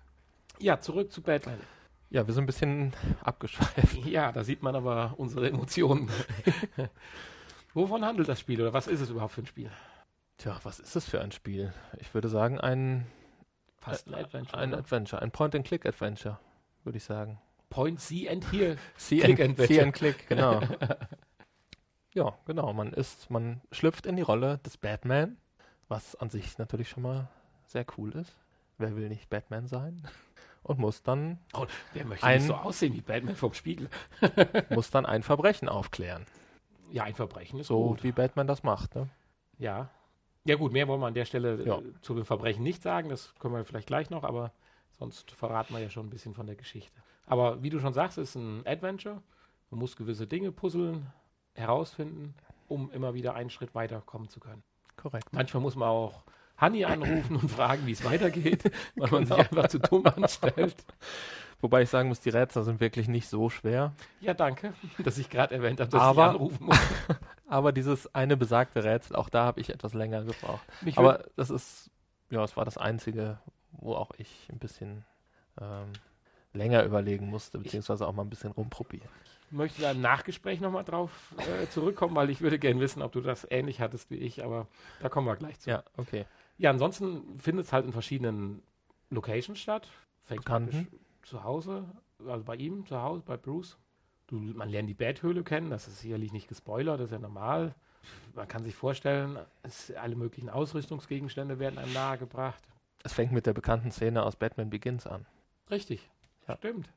Ja, 0.58 0.78
zurück 0.78 1.10
zu 1.10 1.22
Batman. 1.22 1.58
Ja, 2.10 2.26
wir 2.26 2.34
sind 2.34 2.44
ein 2.44 2.46
bisschen 2.46 2.92
abgeschweift. 3.24 3.94
Ja, 4.04 4.30
da 4.30 4.44
sieht 4.44 4.62
man 4.62 4.76
aber 4.76 5.14
unsere 5.16 5.48
Emotionen. 5.48 6.10
Wovon 7.74 8.04
handelt 8.04 8.28
das 8.28 8.40
Spiel 8.40 8.60
oder 8.60 8.72
was 8.72 8.86
ist 8.86 9.00
es 9.00 9.10
überhaupt 9.10 9.32
für 9.32 9.42
ein 9.42 9.46
Spiel? 9.46 9.70
Tja, 10.36 10.58
was 10.62 10.78
ist 10.78 10.96
es 10.96 11.08
für 11.08 11.20
ein 11.20 11.32
Spiel? 11.32 11.72
Ich 11.98 12.12
würde 12.14 12.28
sagen, 12.28 12.60
ein 12.60 13.06
Fast 13.82 14.06
ein 14.06 14.14
Adventure. 14.14 14.58
Ein? 14.62 14.74
Adventure, 14.74 15.22
ein 15.22 15.32
Point-and-Click-Adventure, 15.32 16.38
würde 16.84 16.98
ich 16.98 17.04
sagen. 17.04 17.40
Point, 17.68 18.00
See 18.00 18.28
and 18.28 18.52
Heal. 18.52 18.76
See 18.96 19.18
Click 19.18 19.40
and, 19.40 19.58
see 19.58 19.80
and 19.80 19.92
Click, 19.92 20.28
genau. 20.28 20.60
ja, 22.14 22.38
genau. 22.46 22.72
Man 22.72 22.92
ist, 22.92 23.30
man 23.30 23.60
schlüpft 23.72 24.06
in 24.06 24.14
die 24.14 24.22
Rolle 24.22 24.58
des 24.58 24.76
Batman, 24.76 25.36
was 25.88 26.14
an 26.14 26.30
sich 26.30 26.58
natürlich 26.58 26.90
schon 26.90 27.02
mal 27.02 27.28
sehr 27.64 27.84
cool 27.96 28.12
ist. 28.12 28.36
Wer 28.78 28.94
will 28.94 29.08
nicht 29.08 29.30
Batman 29.30 29.66
sein? 29.66 30.06
Und 30.62 30.78
muss 30.78 31.02
dann. 31.02 31.40
Oh, 31.54 31.66
wer 31.92 32.04
möchte 32.04 32.24
ein, 32.24 32.38
nicht 32.38 32.46
so 32.46 32.54
aussehen 32.54 32.94
wie 32.94 33.00
Batman 33.00 33.34
vom 33.34 33.52
Spiegel? 33.52 33.88
muss 34.70 34.90
dann 34.90 35.06
ein 35.06 35.24
Verbrechen 35.24 35.68
aufklären. 35.68 36.24
Ja, 36.92 37.04
ein 37.04 37.14
Verbrechen 37.14 37.58
ist 37.58 37.66
so, 37.68 37.88
gut. 37.88 38.04
wie 38.04 38.12
Batman 38.12 38.46
das 38.46 38.62
macht, 38.62 38.94
ne? 38.94 39.08
Ja, 39.58 39.90
ja 40.44 40.56
gut, 40.56 40.72
mehr 40.72 40.88
wollen 40.88 41.00
wir 41.00 41.06
an 41.06 41.14
der 41.14 41.24
Stelle 41.24 41.62
ja. 41.64 41.78
äh, 41.78 41.82
zu 42.00 42.14
dem 42.14 42.24
Verbrechen 42.24 42.62
nicht 42.62 42.82
sagen, 42.82 43.08
das 43.08 43.34
können 43.38 43.54
wir 43.54 43.64
vielleicht 43.64 43.86
gleich 43.86 44.10
noch, 44.10 44.24
aber 44.24 44.52
sonst 44.98 45.30
verraten 45.30 45.74
wir 45.74 45.80
ja 45.80 45.88
schon 45.88 46.06
ein 46.06 46.10
bisschen 46.10 46.34
von 46.34 46.46
der 46.46 46.56
Geschichte. 46.56 47.00
Aber 47.26 47.62
wie 47.62 47.70
du 47.70 47.78
schon 47.78 47.92
sagst, 47.92 48.18
ist 48.18 48.34
ein 48.34 48.66
Adventure. 48.66 49.22
Man 49.70 49.78
muss 49.78 49.96
gewisse 49.96 50.26
Dinge 50.26 50.50
puzzeln, 50.50 51.12
herausfinden, 51.54 52.34
um 52.68 52.90
immer 52.90 53.14
wieder 53.14 53.34
einen 53.34 53.50
Schritt 53.50 53.74
weiterkommen 53.74 54.28
zu 54.28 54.40
können. 54.40 54.62
Korrekt. 54.96 55.32
Manchmal 55.32 55.62
muss 55.62 55.76
man 55.76 55.88
auch 55.88 56.24
Honey 56.60 56.84
anrufen 56.84 57.36
und 57.36 57.50
fragen, 57.50 57.86
wie 57.86 57.92
es 57.92 58.04
weitergeht, 58.04 58.70
weil 58.96 59.10
man 59.10 59.26
sich 59.26 59.36
einfach 59.36 59.68
zu 59.68 59.78
dumm 59.78 60.06
anstellt. 60.06 60.76
Wobei 61.60 61.82
ich 61.82 61.90
sagen 61.90 62.08
muss, 62.08 62.20
die 62.20 62.30
Rätsel 62.30 62.64
sind 62.64 62.80
wirklich 62.80 63.06
nicht 63.06 63.28
so 63.28 63.48
schwer. 63.48 63.92
Ja, 64.20 64.34
danke, 64.34 64.74
dass 64.98 65.16
ich 65.18 65.30
gerade 65.30 65.54
erwähnt 65.54 65.80
habe, 65.80 65.90
dass 65.90 66.02
aber, 66.02 66.24
ich 66.24 66.30
anrufen 66.30 66.66
muss. 66.66 66.78
aber 67.48 67.72
dieses 67.72 68.12
eine 68.14 68.36
besagte 68.36 68.82
Rätsel, 68.82 69.14
auch 69.14 69.28
da 69.28 69.44
habe 69.44 69.60
ich 69.60 69.70
etwas 69.70 69.94
länger 69.94 70.24
gebraucht. 70.24 70.66
Mich 70.80 70.98
aber 70.98 71.24
das 71.36 71.50
ist, 71.50 71.90
ja, 72.30 72.42
es 72.42 72.56
war 72.56 72.64
das 72.64 72.78
einzige, 72.78 73.38
wo 73.70 73.94
auch 73.94 74.10
ich 74.18 74.48
ein 74.50 74.58
bisschen 74.58 75.04
ähm, 75.60 75.92
länger 76.52 76.82
überlegen 76.84 77.28
musste, 77.28 77.58
beziehungsweise 77.58 78.06
auch 78.06 78.12
mal 78.12 78.22
ein 78.22 78.30
bisschen 78.30 78.52
rumprobieren. 78.52 79.08
Ich 79.46 79.56
möchte 79.56 79.82
da 79.82 79.90
im 79.90 80.00
Nachgespräch 80.00 80.60
nochmal 80.60 80.84
drauf 80.84 81.10
äh, 81.38 81.68
zurückkommen, 81.68 82.16
weil 82.16 82.30
ich 82.30 82.40
würde 82.40 82.58
gerne 82.58 82.80
wissen, 82.80 83.02
ob 83.02 83.12
du 83.12 83.20
das 83.20 83.46
ähnlich 83.50 83.80
hattest 83.80 84.10
wie 84.10 84.16
ich, 84.16 84.42
aber 84.44 84.66
da 85.00 85.08
kommen 85.08 85.26
wir 85.26 85.36
gleich 85.36 85.60
zu. 85.60 85.70
Ja, 85.70 85.84
okay. 85.96 86.24
Ja, 86.62 86.70
ansonsten 86.70 87.40
findet 87.40 87.66
es 87.66 87.72
halt 87.72 87.84
in 87.84 87.92
verschiedenen 87.92 88.62
Locations 89.10 89.58
statt. 89.58 89.88
Fängt 90.22 90.44
zu 91.22 91.42
Hause, 91.42 91.84
also 92.24 92.44
bei 92.44 92.54
ihm 92.54 92.86
zu 92.86 93.02
Hause, 93.02 93.24
bei 93.26 93.36
Bruce. 93.36 93.76
Du, 94.28 94.36
man 94.36 94.68
lernt 94.68 94.88
die 94.88 94.94
Betthöhle 94.94 95.42
kennen, 95.42 95.70
das 95.70 95.88
ist 95.88 95.98
sicherlich 95.98 96.32
nicht 96.32 96.46
gespoilert, 96.46 97.00
das 97.00 97.06
ist 97.06 97.12
ja 97.12 97.18
normal. 97.18 97.74
Man 98.36 98.46
kann 98.46 98.62
sich 98.62 98.76
vorstellen, 98.76 99.40
es, 99.64 99.90
alle 99.90 100.14
möglichen 100.14 100.50
Ausrüstungsgegenstände 100.50 101.58
werden 101.58 101.78
einem 101.78 101.92
nahegebracht. 101.92 102.62
Es 103.02 103.12
fängt 103.12 103.32
mit 103.32 103.46
der 103.46 103.54
bekannten 103.54 103.90
Szene 103.90 104.22
aus 104.22 104.36
Batman 104.36 104.70
Begins 104.70 105.08
an. 105.08 105.26
Richtig, 105.68 106.08
ja. 106.46 106.56
stimmt, 106.58 106.88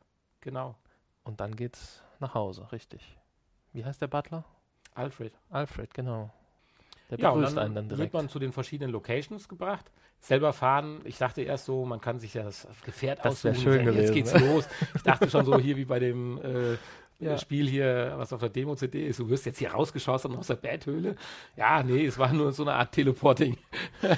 genau. 0.41 0.75
Und 1.23 1.39
dann 1.39 1.56
geht's 1.56 2.04
nach 2.19 2.36
Hause, 2.36 2.71
richtig. 2.71 3.17
Wie 3.73 3.84
heißt 3.84 3.99
der 3.99 4.08
Butler? 4.10 4.45
Alfred. 4.93 5.34
Alfred, 5.49 5.91
genau. 5.95 6.32
Der 7.09 7.19
ja, 7.19 7.29
und 7.29 7.43
dann, 7.43 7.57
einen 7.57 7.75
dann 7.75 7.89
direkt. 7.89 7.99
wird 7.99 8.13
man 8.13 8.29
zu 8.29 8.39
den 8.39 8.51
verschiedenen 8.51 8.91
Locations 8.91 9.47
gebracht. 9.47 9.91
Selber 10.19 10.53
fahren, 10.53 11.01
ich 11.03 11.17
dachte 11.17 11.43
erst 11.43 11.65
so, 11.65 11.85
man 11.85 12.01
kann 12.01 12.19
sich 12.19 12.33
ja 12.33 12.43
das 12.43 12.67
Gefährt 12.83 13.19
das 13.23 13.45
aussuchen. 13.45 13.55
Schön 13.55 13.85
gewesen, 13.85 14.01
jetzt 14.01 14.13
geht's 14.13 14.33
ne? 14.33 14.53
los. 14.53 14.67
Ich 14.95 15.03
dachte 15.03 15.29
schon 15.29 15.45
so 15.45 15.59
hier 15.59 15.77
wie 15.77 15.85
bei 15.85 15.99
dem 15.99 16.39
äh, 16.39 16.77
ja. 17.19 17.37
Spiel 17.37 17.67
hier, 17.69 18.13
was 18.17 18.33
auf 18.33 18.39
der 18.39 18.49
Demo-CD 18.49 19.07
ist, 19.07 19.19
du 19.19 19.29
wirst 19.29 19.45
jetzt 19.45 19.59
hier 19.59 19.71
rausgeschossen 19.71 20.35
aus 20.35 20.47
der 20.47 20.55
Badhöhle. 20.55 21.15
Ja, 21.55 21.81
nee, 21.83 22.05
es 22.05 22.17
war 22.17 22.33
nur 22.33 22.51
so 22.51 22.63
eine 22.63 22.73
Art 22.73 22.91
Teleporting. 22.91 23.57
ja, 24.01 24.17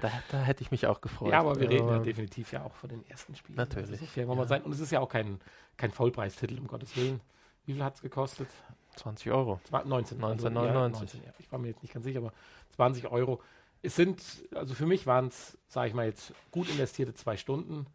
da, 0.00 0.10
da, 0.30 0.42
hätte 0.42 0.62
ich 0.62 0.70
mich 0.70 0.86
auch 0.86 1.00
gefreut. 1.00 1.32
Ja, 1.32 1.40
aber 1.40 1.60
wir 1.60 1.68
reden 1.68 1.88
ja 1.88 1.98
definitiv 1.98 2.52
ja 2.52 2.64
auch 2.64 2.74
von 2.74 2.88
den 2.88 3.06
ersten 3.08 3.34
Spielen. 3.36 3.56
Natürlich. 3.56 4.00
Also 4.00 4.34
so 4.34 4.34
ja. 4.34 4.46
sein. 4.46 4.62
Und 4.62 4.72
es 4.72 4.80
ist 4.80 4.90
ja 4.90 5.00
auch 5.00 5.08
kein, 5.08 5.40
kein 5.76 5.92
Vollpreistitel, 5.92 6.58
um 6.58 6.66
Gottes 6.66 6.96
Willen. 6.96 7.20
Wie 7.66 7.74
viel 7.74 7.84
hat 7.84 7.96
es 7.96 8.02
gekostet? 8.02 8.48
20 8.98 9.30
Euro. 9.30 9.60
19. 9.70 10.22
1999. 10.22 11.20
Also, 11.20 11.26
ja, 11.26 11.34
ich 11.38 11.50
war 11.50 11.58
mir 11.58 11.68
jetzt 11.68 11.82
nicht 11.82 11.94
ganz 11.94 12.04
sicher, 12.04 12.18
aber 12.18 12.32
20 12.76 13.08
Euro. 13.10 13.40
Es 13.82 13.96
sind, 13.96 14.22
also 14.54 14.74
für 14.74 14.86
mich 14.86 15.06
waren 15.06 15.28
es, 15.28 15.56
sage 15.68 15.88
ich 15.88 15.94
mal 15.94 16.06
jetzt, 16.06 16.32
gut 16.50 16.68
investierte 16.68 17.14
zwei 17.14 17.36
Stunden. 17.36 17.86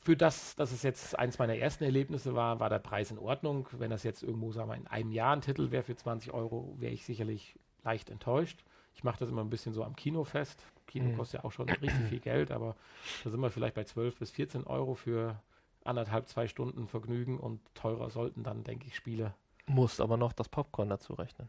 Für 0.00 0.16
das, 0.16 0.56
dass 0.56 0.72
es 0.72 0.82
jetzt 0.82 1.18
eins 1.18 1.38
meiner 1.38 1.56
ersten 1.56 1.84
Erlebnisse 1.84 2.34
war, 2.34 2.58
war 2.58 2.70
der 2.70 2.78
Preis 2.78 3.10
in 3.10 3.18
Ordnung. 3.18 3.68
Wenn 3.72 3.90
das 3.90 4.02
jetzt 4.02 4.22
irgendwo, 4.22 4.50
sagen 4.50 4.70
wir, 4.70 4.76
in 4.76 4.86
einem 4.86 5.12
Jahr 5.12 5.36
ein 5.36 5.42
Titel 5.42 5.70
wäre 5.70 5.82
für 5.82 5.94
20 5.94 6.32
Euro, 6.32 6.74
wäre 6.78 6.92
ich 6.92 7.04
sicherlich 7.04 7.54
leicht 7.84 8.10
enttäuscht. 8.10 8.64
Ich 8.94 9.04
mache 9.04 9.18
das 9.20 9.28
immer 9.28 9.42
ein 9.42 9.50
bisschen 9.50 9.72
so 9.72 9.84
am 9.84 9.94
Kino 9.94 10.24
fest. 10.24 10.64
Kino 10.86 11.06
mhm. 11.06 11.16
kostet 11.16 11.40
ja 11.40 11.44
auch 11.44 11.52
schon 11.52 11.68
richtig 11.68 12.08
viel 12.08 12.20
Geld, 12.20 12.50
aber 12.50 12.76
da 13.22 13.30
sind 13.30 13.40
wir 13.40 13.50
vielleicht 13.50 13.74
bei 13.74 13.84
12 13.84 14.18
bis 14.18 14.30
14 14.30 14.64
Euro 14.64 14.94
für 14.94 15.40
anderthalb, 15.84 16.28
zwei 16.28 16.48
Stunden 16.48 16.86
Vergnügen 16.86 17.38
und 17.38 17.60
teurer 17.74 18.10
sollten 18.10 18.42
dann, 18.42 18.64
denke 18.64 18.86
ich, 18.86 18.96
Spiele 18.96 19.34
Musst 19.70 20.00
aber 20.00 20.16
noch 20.16 20.32
das 20.32 20.48
Popcorn 20.48 20.88
dazu 20.88 21.14
rechnen. 21.14 21.48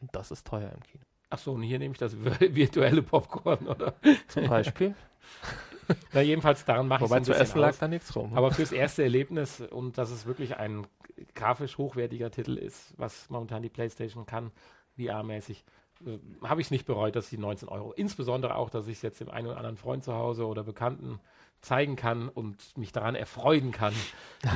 Und 0.00 0.14
das 0.14 0.32
ist 0.32 0.44
teuer 0.46 0.72
im 0.72 0.82
Kino. 0.82 1.04
Ach 1.30 1.38
so, 1.38 1.52
und 1.52 1.62
hier 1.62 1.78
nehme 1.78 1.92
ich 1.92 1.98
das 1.98 2.16
virtuelle 2.22 3.02
Popcorn, 3.02 3.68
oder? 3.68 3.94
Zum 4.28 4.48
Beispiel. 4.48 4.94
Na, 6.12 6.20
jedenfalls 6.20 6.64
daran 6.64 6.88
mache 6.88 7.04
ich 7.04 7.10
Wobei 7.10 7.20
zu 7.20 7.32
essen 7.32 7.60
lag 7.60 7.76
da 7.76 7.86
nichts 7.86 8.14
rum. 8.16 8.36
Aber 8.36 8.50
fürs 8.50 8.72
erste 8.72 9.02
Erlebnis 9.02 9.60
und 9.60 9.98
dass 9.98 10.10
es 10.10 10.26
wirklich 10.26 10.56
ein 10.56 10.86
grafisch 11.34 11.78
hochwertiger 11.78 12.30
Titel 12.30 12.56
ist, 12.56 12.94
was 12.98 13.30
momentan 13.30 13.62
die 13.62 13.68
PlayStation 13.68 14.26
kann, 14.26 14.50
VR-mäßig, 14.98 15.64
äh, 16.04 16.18
habe 16.42 16.60
ich 16.60 16.66
es 16.66 16.70
nicht 16.70 16.86
bereut, 16.86 17.14
dass 17.14 17.30
die 17.30 17.38
19 17.38 17.68
Euro. 17.68 17.92
Insbesondere 17.92 18.56
auch, 18.56 18.70
dass 18.70 18.88
ich 18.88 18.96
es 18.96 19.02
jetzt 19.02 19.20
dem 19.20 19.30
einen 19.30 19.46
oder 19.46 19.58
anderen 19.58 19.76
Freund 19.76 20.02
zu 20.02 20.14
Hause 20.14 20.46
oder 20.46 20.64
Bekannten 20.64 21.20
zeigen 21.62 21.96
kann 21.96 22.28
und 22.28 22.76
mich 22.76 22.92
daran 22.92 23.14
erfreuen 23.14 23.72
kann, 23.72 23.94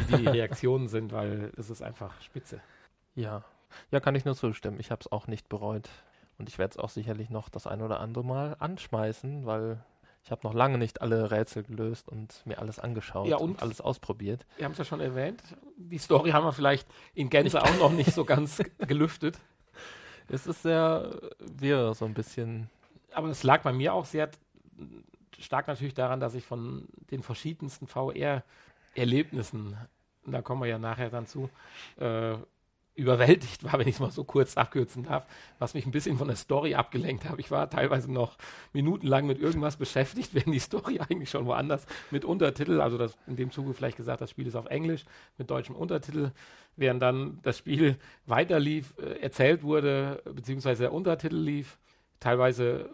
wie 0.09 0.17
die 0.19 0.27
Reaktionen 0.29 0.89
sind, 0.89 1.13
weil 1.13 1.53
es 1.57 1.71
ist 1.71 1.81
einfach 1.83 2.21
spitze. 2.21 2.61
Ja, 3.15 3.45
ja, 3.91 4.01
kann 4.01 4.15
ich 4.15 4.25
nur 4.25 4.35
zustimmen. 4.37 4.79
Ich 4.81 4.91
habe 4.91 5.01
es 5.01 5.11
auch 5.11 5.27
nicht 5.27 5.49
bereut 5.49 5.89
und 6.39 6.49
ich 6.49 6.59
werde 6.59 6.73
es 6.73 6.79
auch 6.79 6.91
sicherlich 6.91 7.31
noch 7.31 7.49
das 7.49 7.67
ein 7.67 7.81
oder 7.83 8.01
andere 8.01 8.25
Mal 8.25 8.57
anschmeißen, 8.59 9.47
weil 9.47 9.83
Ich 10.25 10.33
habe 10.33 10.41
noch 10.45 10.55
lange 10.55 10.77
nicht 10.77 11.03
alle 11.03 11.31
Rätsel 11.31 11.63
gelöst 11.63 12.09
und 12.09 12.45
mir 12.47 12.59
alles 12.59 12.81
angeschaut 12.81 13.29
Ja, 13.29 13.37
und, 13.37 13.51
und- 13.51 13.63
alles 13.63 13.81
ausprobiert. 13.81 14.45
Wir 14.57 14.65
haben 14.65 14.73
es 14.73 14.79
ja 14.79 14.85
schon 14.85 15.01
erwähnt. 15.01 15.41
Die 15.77 15.99
Story 15.99 16.31
haben 16.31 16.45
wir 16.45 16.53
vielleicht 16.53 16.89
in 17.15 17.31
Gänze 17.31 17.63
auch 17.63 17.79
noch 17.79 17.93
nicht 17.93 18.13
so 18.13 18.25
ganz 18.25 18.61
gelüftet. 18.79 19.39
Es 20.29 20.49
ist 20.49 20.63
sehr 20.63 21.17
wirr, 21.39 21.95
so 21.95 22.05
ein 22.05 22.15
bisschen. 22.15 22.69
Aber 23.13 23.29
es 23.29 23.45
lag 23.45 23.63
bei 23.63 23.73
mir 23.73 23.95
auch 23.95 24.05
sehr 24.05 24.29
stark 25.39 25.69
natürlich 25.69 25.95
daran, 25.95 26.21
dass 26.21 26.35
ich 26.35 26.45
von 26.45 26.89
den 27.11 27.23
verschiedensten 27.23 27.87
VR-Erlebnissen, 27.87 29.77
da 30.27 30.43
kommen 30.43 30.63
wir 30.63 30.69
ja 30.69 30.79
nachher 30.79 31.11
dann 31.11 31.27
zu, 31.27 31.51
äh, 31.99 32.37
überwältigt 32.97 33.63
war, 33.63 33.75
wenn 33.75 33.87
ich 33.87 33.97
es 33.97 34.01
mal 34.01 34.11
so 34.11 34.25
kurz 34.25 34.57
abkürzen 34.57 35.05
darf, 35.05 35.27
was 35.59 35.75
mich 35.75 35.85
ein 35.85 35.93
bisschen 35.93 36.17
von 36.17 36.29
der 36.29 36.37
Story 36.37 36.75
abgelenkt 36.75 37.29
hat. 37.29 37.39
Ich 37.39 37.51
war 37.51 37.69
teilweise 37.69 38.11
noch 38.11 38.37
minutenlang 38.73 39.27
mit 39.27 39.39
irgendwas 39.39 39.77
beschäftigt, 39.77 40.31
während 40.35 40.55
die 40.55 40.59
Story 40.59 40.99
eigentlich 40.99 41.31
schon 41.31 41.45
woanders 41.47 41.87
mit 42.11 42.25
Untertitel, 42.25 42.81
also 42.81 42.97
das 42.97 43.17
in 43.27 43.37
dem 43.37 43.51
Zuge 43.51 43.75
vielleicht 43.75 43.99
gesagt, 43.99 44.23
das 44.23 44.31
Spiel 44.31 44.47
ist 44.47 44.57
auf 44.57 44.67
Englisch 44.67 45.05
mit 45.37 45.51
deutschem 45.51 45.77
Untertitel, 45.77 46.33
während 46.77 47.03
dann 47.03 47.39
das 47.43 47.59
Spiel 47.59 47.99
weiter 48.25 48.59
lief, 48.59 48.95
äh, 48.99 49.21
erzählt 49.21 49.63
wurde, 49.63 50.23
beziehungsweise 50.25 50.85
der 50.85 50.93
Untertitel 50.93 51.37
lief. 51.37 51.79
Teilweise 52.19 52.89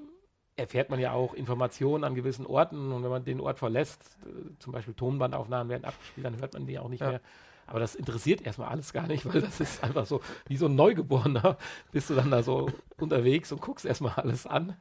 erfährt 0.57 0.91
man 0.91 1.01
ja 1.01 1.13
auch 1.13 1.35
Informationen 1.35 2.05
an 2.05 2.15
gewissen 2.15 2.47
Orten 2.47 2.93
und 2.93 3.03
wenn 3.03 3.11
man 3.11 3.25
den 3.25 3.41
Ort 3.41 3.59
verlässt, 3.59 4.19
äh, 4.27 4.59
zum 4.59 4.73
Beispiel 4.73 4.95
Tonbandaufnahmen 4.95 5.71
werden 5.71 5.85
abgespielt, 5.85 6.27
dann 6.27 6.39
hört 6.41 6.53
man 6.55 6.67
die 6.67 6.79
auch 6.79 6.89
nicht 6.89 7.01
Ja. 7.01 7.11
mehr. 7.11 7.21
Aber 7.67 7.81
das 7.81 7.95
interessiert 7.95 8.43
erstmal 8.43 8.69
alles 8.69 8.93
gar 8.93 9.07
nicht, 9.07 9.25
weil 9.25 9.41
das 9.41 9.61
ist 9.61 9.83
einfach 9.83 10.05
so, 10.05 10.21
wie 10.49 10.57
so 10.57 10.67
ein 10.67 10.75
Neugeborener, 10.75 11.57
bist 11.93 12.11
du 12.11 12.15
dann 12.15 12.31
da 12.31 12.43
so 12.43 12.69
unterwegs 12.99 13.51
und 13.53 13.63
guckst 13.63 13.87
erstmal 13.87 14.13
alles 14.15 14.47
an. 14.47 14.77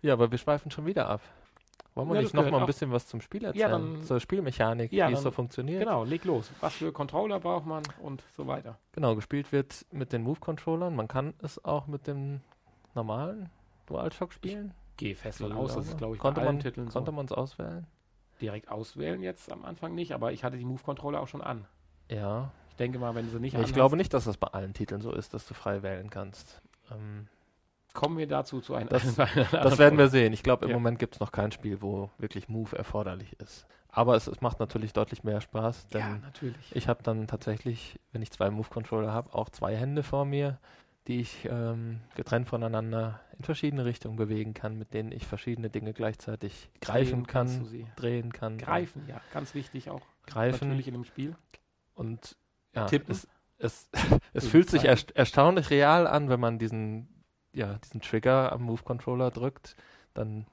Ja, 0.00 0.14
aber 0.14 0.30
wir 0.30 0.38
schweifen 0.38 0.70
schon 0.70 0.86
wieder 0.86 1.08
ab. 1.08 1.20
Wollen 1.94 2.08
wir 2.08 2.14
Ja, 2.14 2.20
nicht 2.22 2.28
das 2.30 2.34
noch 2.34 2.42
gehört 2.42 2.52
mal 2.52 2.60
ein 2.60 2.66
bisschen 2.66 2.92
was 2.92 3.06
zum 3.08 3.20
Spiel 3.20 3.42
Ja, 3.42 3.48
erzählen? 3.48 3.70
dann- 3.94 4.04
Zur 4.04 4.20
Spielmechanik, 4.20 4.92
Ja, 4.92 5.08
wie 5.10 5.14
es 5.14 5.22
so 5.22 5.32
funktioniert? 5.32 5.80
Genau, 5.80 6.04
leg 6.04 6.24
los. 6.24 6.50
Was 6.60 6.74
für 6.76 6.92
Controller 6.92 7.40
braucht 7.40 7.66
man 7.66 7.82
und 8.00 8.22
so 8.36 8.46
weiter. 8.46 8.78
Genau, 8.92 9.16
gespielt 9.16 9.50
wird 9.52 9.84
mit 9.90 10.12
den 10.12 10.22
Move-Controllern. 10.22 10.94
Man 10.94 11.08
kann 11.08 11.34
es 11.42 11.62
auch 11.64 11.88
mit 11.88 12.06
dem 12.06 12.40
normalen 12.94 13.50
DualShock 13.86 14.32
spielen. 14.32 14.72
Geh 15.00 15.14
fest 15.14 15.38
So 15.38 15.48
von 15.48 15.56
aus, 15.56 15.74
das 15.74 15.88
ist 15.88 15.96
glaube 15.98 16.14
ich 16.16 16.20
konnte 16.20 16.40
bei 16.42 16.46
allen 16.46 16.56
man, 16.56 16.62
Titeln 16.62 16.88
so. 16.88 16.92
Konnte 16.92 17.12
man 17.12 17.24
es 17.24 17.32
auswählen? 17.32 17.86
direkt 18.42 18.70
auswählen 18.70 19.22
jetzt 19.22 19.50
am 19.52 19.64
Anfang 19.64 19.94
nicht, 19.94 20.12
aber 20.12 20.32
ich 20.32 20.44
hatte 20.44 20.56
die 20.56 20.64
Move-Controller 20.64 21.20
auch 21.20 21.28
schon 21.28 21.42
an. 21.42 21.66
Ja. 22.10 22.50
Ich 22.70 22.76
denke 22.76 22.98
mal, 22.98 23.14
wenn 23.14 23.26
du 23.26 23.32
sie 23.32 23.38
nicht 23.40 23.52
ich 23.52 23.58
anhast, 23.58 23.74
glaube 23.74 23.96
nicht, 23.96 24.12
dass 24.14 24.24
das 24.24 24.36
bei 24.38 24.46
allen 24.48 24.72
Titeln 24.74 25.00
so 25.02 25.12
ist, 25.12 25.32
dass 25.34 25.46
du 25.46 25.52
frei 25.54 25.82
wählen 25.82 26.08
kannst. 26.10 26.60
Ähm, 26.90 27.28
kommen 27.94 28.16
wir 28.18 28.26
dazu 28.26 28.60
zu 28.60 28.74
einem 28.74 28.88
Das- 28.88 29.14
das 29.52 29.78
werden 29.78 29.98
wir 29.98 30.08
sehen. 30.08 30.32
Ich 30.34 30.42
glaube, 30.42 30.64
im 30.66 30.70
Ja. 30.70 30.76
Moment 30.76 30.98
gibt 30.98 31.14
es 31.14 31.20
noch 31.20 31.32
kein 31.32 31.50
Spiel, 31.52 31.80
wo 31.82 32.10
wirklich 32.18 32.48
Move 32.48 32.76
erforderlich 32.76 33.38
ist. 33.40 33.66
Aber 33.90 34.16
es, 34.16 34.26
es 34.26 34.40
macht 34.42 34.60
natürlich 34.60 34.92
deutlich 34.92 35.24
mehr 35.24 35.40
Spaß, 35.40 35.88
denn 35.88 36.00
Ja, 36.00 36.18
natürlich. 36.18 36.74
ich 36.76 36.88
habe 36.88 37.02
dann 37.02 37.26
tatsächlich, 37.26 37.98
wenn 38.12 38.22
ich 38.22 38.30
zwei 38.30 38.48
Move-Controller 38.50 39.12
habe, 39.12 39.34
auch 39.34 39.48
zwei 39.50 39.74
Hände 39.76 40.02
vor 40.02 40.24
mir, 40.24 40.58
die 41.10 41.20
ich 41.20 41.44
ähm, 41.50 41.98
getrennt 42.14 42.48
voneinander 42.48 43.20
in 43.36 43.42
verschiedene 43.42 43.84
Richtungen 43.84 44.14
bewegen 44.14 44.54
kann, 44.54 44.78
mit 44.78 44.94
denen 44.94 45.10
ich 45.10 45.26
verschiedene 45.26 45.68
Dinge 45.68 45.92
gleichzeitig 45.92 46.70
greifen 46.80 47.24
Drehen 47.24 47.26
kann, 47.26 47.68
drehen 47.96 48.32
kann. 48.32 48.58
Greifen, 48.58 49.02
ja, 49.08 49.20
ganz 49.32 49.54
wichtig 49.54 49.90
auch. 49.90 50.02
Greifen 50.26 50.68
Natürlich 50.68 50.86
in 50.86 50.94
dem 50.94 51.04
Spiel. 51.04 51.34
und 51.94 52.36
ja, 52.76 52.86
Tippen. 52.86 53.10
es, 53.10 53.26
es, 53.58 53.88
es 54.34 54.46
fühlt 54.46 54.70
sich 54.70 54.82
zeigen. 54.82 54.90
erst, 54.90 55.10
erstaunlich 55.16 55.70
real 55.70 56.06
an, 56.06 56.28
wenn 56.28 56.38
man 56.38 56.60
diesen, 56.60 57.08
ja, 57.52 57.78
diesen 57.78 58.00
Trigger 58.00 58.52
am 58.52 58.62
Move-Controller 58.62 59.32
drückt, 59.32 59.74
dann 60.14 60.46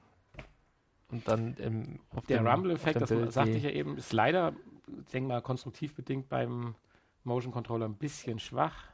und 1.10 1.28
dann 1.28 1.54
im, 1.54 2.00
auf 2.10 2.26
Der 2.26 2.44
Rumble-Effekt, 2.44 3.00
das 3.00 3.10
sagte 3.32 3.52
ich 3.52 3.62
ja 3.62 3.70
eben, 3.70 3.96
ist 3.96 4.12
leider, 4.12 4.54
ich 4.88 5.12
denke 5.12 5.28
mal, 5.28 5.40
konstruktiv 5.40 5.94
bedingt 5.94 6.28
beim 6.28 6.74
Motion 7.22 7.52
Controller 7.52 7.86
ein 7.86 7.94
bisschen 7.94 8.40
schwach. 8.40 8.88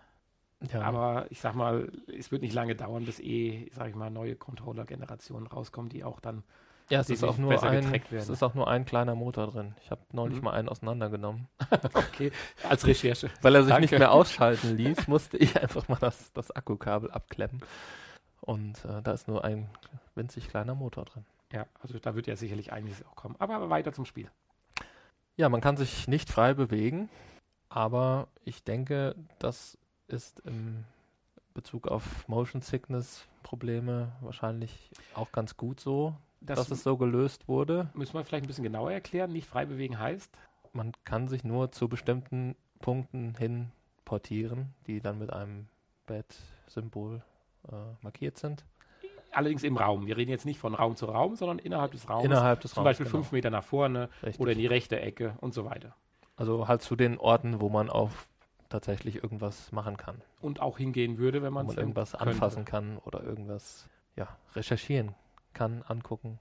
Ja, 0.73 0.83
Aber 0.83 1.27
ich 1.31 1.41
sag 1.41 1.55
mal, 1.55 1.91
es 2.17 2.31
wird 2.33 2.43
nicht 2.43 2.55
lange 2.55 2.75
dauern, 2.75 3.05
bis 3.05 3.21
eh, 3.21 3.71
sag 3.73 3.89
ich 3.89 3.95
mal, 3.95 4.11
neue 4.11 4.37
Controller-Generationen 4.37 5.47
rauskommen, 5.47 5.89
die 5.91 6.05
auch 6.05 6.21
dann. 6.21 6.43
ja, 6.91 7.01
es 7.01 7.11
ist 7.11 7.25
auch 7.25 7.39
nur 7.39 7.63
ein, 7.63 8.03
es 8.13 8.29
ist 8.29 8.43
auch 8.43 8.55
nur 8.55 8.69
ein 8.69 8.85
kleiner 8.85 9.15
Motor 9.15 9.49
drin. 9.49 9.75
Ich 9.83 9.91
habe 9.91 10.03
neulich 10.13 10.39
Mhm. 10.39 10.45
mal 10.45 10.53
einen 10.53 10.69
auseinandergenommen. 10.69 11.49
Okay, 11.95 12.31
als 12.69 12.87
Recherche. 12.87 13.31
Weil 13.43 13.55
er 13.57 13.63
sich 13.63 13.71
Danke. 13.71 13.83
nicht 13.83 13.99
mehr 13.99 14.13
ausschalten 14.13 14.77
ließ, 14.77 15.09
musste 15.09 15.37
ich 15.37 15.61
einfach 15.61 15.89
mal 15.89 15.99
das, 16.01 16.33
das 16.33 16.51
Akkukabel 16.51 17.11
abklemmen. 17.11 17.61
Und 18.41 18.85
äh, 18.85 19.01
da 19.03 19.13
ist 19.13 19.27
nur 19.29 19.45
ein 19.45 19.69
winzig 20.15 20.49
kleiner 20.49 20.75
Motor 20.75 21.05
drin. 21.07 21.25
Ja, 21.53 21.67
also 21.81 21.99
da 21.99 22.15
wird 22.15 22.27
ja 22.27 22.37
sicherlich 22.37 22.73
einiges 22.73 23.05
auch 23.07 23.17
kommen. 23.17 23.37
Aber 23.39 23.71
weiter 23.71 23.93
zum 23.93 24.05
Spiel. 24.05 24.31
Ja, 25.37 25.49
man 25.49 25.61
kann 25.61 25.77
sich 25.77 26.07
nicht 26.09 26.31
frei 26.31 26.55
bewegen, 26.55 27.09
aber 27.69 28.29
ich 28.45 28.63
denke, 28.63 29.15
das 29.39 29.79
ist 30.15 30.41
im 30.47 30.85
Bezug 31.53 31.89
auf 31.89 32.27
Motion 32.29 32.63
Sickness 32.63 33.27
Probleme 33.43 34.13
wahrscheinlich 34.23 34.91
auch 35.15 35.31
ganz 35.33 35.57
gut 35.57 35.79
so, 35.81 36.15
Das 36.41 36.59
dass 36.59 36.71
es 36.71 36.83
so 36.83 36.97
gelöst 36.97 37.47
wurde. 37.49 37.91
müssen 37.95 38.15
wir 38.15 38.25
vielleicht 38.25 38.45
ein 38.45 38.49
bisschen 38.49 38.65
genauer 38.65 38.93
erklären. 38.93 39.31
Nicht 39.33 39.47
frei 39.49 39.67
bewegen 39.67 39.99
heißt, 39.99 40.39
Man 40.73 40.93
kann 41.05 41.29
sich 41.29 41.45
nur 41.45 41.71
zu 41.71 41.89
bestimmten 41.89 42.57
Punkten 42.81 43.35
hin 43.37 43.71
portieren, 44.05 44.75
die 44.87 45.01
dann 45.01 45.19
mit 45.19 45.33
einem 45.33 45.69
Bad-Symbol 46.07 47.23
äh, 47.69 47.73
markiert 48.03 48.39
sind. 48.39 48.65
allerdings 49.33 49.63
im 49.65 49.77
Raum. 49.77 50.07
Wir 50.07 50.17
reden 50.17 50.31
jetzt 50.31 50.45
nicht 50.47 50.59
von 50.59 50.75
Raum 50.75 50.97
zu 50.97 51.07
Raum, 51.07 51.35
sondern 51.37 51.59
innerhalb 51.59 51.93
des 51.93 52.09
Raumes. 52.09 52.25
Innerhalb 52.25 52.61
des 52.61 52.73
zum 52.73 52.81
Raums. 52.83 52.91
Beispiel 52.91 53.07
fünf 53.07 53.33
Meter 53.33 53.51
nach 53.51 53.65
vorne 53.65 54.09
Richtig. 54.23 54.41
oder 54.41 54.53
in 54.53 54.59
die 54.59 54.67
rechte 54.67 55.01
Ecke 55.01 55.35
und 55.41 55.55
so 55.55 55.65
weiter. 55.65 55.95
Also 56.37 56.67
halt 56.69 56.83
zu 56.83 56.97
den 56.97 57.19
Orten, 57.19 57.61
wo 57.61 57.69
man 57.69 57.89
auch 57.91 58.11
tatsächlich 58.75 59.23
irgendwas 59.23 59.71
machen 59.71 59.97
kann. 59.97 60.21
Und 60.41 60.61
auch 60.61 60.79
hingehen 60.79 61.17
würde, 61.17 61.43
wenn 61.43 61.53
man 61.53 61.67
man 61.67 61.77
irgendwas 61.77 62.11
könnte. 62.11 62.27
anfassen 62.27 62.65
kann 62.65 62.99
oder 62.99 63.23
irgendwas 63.23 63.89
ja, 64.17 64.37
recherchieren 64.57 65.15
kann, 65.53 65.85
angucken. 65.87 66.41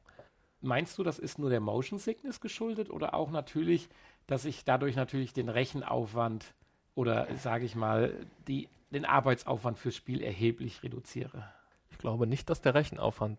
Meinst 0.60 0.98
du, 0.98 1.04
das 1.04 1.20
ist 1.20 1.38
nur 1.38 1.52
der 1.52 1.60
Motion 1.60 2.00
Sickness 2.00 2.42
geschuldet 2.42 2.90
oder 2.90 3.14
auch 3.14 3.30
natürlich, 3.30 3.88
dass 4.26 4.46
ich 4.46 4.66
dadurch 4.66 4.96
natürlich 4.96 5.34
den 5.34 5.48
Rechenaufwand 5.48 6.56
oder 6.96 7.28
sage 7.38 7.66
ich 7.66 7.76
mal 7.76 8.16
die, 8.48 8.68
den 8.90 9.06
Arbeitsaufwand 9.06 9.78
fürs 9.78 9.96
Spiel 9.96 10.24
erheblich 10.24 10.82
reduziere? 10.82 11.48
Ich 11.92 12.00
glaube 12.00 12.26
nicht, 12.26 12.50
dass 12.50 12.62
der 12.62 12.74
Rechenaufwand 12.74 13.38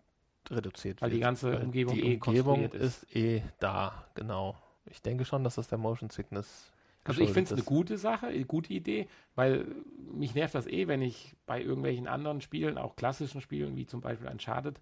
reduziert 0.49 1.01
Weil 1.01 1.09
die 1.09 1.15
wird. 1.17 1.23
ganze 1.23 1.51
weil 1.51 1.63
Umgebung 1.63 1.95
die 1.95 2.13
eh 2.13 2.19
Umgebung 2.25 2.63
ist. 2.71 3.03
ist 3.03 3.15
eh 3.15 3.41
da, 3.59 4.05
genau. 4.13 4.55
Ich 4.85 5.01
denke 5.01 5.25
schon, 5.25 5.43
dass 5.43 5.55
das 5.55 5.67
der 5.67 5.79
Motion 5.79 6.09
Sickness 6.09 6.71
Also 7.05 7.21
ich 7.21 7.31
finde 7.31 7.45
es 7.45 7.53
eine 7.53 7.63
gute 7.63 7.97
Sache, 7.97 8.27
eine 8.27 8.45
gute 8.45 8.73
Idee, 8.73 9.07
weil 9.35 9.67
mich 10.11 10.33
nervt 10.33 10.55
das 10.55 10.65
eh, 10.67 10.87
wenn 10.87 11.01
ich 11.01 11.35
bei 11.45 11.61
irgendwelchen 11.61 12.07
anderen 12.07 12.41
Spielen, 12.41 12.77
auch 12.77 12.95
klassischen 12.95 13.41
Spielen, 13.41 13.75
wie 13.75 13.85
zum 13.85 14.01
Beispiel 14.01 14.27
Uncharted, 14.27 14.81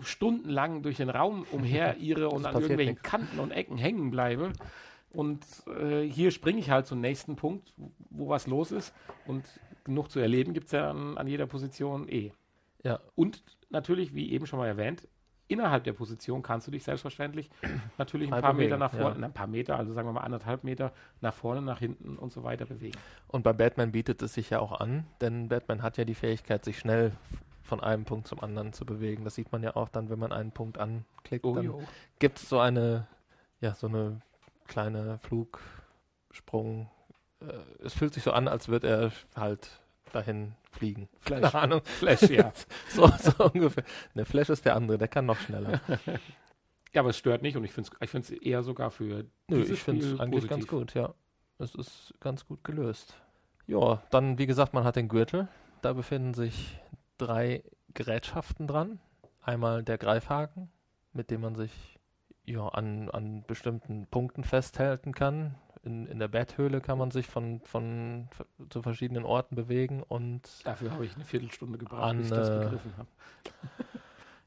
stundenlang 0.00 0.82
durch 0.82 0.96
den 0.96 1.10
Raum 1.10 1.46
umherirre 1.52 2.28
und 2.30 2.44
an 2.44 2.54
irgendwelchen 2.54 2.94
nichts. 2.94 3.08
Kanten 3.08 3.38
und 3.38 3.52
Ecken 3.52 3.78
hängen 3.78 4.10
bleibe. 4.10 4.52
Und 5.10 5.44
äh, 5.66 6.02
hier 6.02 6.30
springe 6.30 6.58
ich 6.58 6.70
halt 6.70 6.86
zum 6.86 7.00
nächsten 7.00 7.36
Punkt, 7.36 7.72
wo 8.10 8.28
was 8.28 8.46
los 8.46 8.72
ist. 8.72 8.94
Und 9.26 9.44
genug 9.84 10.10
zu 10.10 10.18
erleben 10.18 10.54
gibt 10.54 10.66
es 10.66 10.72
ja 10.72 10.90
an, 10.90 11.18
an 11.18 11.26
jeder 11.26 11.46
Position 11.46 12.08
eh. 12.08 12.32
Ja, 12.82 13.00
Und 13.14 13.44
natürlich, 13.70 14.14
wie 14.14 14.32
eben 14.32 14.46
schon 14.46 14.58
mal 14.58 14.66
erwähnt, 14.66 15.06
innerhalb 15.48 15.84
der 15.84 15.92
Position 15.92 16.42
kannst 16.42 16.66
du 16.66 16.70
dich 16.70 16.84
selbstverständlich 16.84 17.50
natürlich 17.98 18.28
ein 18.28 18.34
Frei 18.34 18.40
paar 18.40 18.52
Meter 18.52 18.76
bewegen, 18.76 18.80
nach 18.80 18.90
vorne, 18.92 19.20
ja. 19.20 19.26
ein 19.26 19.32
paar 19.32 19.46
Meter, 19.46 19.76
also 19.76 19.92
sagen 19.92 20.08
wir 20.08 20.12
mal 20.12 20.20
anderthalb 20.20 20.64
Meter 20.64 20.92
nach 21.20 21.34
vorne, 21.34 21.62
nach 21.62 21.78
hinten 21.78 22.16
und 22.16 22.32
so 22.32 22.44
weiter 22.44 22.66
bewegen. 22.66 22.98
und 23.28 23.42
bei 23.42 23.52
Batman 23.52 23.92
bietet 23.92 24.22
es 24.22 24.34
sich 24.34 24.50
ja 24.50 24.60
auch 24.60 24.80
an, 24.80 25.06
denn 25.20 25.48
Batman 25.48 25.82
hat 25.82 25.96
ja 25.96 26.04
die 26.04 26.14
Fähigkeit, 26.14 26.64
sich 26.64 26.78
schnell 26.78 27.12
von 27.62 27.80
einem 27.80 28.04
Punkt 28.04 28.26
zum 28.26 28.40
anderen 28.40 28.72
zu 28.72 28.84
bewegen. 28.84 29.24
Das 29.24 29.34
sieht 29.34 29.52
man 29.52 29.62
ja 29.62 29.76
auch 29.76 29.88
dann, 29.88 30.10
wenn 30.10 30.18
man 30.18 30.32
einen 30.32 30.52
Punkt 30.52 30.78
anklickt. 30.78 31.44
Oh, 31.44 31.54
dann 31.54 31.72
gibt 32.18 32.38
es 32.38 32.48
so 32.48 32.58
eine, 32.58 33.06
ja, 33.60 33.74
so 33.74 33.86
eine 33.86 34.20
kleine 34.66 35.18
Flugsprung. 35.20 36.90
Äh, 37.40 37.84
es 37.84 37.94
fühlt 37.94 38.14
sich 38.14 38.24
so 38.24 38.32
an, 38.32 38.48
als 38.48 38.68
würde 38.68 38.88
er 38.88 39.12
halt 39.40 39.81
dahin 40.12 40.54
fliegen. 40.70 41.08
Flash. 41.20 41.40
Keine 41.40 41.54
Ahnung. 41.54 41.80
Flash, 41.84 42.22
ja. 42.22 42.52
So, 42.88 43.06
so 43.18 43.44
ungefähr. 43.44 43.84
Ne, 44.14 44.24
Flash 44.24 44.50
ist 44.50 44.64
der 44.64 44.76
andere, 44.76 44.98
der 44.98 45.08
kann 45.08 45.26
noch 45.26 45.38
schneller. 45.38 45.80
ja, 46.92 47.00
aber 47.00 47.10
es 47.10 47.18
stört 47.18 47.42
nicht 47.42 47.56
und 47.56 47.64
ich 47.64 47.72
finde 47.72 47.90
es 47.90 48.02
ich 48.02 48.10
find's 48.10 48.30
eher 48.30 48.62
sogar 48.62 48.90
für 48.90 49.24
Nö, 49.48 49.62
ich 49.62 49.82
finde 49.82 50.06
es 50.06 50.20
eigentlich 50.20 50.48
ganz 50.48 50.66
positiv. 50.66 50.70
gut, 50.70 50.94
ja. 50.94 51.14
Es 51.58 51.74
ist 51.74 52.14
ganz 52.20 52.46
gut 52.46 52.64
gelöst. 52.64 53.14
Ja, 53.66 54.02
dann, 54.10 54.38
wie 54.38 54.46
gesagt, 54.46 54.74
man 54.74 54.84
hat 54.84 54.96
den 54.96 55.08
Gürtel. 55.08 55.48
Da 55.80 55.92
befinden 55.92 56.34
sich 56.34 56.80
drei 57.18 57.62
Gerätschaften 57.94 58.66
dran. 58.66 59.00
Einmal 59.40 59.82
der 59.82 59.98
Greifhaken, 59.98 60.70
mit 61.12 61.30
dem 61.30 61.40
man 61.40 61.54
sich 61.54 61.98
ja, 62.44 62.66
an, 62.68 63.08
an 63.10 63.44
bestimmten 63.46 64.06
Punkten 64.06 64.44
festhalten 64.44 65.14
kann. 65.14 65.54
In, 65.84 66.06
in 66.06 66.18
der 66.20 66.28
Betthöhle 66.28 66.80
kann 66.80 66.96
man 66.98 67.10
sich 67.10 67.26
von, 67.26 67.60
von 67.64 68.28
f- 68.30 68.46
zu 68.70 68.82
verschiedenen 68.82 69.24
Orten 69.24 69.56
bewegen 69.56 70.02
und 70.02 70.42
Dafür 70.64 70.92
habe 70.92 71.04
ich 71.04 71.14
eine 71.16 71.24
Viertelstunde 71.24 71.76
gebraucht, 71.78 72.02
An, 72.02 72.18
bis 72.18 72.26
ich 72.26 72.32
das 72.32 72.48
äh, 72.50 72.58
begriffen 72.60 72.92
habe. 72.96 73.08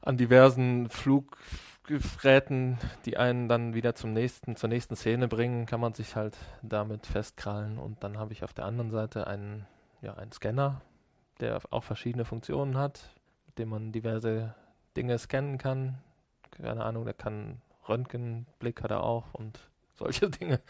an 0.00 0.16
diversen 0.16 0.88
Geräten, 1.86 2.78
die 3.04 3.16
einen 3.16 3.48
dann 3.48 3.74
wieder 3.74 3.94
zum 3.94 4.12
nächsten, 4.12 4.56
zur 4.56 4.68
nächsten 4.68 4.96
Szene 4.96 5.28
bringen, 5.28 5.66
kann 5.66 5.80
man 5.80 5.92
sich 5.94 6.16
halt 6.16 6.36
damit 6.62 7.06
festkrallen. 7.06 7.78
Und 7.78 8.02
dann 8.02 8.18
habe 8.18 8.32
ich 8.32 8.42
auf 8.42 8.52
der 8.54 8.64
anderen 8.64 8.90
Seite 8.90 9.26
einen, 9.26 9.66
ja, 10.02 10.14
einen 10.14 10.32
Scanner, 10.32 10.80
der 11.40 11.60
auch 11.70 11.84
verschiedene 11.84 12.24
Funktionen 12.24 12.76
hat, 12.76 13.10
mit 13.46 13.58
dem 13.58 13.68
man 13.68 13.92
diverse 13.92 14.54
Dinge 14.96 15.16
scannen 15.18 15.58
kann. 15.58 15.98
Keine 16.50 16.82
Ahnung, 16.84 17.04
der 17.04 17.14
kann 17.14 17.60
Röntgenblick 17.88 18.82
hat 18.82 18.90
er 18.90 19.04
auch 19.04 19.32
und 19.34 19.60
solche 19.94 20.28
Dinge. 20.30 20.60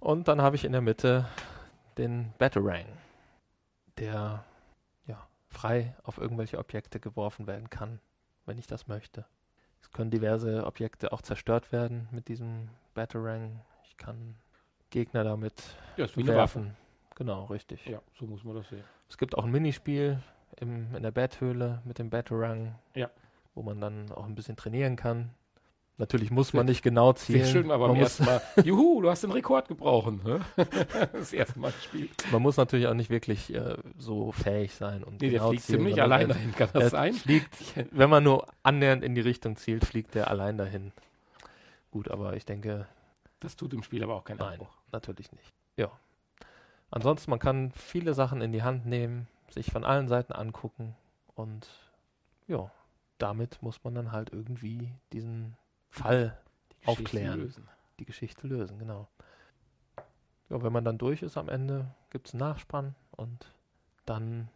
Und 0.00 0.28
dann 0.28 0.40
habe 0.40 0.56
ich 0.56 0.64
in 0.64 0.72
der 0.72 0.80
Mitte 0.80 1.26
den 1.98 2.32
Batarang, 2.38 2.86
der 3.98 4.44
ja, 5.06 5.26
frei 5.48 5.94
auf 6.04 6.18
irgendwelche 6.18 6.58
Objekte 6.58 7.00
geworfen 7.00 7.46
werden 7.46 7.68
kann, 7.70 8.00
wenn 8.46 8.58
ich 8.58 8.66
das 8.66 8.88
möchte. 8.88 9.26
Es 9.82 9.90
können 9.90 10.10
diverse 10.10 10.66
Objekte 10.66 11.12
auch 11.12 11.22
zerstört 11.22 11.72
werden 11.72 12.08
mit 12.10 12.28
diesem 12.28 12.70
Batarang. 12.94 13.60
Ich 13.84 13.96
kann 13.96 14.36
Gegner 14.90 15.24
damit 15.24 15.76
Ja, 15.96 16.04
ist 16.06 16.16
wie 16.16 16.22
eine 16.22 16.34
werfen. 16.34 16.66
Waffe. 16.66 16.74
Genau, 17.16 17.44
richtig. 17.46 17.84
Ja, 17.86 18.00
so 18.18 18.26
muss 18.26 18.44
man 18.44 18.54
das 18.56 18.68
sehen. 18.68 18.84
Es 19.08 19.18
gibt 19.18 19.36
auch 19.36 19.44
ein 19.44 19.50
Minispiel 19.50 20.22
im, 20.56 20.94
in 20.94 21.02
der 21.02 21.10
Betthöhle 21.10 21.82
mit 21.84 21.98
dem 21.98 22.08
Batarang, 22.08 22.78
Ja. 22.94 23.10
wo 23.54 23.62
man 23.62 23.80
dann 23.80 24.10
auch 24.12 24.24
ein 24.24 24.34
bisschen 24.34 24.56
trainieren 24.56 24.96
kann. 24.96 25.30
Natürlich 26.00 26.30
muss 26.30 26.54
man 26.54 26.64
nicht 26.64 26.82
genau 26.82 27.12
zielen. 27.12 27.44
Sehr 27.44 27.52
schön, 27.52 27.70
aber 27.70 27.86
man, 27.86 27.96
beim 27.96 28.00
muss, 28.02 28.18
ersten 28.20 28.24
Mal, 28.24 28.42
juhu, 28.64 29.02
du 29.02 29.10
hast 29.10 29.22
den 29.22 29.32
Rekord 29.32 29.68
gebrochen. 29.68 30.22
Ne? 30.24 30.40
Das 31.12 31.32
erste 31.32 31.58
Mal 31.60 31.72
gespielt. 31.72 32.10
man 32.32 32.40
muss 32.40 32.56
natürlich 32.56 32.86
auch 32.86 32.94
nicht 32.94 33.10
wirklich 33.10 33.54
äh, 33.54 33.76
so 33.98 34.32
fähig 34.32 34.74
sein. 34.74 35.04
Und 35.04 35.20
Nee, 35.20 35.28
der 35.28 35.38
genau 35.40 35.48
fliegt 35.50 35.64
zielen, 35.64 35.78
ziemlich 35.80 36.00
allein 36.02 36.28
dahin, 36.28 36.52
kann 36.54 36.70
das 36.72 36.90
sein? 36.92 37.12
fliegt, 37.12 37.54
wenn 37.90 38.08
man 38.08 38.24
nur 38.24 38.46
annähernd 38.62 39.04
in 39.04 39.14
die 39.14 39.20
Richtung 39.20 39.56
zielt, 39.56 39.84
fliegt 39.84 40.16
er 40.16 40.28
allein 40.28 40.56
dahin. 40.56 40.92
Gut, 41.90 42.10
aber 42.10 42.34
ich 42.34 42.46
denke, 42.46 42.86
Das 43.40 43.54
tut 43.56 43.72
dem 43.74 43.82
Spiel 43.82 44.02
aber 44.02 44.14
auch 44.14 44.24
keinen 44.24 44.38
Nein. 44.38 44.54
Abbruch. 44.54 44.74
natürlich 44.92 45.30
nicht. 45.32 45.52
Ja. 45.76 45.90
Ansonsten, 46.90 47.30
man 47.30 47.38
kann 47.40 47.72
viele 47.76 48.14
Sachen 48.14 48.40
in 48.40 48.52
die 48.52 48.62
Hand 48.62 48.86
nehmen, 48.86 49.28
sich 49.50 49.70
von 49.70 49.84
allen 49.84 50.08
Seiten 50.08 50.32
angucken 50.32 50.96
und 51.34 51.68
ja, 52.48 52.70
damit 53.18 53.62
muss 53.62 53.84
man 53.84 53.94
dann 53.94 54.12
halt 54.12 54.32
irgendwie 54.32 54.92
diesen 55.12 55.56
Fall, 55.90 56.38
Aufklären. 56.84 57.40
Lösen. 57.40 57.68
die 57.98 58.04
Geschichte 58.04 58.46
lösen, 58.46 58.78
genau. 58.78 59.08
Ja, 60.48 60.62
wenn 60.62 60.72
man 60.72 60.84
dann 60.84 60.98
durch 60.98 61.22
ist 61.22 61.36
am 61.36 61.48
Ende, 61.48 61.86
gibt 62.10 62.28
es 62.28 62.34
einen 62.34 62.40
Nachspann 62.40 62.94
und 63.12 63.46
dann 64.06 64.48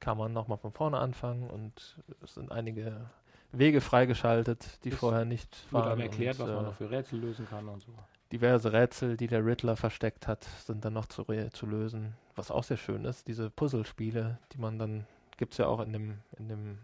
kann 0.00 0.18
man 0.18 0.32
nochmal 0.32 0.58
von 0.58 0.72
vorne 0.72 0.98
anfangen 0.98 1.48
und 1.48 1.98
es 2.22 2.34
sind 2.34 2.52
einige 2.52 3.08
Wege 3.52 3.80
freigeschaltet, 3.80 4.84
die 4.84 4.90
Es 4.90 4.98
vorher 4.98 5.24
nicht 5.24 5.70
Wird 5.70 5.84
waren. 5.84 5.92
einem 5.92 6.00
erklärt, 6.02 6.38
und, 6.40 6.46
was 6.46 6.54
man 6.54 6.64
äh, 6.64 6.68
noch 6.68 6.74
für 6.74 6.90
Rätsel 6.90 7.20
lösen 7.20 7.46
kann 7.48 7.68
und 7.68 7.82
so. 7.82 7.92
diverse 8.32 8.72
Rätsel, 8.72 9.16
die 9.16 9.26
der 9.26 9.44
Riddler 9.44 9.76
versteckt 9.76 10.26
hat, 10.26 10.44
sind 10.64 10.84
dann 10.84 10.94
noch 10.94 11.06
zu, 11.06 11.24
zu 11.52 11.66
lösen. 11.66 12.14
Was 12.34 12.50
auch 12.50 12.64
sehr 12.64 12.78
schön 12.78 13.04
ist, 13.04 13.28
diese 13.28 13.50
Puzzlespiele, 13.50 14.38
die 14.52 14.58
man 14.58 14.78
dann, 14.78 15.06
gibt 15.36 15.52
es 15.52 15.58
ja 15.58 15.66
auch 15.66 15.80
in 15.80 15.92
dem, 15.92 16.18
in 16.38 16.48
dem, 16.48 16.78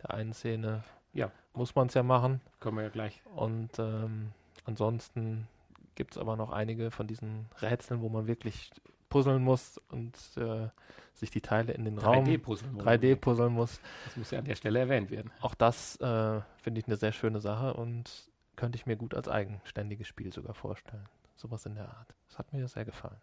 der 0.00 0.14
einen 0.14 0.32
Szene, 0.32 0.84
Ja. 1.12 1.30
muss 1.54 1.74
man 1.74 1.88
es 1.88 1.94
ja 1.94 2.02
machen. 2.02 2.40
Können 2.60 2.76
wir 2.76 2.84
ja 2.84 2.90
gleich. 2.90 3.22
Und 3.34 3.78
ähm, 3.78 4.32
ansonsten 4.64 5.46
gibt 5.94 6.14
es 6.16 6.18
aber 6.20 6.36
noch 6.36 6.50
einige 6.50 6.90
von 6.90 7.06
diesen 7.06 7.46
Rätseln, 7.60 8.00
wo 8.00 8.08
man 8.08 8.26
wirklich 8.26 8.70
puzzeln 9.10 9.42
muss 9.44 9.78
und 9.90 10.16
äh, 10.36 10.68
sich 11.12 11.30
die 11.30 11.42
Teile 11.42 11.72
in 11.74 11.84
den 11.84 11.98
Raum 11.98 12.24
3D-Puzzle. 12.24 12.68
3D 12.78 13.16
puzzeln 13.16 13.52
muss. 13.52 13.78
Das 14.06 14.16
muss 14.16 14.30
ja 14.30 14.38
an 14.38 14.46
der 14.46 14.54
Stelle 14.54 14.78
erwähnt 14.78 15.10
werden. 15.10 15.30
Auch 15.42 15.54
das 15.54 15.96
äh, 15.96 16.40
finde 16.56 16.80
ich 16.80 16.86
eine 16.86 16.96
sehr 16.96 17.12
schöne 17.12 17.40
Sache 17.40 17.74
und 17.74 18.10
könnte 18.56 18.76
ich 18.76 18.86
mir 18.86 18.96
gut 18.96 19.14
als 19.14 19.28
eigenständiges 19.28 20.08
Spiel 20.08 20.32
sogar 20.32 20.54
vorstellen. 20.54 21.04
Sowas 21.36 21.66
in 21.66 21.74
der 21.74 21.88
Art. 21.88 22.14
Das 22.28 22.38
hat 22.38 22.52
mir 22.54 22.66
sehr 22.68 22.86
gefallen. 22.86 23.16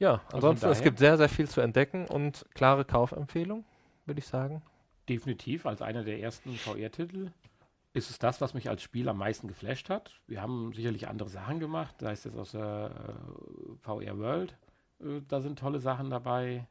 Ja, 0.00 0.20
ansonsten, 0.32 0.66
es 0.68 0.78
daher- 0.78 0.84
gibt 0.84 0.98
sehr, 0.98 1.16
sehr 1.16 1.28
viel 1.28 1.48
zu 1.48 1.60
entdecken 1.60 2.06
und 2.06 2.44
klare 2.54 2.84
Kaufempfehlung, 2.84 3.64
würde 4.06 4.18
ich 4.18 4.26
sagen. 4.26 4.62
Definitiv 5.08 5.66
als 5.66 5.82
einer 5.82 6.04
der 6.04 6.20
ersten 6.20 6.54
VR-Titel 6.56 7.30
ist 7.94 8.10
es 8.10 8.18
das, 8.18 8.40
was 8.40 8.54
mich 8.54 8.68
als 8.68 8.82
Spiel 8.82 9.08
am 9.08 9.18
meisten 9.18 9.48
geflasht 9.48 9.88
hat. 9.90 10.20
Wir 10.26 10.40
haben 10.42 10.72
sicherlich 10.72 11.08
andere 11.08 11.28
Sachen 11.28 11.58
gemacht, 11.58 11.96
sei 12.00 12.12
es 12.12 12.24
jetzt 12.24 12.36
aus 12.36 12.52
der 12.52 12.90
äh, 12.92 13.76
VR 13.80 14.18
World, 14.18 14.56
äh, 15.00 15.20
da 15.26 15.40
sind 15.40 15.58
tolle 15.58 15.80
Sachen 15.80 16.10
dabei. 16.10 16.66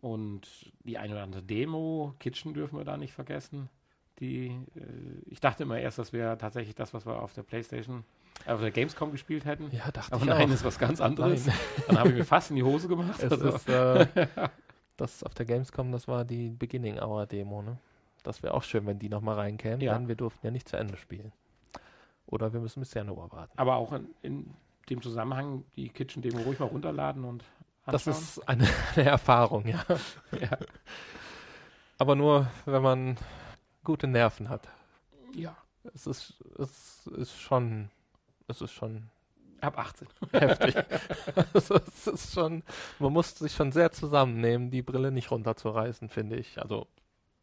Und 0.00 0.72
die 0.82 0.98
eine 0.98 1.12
oder 1.12 1.22
andere 1.22 1.42
Demo, 1.44 2.14
Kitchen 2.18 2.54
dürfen 2.54 2.76
wir 2.76 2.84
da 2.84 2.96
nicht 2.96 3.12
vergessen. 3.12 3.68
Die, 4.18 4.46
äh, 4.74 4.80
ich 5.26 5.38
dachte 5.38 5.62
immer 5.62 5.78
erst, 5.78 5.98
das 5.98 6.12
wäre 6.12 6.36
tatsächlich 6.38 6.74
das, 6.74 6.92
was 6.92 7.06
wir 7.06 7.22
auf 7.22 7.32
der 7.34 7.44
Playstation, 7.44 8.02
äh, 8.46 8.50
auf 8.50 8.60
der 8.60 8.72
Gamescom 8.72 9.12
gespielt 9.12 9.44
hätten. 9.44 9.70
Ja, 9.70 9.90
dachte 9.92 10.12
Aber 10.14 10.22
ich 10.24 10.28
nein, 10.28 10.48
auch. 10.50 10.54
ist 10.54 10.64
was 10.64 10.78
ganz 10.80 11.00
anderes. 11.00 11.46
Nein. 11.46 11.56
Dann 11.86 11.98
habe 12.00 12.08
ich 12.08 12.14
mir 12.16 12.24
fast 12.24 12.50
in 12.50 12.56
die 12.56 12.64
Hose 12.64 12.88
gemacht. 12.88 13.22
Es 13.22 13.30
Also, 13.30 13.48
ist, 13.50 13.68
das 15.02 15.22
auf 15.24 15.34
der 15.34 15.44
Gamescom, 15.46 15.92
das 15.92 16.08
war 16.08 16.24
die 16.24 16.48
Beginning 16.50 16.98
Hour 16.98 17.26
Demo, 17.26 17.62
ne? 17.62 17.78
Das 18.22 18.42
wäre 18.42 18.54
auch 18.54 18.62
schön, 18.62 18.86
wenn 18.86 18.98
die 19.00 19.08
nochmal 19.08 19.34
reinkämen, 19.36 19.80
Ja. 19.80 19.94
denn 19.94 20.06
wir 20.08 20.14
durften 20.14 20.46
ja 20.46 20.50
nicht 20.52 20.68
zu 20.68 20.76
Ende 20.76 20.96
spielen. 20.96 21.32
Oder 22.26 22.52
wir 22.52 22.60
müssen 22.60 22.80
bis 22.80 22.94
Januar 22.94 23.30
warten. 23.32 23.52
aber 23.58 23.74
auch 23.76 23.92
in, 23.92 24.06
in 24.22 24.54
dem 24.88 25.02
Zusammenhang 25.02 25.64
die 25.76 25.88
Kitchen-Demo 25.88 26.40
ruhig 26.42 26.58
mal 26.60 26.66
runterladen 26.66 27.24
und 27.24 27.44
Das 27.86 28.06
anschauen. 28.08 28.22
ist 28.22 28.48
eine, 28.48 28.68
eine 28.96 29.04
Erfahrung, 29.10 29.66
ja. 29.66 29.84
ja. 30.40 30.56
Aber 31.98 32.14
nur, 32.14 32.48
wenn 32.64 32.82
man 32.82 33.18
gute 33.84 34.06
Nerven 34.06 34.48
hat. 34.48 34.68
ja, 35.34 35.56
Es 35.94 36.06
ist, 36.06 36.34
es 36.58 37.06
ist 37.08 37.36
schon, 37.38 37.90
es 38.48 38.60
ist 38.60 38.72
schon 38.72 39.08
ab 39.62 39.78
18. 39.78 40.08
heftig. 40.32 40.76
also, 41.54 41.76
es 41.76 42.06
ist 42.06 42.34
schon, 42.34 42.62
man 42.98 43.12
muss 43.12 43.38
sich 43.38 43.52
schon 43.52 43.72
sehr 43.72 43.92
zusammennehmen, 43.92 44.70
die 44.70 44.82
Brille 44.82 45.10
nicht 45.12 45.30
runterzureißen, 45.30 46.08
finde 46.08 46.36
ich. 46.36 46.60
Also, 46.60 46.86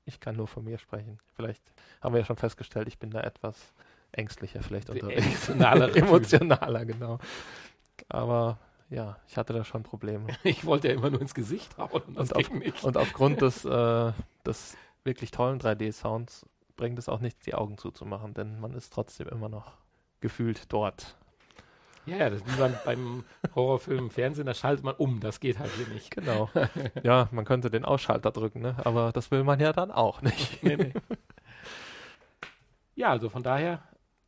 ich 0.06 0.20
kann 0.20 0.36
nur 0.36 0.48
von 0.48 0.64
mir 0.64 0.78
sprechen. 0.78 1.20
Vielleicht 1.36 1.64
haben 2.02 2.14
wir 2.14 2.22
ja 2.22 2.26
schon 2.26 2.38
festgestellt, 2.38 2.88
ich 2.88 2.98
bin 3.00 3.12
da 3.12 3.22
etwas 3.22 3.74
ängstlicher 4.12 4.64
vielleicht 4.64 4.90
unterwegs. 4.90 5.26
emotionalere 5.26 5.92
Typ. 5.94 6.04
Emotionaler, 6.04 6.86
genau. 6.86 7.20
Aber 8.08 8.58
ja, 8.90 9.18
ich 9.28 9.38
hatte 9.38 9.54
da 9.54 9.64
schon 9.64 9.84
Probleme. 9.84 10.28
Ich 10.44 10.66
wollte 10.66 10.88
ja 10.88 10.96
immer 10.96 11.10
nur 11.10 11.22
ins 11.22 11.34
Gesicht 11.34 11.78
hauen 11.78 12.02
und 12.02 12.18
Und 12.18 12.36
auf, 12.36 12.84
und 12.84 12.98
aufgrund 12.98 13.42
des, 13.42 13.66
äh, 13.66 14.12
des 14.46 14.78
wirklich 15.04 15.32
tollen 15.32 15.60
3D-Sounds 15.60 16.46
bringt 16.76 16.98
es 16.98 17.10
auch 17.10 17.20
nichts, 17.20 17.44
die 17.44 17.54
Augen 17.54 17.78
zuzumachen, 17.78 18.34
denn 18.34 18.60
man 18.60 18.74
ist 18.74 18.92
trotzdem 18.94 19.28
immer 19.28 19.50
noch 19.50 19.74
gefühlt 20.22 20.72
dort. 20.72 21.18
Ja, 22.10 22.18
ja, 22.18 22.30
das 22.30 22.42
ist 22.42 22.48
wie 22.54 22.60
beim, 22.60 22.74
beim 22.86 23.24
Horrorfilm 23.56 24.06
im 24.06 24.10
Fernsehen, 24.10 24.46
da 24.46 24.54
schaltet 24.54 24.84
man 24.84 24.96
um, 24.96 25.20
das 25.20 25.40
geht 25.40 25.60
halt 25.60 25.72
hier 25.74 25.88
nicht. 25.88 26.12
Genau. 26.12 26.50
ja, 27.04 27.28
man 27.32 27.46
könnte 27.46 27.70
den 27.70 27.86
Ausschalter 27.86 28.32
drücken, 28.32 28.62
ne? 28.62 28.76
aber 28.84 29.12
das 29.12 29.32
will 29.32 29.44
man 29.44 29.60
ja 29.60 29.74
dann 29.74 29.92
auch 29.92 30.22
nicht. 30.22 30.64
Nee, 30.64 30.76
nee. 30.78 30.94
Ja, 32.96 33.12
also 33.12 33.30
von 33.30 33.44
daher, 33.44 33.82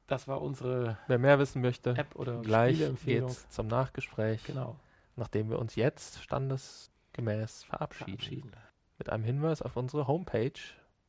das 0.07 0.27
war 0.27 0.41
unsere 0.41 0.97
Wer 1.07 1.19
mehr 1.19 1.39
wissen 1.39 1.61
möchte, 1.61 1.89
App 1.91 2.15
oder 2.15 2.41
gleich 2.41 2.79
geht's 3.05 3.49
zum 3.49 3.67
Nachgespräch, 3.67 4.43
Genau, 4.45 4.77
nachdem 5.17 5.49
wir 5.49 5.59
uns 5.59 5.75
jetzt 5.75 6.23
standesgemäß 6.23 7.65
verabschieden. 7.65 8.07
verabschieden. 8.17 8.51
Mit 8.97 9.09
einem 9.09 9.23
Hinweis 9.23 9.61
auf 9.61 9.75
unsere 9.75 10.07
Homepage, 10.07 10.53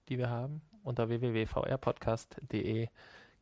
die 0.08 0.18
wir 0.18 0.28
haben, 0.30 0.62
unter 0.82 1.08
www.vrpodcast.de 1.08 2.88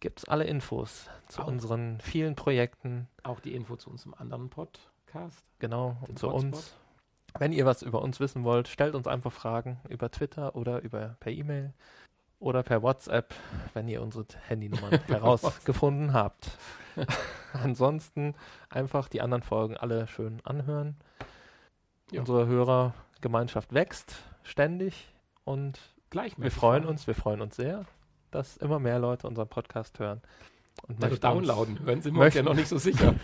gibt 0.00 0.20
es 0.20 0.24
alle 0.24 0.44
Infos 0.44 1.08
zu 1.28 1.42
Auch. 1.42 1.46
unseren 1.46 2.00
vielen 2.00 2.34
Projekten, 2.34 3.08
Auch 3.22 3.40
die 3.40 3.54
Info 3.54 3.76
zu 3.76 3.90
unserem 3.90 4.14
anderen 4.14 4.48
Podcast. 4.50 5.44
genau, 5.58 5.96
zu 6.14 6.30
Hotspot. 6.32 6.32
uns. 6.44 6.76
Wenn 7.38 7.52
ihr 7.52 7.64
was 7.64 7.82
über 7.82 8.02
uns 8.02 8.18
wissen 8.18 8.42
wollt, 8.42 8.66
stellt 8.66 8.94
uns 8.94 9.06
einfach 9.06 9.32
Fragen 9.32 9.80
über 9.88 10.10
Twitter 10.10 10.56
oder 10.56 10.80
über 10.82 11.16
per 11.20 11.30
E-Mail 11.30 11.72
oder 12.40 12.62
per 12.62 12.82
WhatsApp, 12.82 13.34
wenn 13.74 13.86
ihr 13.86 14.02
unsere 14.02 14.24
Handynummern 14.48 14.98
herausgefunden 15.06 16.12
habt. 16.12 16.50
Ansonsten 17.52 18.34
einfach 18.68 19.08
die 19.08 19.20
anderen 19.20 19.42
Folgen 19.42 19.76
alle 19.76 20.06
schön 20.08 20.40
anhören. 20.44 20.96
Ja. 22.10 22.20
Unsere 22.20 22.46
Hörergemeinschaft 22.46 23.72
wächst 23.72 24.16
ständig 24.42 25.14
und 25.44 25.78
Gleich 26.10 26.32
wir 26.36 26.50
freuen 26.50 26.84
uns, 26.86 27.06
wir 27.06 27.14
freuen 27.14 27.40
uns 27.40 27.54
sehr, 27.54 27.84
dass 28.30 28.56
immer 28.56 28.78
mehr 28.78 28.98
Leute 28.98 29.26
unseren 29.26 29.48
Podcast 29.48 29.98
hören 29.98 30.20
und 30.86 31.02
Also 31.02 31.08
möchten 31.08 31.26
uns, 31.26 31.46
downloaden 31.48 31.80
hören 31.80 32.02
sind 32.02 32.14
wir 32.14 32.24
uns 32.24 32.34
ja 32.34 32.42
noch 32.42 32.54
nicht 32.54 32.68
so 32.68 32.78
sicher. 32.78 33.14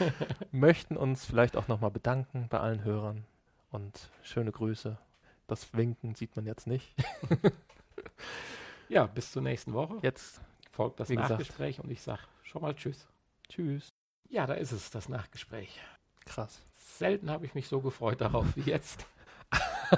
möchten 0.52 0.96
uns 0.96 1.24
vielleicht 1.24 1.56
auch 1.56 1.68
nochmal 1.68 1.90
bedanken 1.90 2.46
bei 2.48 2.58
allen 2.60 2.84
Hörern 2.84 3.24
und 3.70 4.10
schöne 4.22 4.52
Grüße. 4.52 4.98
Das 5.46 5.74
Winken 5.74 6.14
sieht 6.14 6.34
man 6.34 6.46
jetzt 6.46 6.66
nicht. 6.66 6.94
ja, 8.88 9.06
bis 9.06 9.30
zur 9.30 9.42
nächsten 9.42 9.72
Woche. 9.72 9.98
Jetzt 10.02 10.40
Folgt 10.76 11.00
das 11.00 11.08
wie 11.08 11.16
gesagt. 11.16 11.30
Nachgespräch 11.30 11.80
und 11.80 11.90
ich 11.90 12.02
sag 12.02 12.18
schon 12.42 12.60
mal 12.60 12.74
Tschüss. 12.74 13.06
tschüss. 13.48 13.94
Ja, 14.28 14.46
da 14.46 14.52
ist 14.52 14.72
es, 14.72 14.90
das 14.90 15.08
Nachgespräch. 15.08 15.80
Krass. 16.26 16.60
Selten 16.74 17.30
habe 17.30 17.46
ich 17.46 17.54
mich 17.54 17.66
so 17.66 17.80
gefreut 17.80 18.20
darauf 18.20 18.44
wie 18.56 18.62
jetzt. 18.62 19.06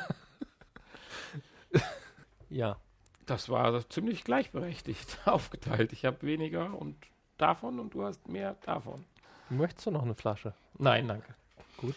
Ja, 2.51 2.79
Das 3.29 3.51
war 3.51 3.89
ziemlich 3.91 4.25
gleichberechtigt 4.25 5.19
aufgeteilt. 5.27 5.93
Ich 5.93 6.05
habe 6.07 6.23
weniger 6.23 6.75
und 6.79 6.97
davon 7.37 7.79
und 7.79 7.93
du 7.93 8.03
hast 8.05 8.27
mehr 8.27 8.57
davon. 8.63 9.05
Möchtest 9.51 9.87
du 9.87 9.91
noch 9.91 10.03
eine 10.03 10.15
Flasche? 10.15 10.55
Nein, 10.79 11.09
danke. 11.09 11.35
Gut, 11.77 11.97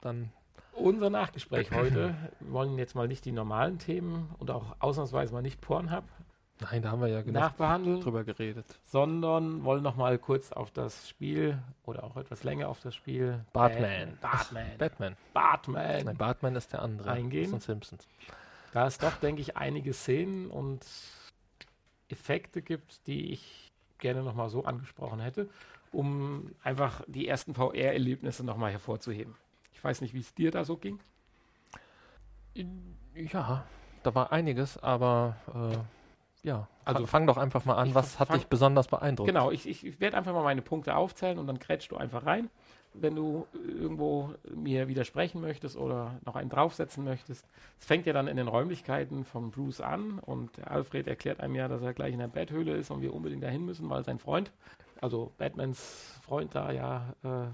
dann 0.00 0.30
Unser 0.72 1.10
Nachgespräch 1.10 1.72
heute, 1.72 2.14
wir 2.40 2.52
wollen 2.52 2.78
jetzt 2.78 2.94
mal 2.94 3.08
nicht 3.08 3.24
die 3.24 3.32
normalen 3.32 3.78
Themen 3.78 4.30
und 4.38 4.50
auch 4.52 4.76
ausnahmsweise 4.78 5.34
mal 5.34 5.42
nicht 5.42 5.60
Pornhub 5.60 6.04
Nein, 6.60 6.82
da 6.82 6.90
haben 6.90 7.00
wir 7.00 7.08
ja 7.08 7.22
genug 7.22 7.40
nachbehandeln, 7.40 8.00
drüber 8.00 8.24
geredet. 8.24 8.66
sondern 8.84 9.62
wollen 9.64 9.82
noch 9.82 9.96
mal 9.96 10.18
kurz 10.18 10.50
auf 10.50 10.70
das 10.72 11.08
Spiel 11.08 11.58
oder 11.84 12.02
auch 12.02 12.16
etwas 12.16 12.42
länger 12.42 12.68
auf 12.68 12.80
das 12.80 12.94
Spiel 12.94 13.44
Batman. 13.52 14.18
Batman. 14.20 14.66
Batman. 14.76 15.16
Batman. 15.32 16.04
Nein, 16.04 16.16
Batman 16.16 16.56
ist 16.56 16.72
der 16.72 16.82
andere. 16.82 17.10
Eingehen? 17.12 17.42
Das 17.44 17.50
sind 17.50 17.62
Simpsons. 17.62 18.08
Da 18.72 18.86
es 18.86 18.98
doch, 18.98 19.16
denke 19.16 19.40
ich, 19.40 19.56
einige 19.56 19.92
Szenen 19.92 20.50
und 20.50 20.84
Effekte 22.08 22.62
gibt, 22.62 23.06
die 23.06 23.32
ich 23.32 23.70
gerne 23.98 24.22
noch 24.22 24.34
mal 24.34 24.48
so 24.48 24.64
angesprochen 24.64 25.20
hätte, 25.20 25.48
um 25.92 26.54
einfach 26.62 27.02
die 27.06 27.26
ersten 27.26 27.54
VR-Erlebnisse 27.54 28.44
noch 28.44 28.56
mal 28.56 28.70
hervorzuheben. 28.70 29.34
Ich 29.72 29.82
weiß 29.82 30.00
nicht, 30.00 30.14
wie 30.14 30.20
es 30.20 30.34
dir 30.34 30.50
da 30.50 30.64
so 30.64 30.76
ging. 30.76 30.98
Ja, 33.14 33.64
da 34.02 34.14
war 34.14 34.32
einiges, 34.32 34.78
aber 34.78 35.36
äh, 35.54 36.46
ja. 36.46 36.68
Also 36.84 37.06
fang 37.06 37.26
doch 37.26 37.36
einfach 37.36 37.64
mal 37.64 37.76
an. 37.76 37.94
Was 37.94 38.18
hat 38.18 38.32
dich 38.34 38.46
besonders 38.46 38.88
beeindruckt? 38.88 39.28
Genau, 39.28 39.50
ich, 39.50 39.68
ich 39.68 40.00
werde 40.00 40.16
einfach 40.16 40.32
mal 40.32 40.42
meine 40.42 40.62
Punkte 40.62 40.96
aufzählen 40.96 41.38
und 41.38 41.46
dann 41.46 41.58
grätschst 41.58 41.90
du 41.90 41.96
einfach 41.96 42.24
rein. 42.24 42.48
Wenn 43.00 43.14
du 43.14 43.46
irgendwo 43.52 44.34
mir 44.54 44.88
widersprechen 44.88 45.40
möchtest 45.40 45.76
oder 45.76 46.18
noch 46.24 46.36
einen 46.36 46.50
draufsetzen 46.50 47.04
möchtest. 47.04 47.46
Es 47.78 47.86
fängt 47.86 48.06
ja 48.06 48.12
dann 48.12 48.28
in 48.28 48.36
den 48.36 48.48
Räumlichkeiten 48.48 49.24
von 49.24 49.50
Bruce 49.50 49.80
an 49.80 50.18
und 50.18 50.66
Alfred 50.66 51.06
erklärt 51.06 51.40
einem 51.40 51.54
ja, 51.54 51.68
dass 51.68 51.82
er 51.82 51.94
gleich 51.94 52.12
in 52.12 52.18
der 52.18 52.28
Betthöhle 52.28 52.76
ist 52.76 52.90
und 52.90 53.00
wir 53.00 53.14
unbedingt 53.14 53.42
dahin 53.42 53.64
müssen, 53.64 53.88
weil 53.88 54.04
sein 54.04 54.18
Freund, 54.18 54.50
also 55.00 55.32
Batmans 55.38 56.18
Freund 56.22 56.54
da 56.54 56.72
ja 56.72 57.14
äh, 57.22 57.48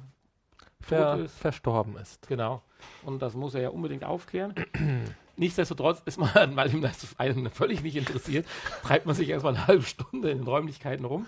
Ver 0.80 1.20
ist. 1.20 1.38
verstorben 1.38 1.96
ist. 1.96 2.26
Genau. 2.28 2.62
Und 3.04 3.22
das 3.22 3.34
muss 3.34 3.54
er 3.54 3.62
ja 3.62 3.68
unbedingt 3.70 4.04
aufklären. 4.04 4.54
Nichtsdestotrotz 5.36 6.02
ist 6.04 6.18
man, 6.18 6.56
weil 6.56 6.72
ihm 6.72 6.82
das 6.82 7.18
einen 7.18 7.50
völlig 7.50 7.82
nicht 7.82 7.96
interessiert, 7.96 8.46
treibt 8.82 9.06
man 9.06 9.14
sich 9.14 9.28
erstmal 9.28 9.56
eine 9.56 9.66
halbe 9.66 9.82
Stunde 9.82 10.30
in 10.30 10.38
den 10.38 10.46
Räumlichkeiten 10.46 11.04
rum. 11.04 11.26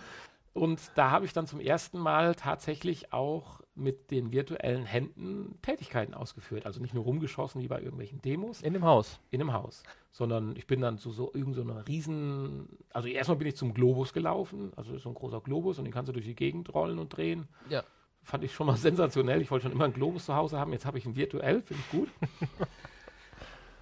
Und 0.52 0.80
da 0.94 1.10
habe 1.10 1.24
ich 1.26 1.32
dann 1.32 1.46
zum 1.46 1.60
ersten 1.60 1.98
Mal 1.98 2.34
tatsächlich 2.34 3.12
auch 3.12 3.60
mit 3.76 4.10
den 4.10 4.32
virtuellen 4.32 4.84
Händen 4.84 5.58
Tätigkeiten 5.62 6.14
ausgeführt. 6.14 6.66
Also 6.66 6.80
nicht 6.80 6.94
nur 6.94 7.04
rumgeschossen 7.04 7.60
wie 7.62 7.68
bei 7.68 7.78
irgendwelchen 7.80 8.20
Demos 8.22 8.62
In 8.62 8.72
dem 8.72 8.84
Haus. 8.84 9.20
in 9.30 9.40
einem 9.40 9.52
Haus, 9.52 9.82
sondern 10.12 10.56
ich 10.56 10.66
bin 10.66 10.80
dann 10.80 10.98
zu 10.98 11.10
so 11.12 11.30
irgend 11.34 11.54
so 11.56 11.62
einer 11.62 11.86
riesen, 11.86 12.68
also 12.92 13.08
erstmal 13.08 13.36
bin 13.36 13.48
ich 13.48 13.56
zum 13.56 13.74
Globus 13.74 14.12
gelaufen, 14.12 14.72
also 14.76 14.96
so 14.98 15.10
ein 15.10 15.14
großer 15.14 15.40
Globus 15.40 15.78
und 15.78 15.84
den 15.84 15.92
kannst 15.92 16.08
du 16.08 16.12
durch 16.12 16.24
die 16.26 16.34
Gegend 16.34 16.72
rollen 16.74 16.98
und 16.98 17.10
drehen. 17.16 17.46
Ja. 17.68 17.84
Fand 18.22 18.42
ich 18.44 18.52
schon 18.54 18.66
mal 18.66 18.76
sensationell. 18.76 19.40
Ich 19.42 19.50
wollte 19.50 19.64
schon 19.64 19.72
immer 19.72 19.84
einen 19.84 19.94
Globus 19.94 20.24
zu 20.26 20.34
Hause 20.34 20.58
haben, 20.58 20.72
jetzt 20.72 20.86
habe 20.86 20.98
ich 20.98 21.04
ihn 21.06 21.14
virtuell, 21.16 21.62
finde 21.62 21.82
ich 21.84 21.90
gut. 21.98 22.08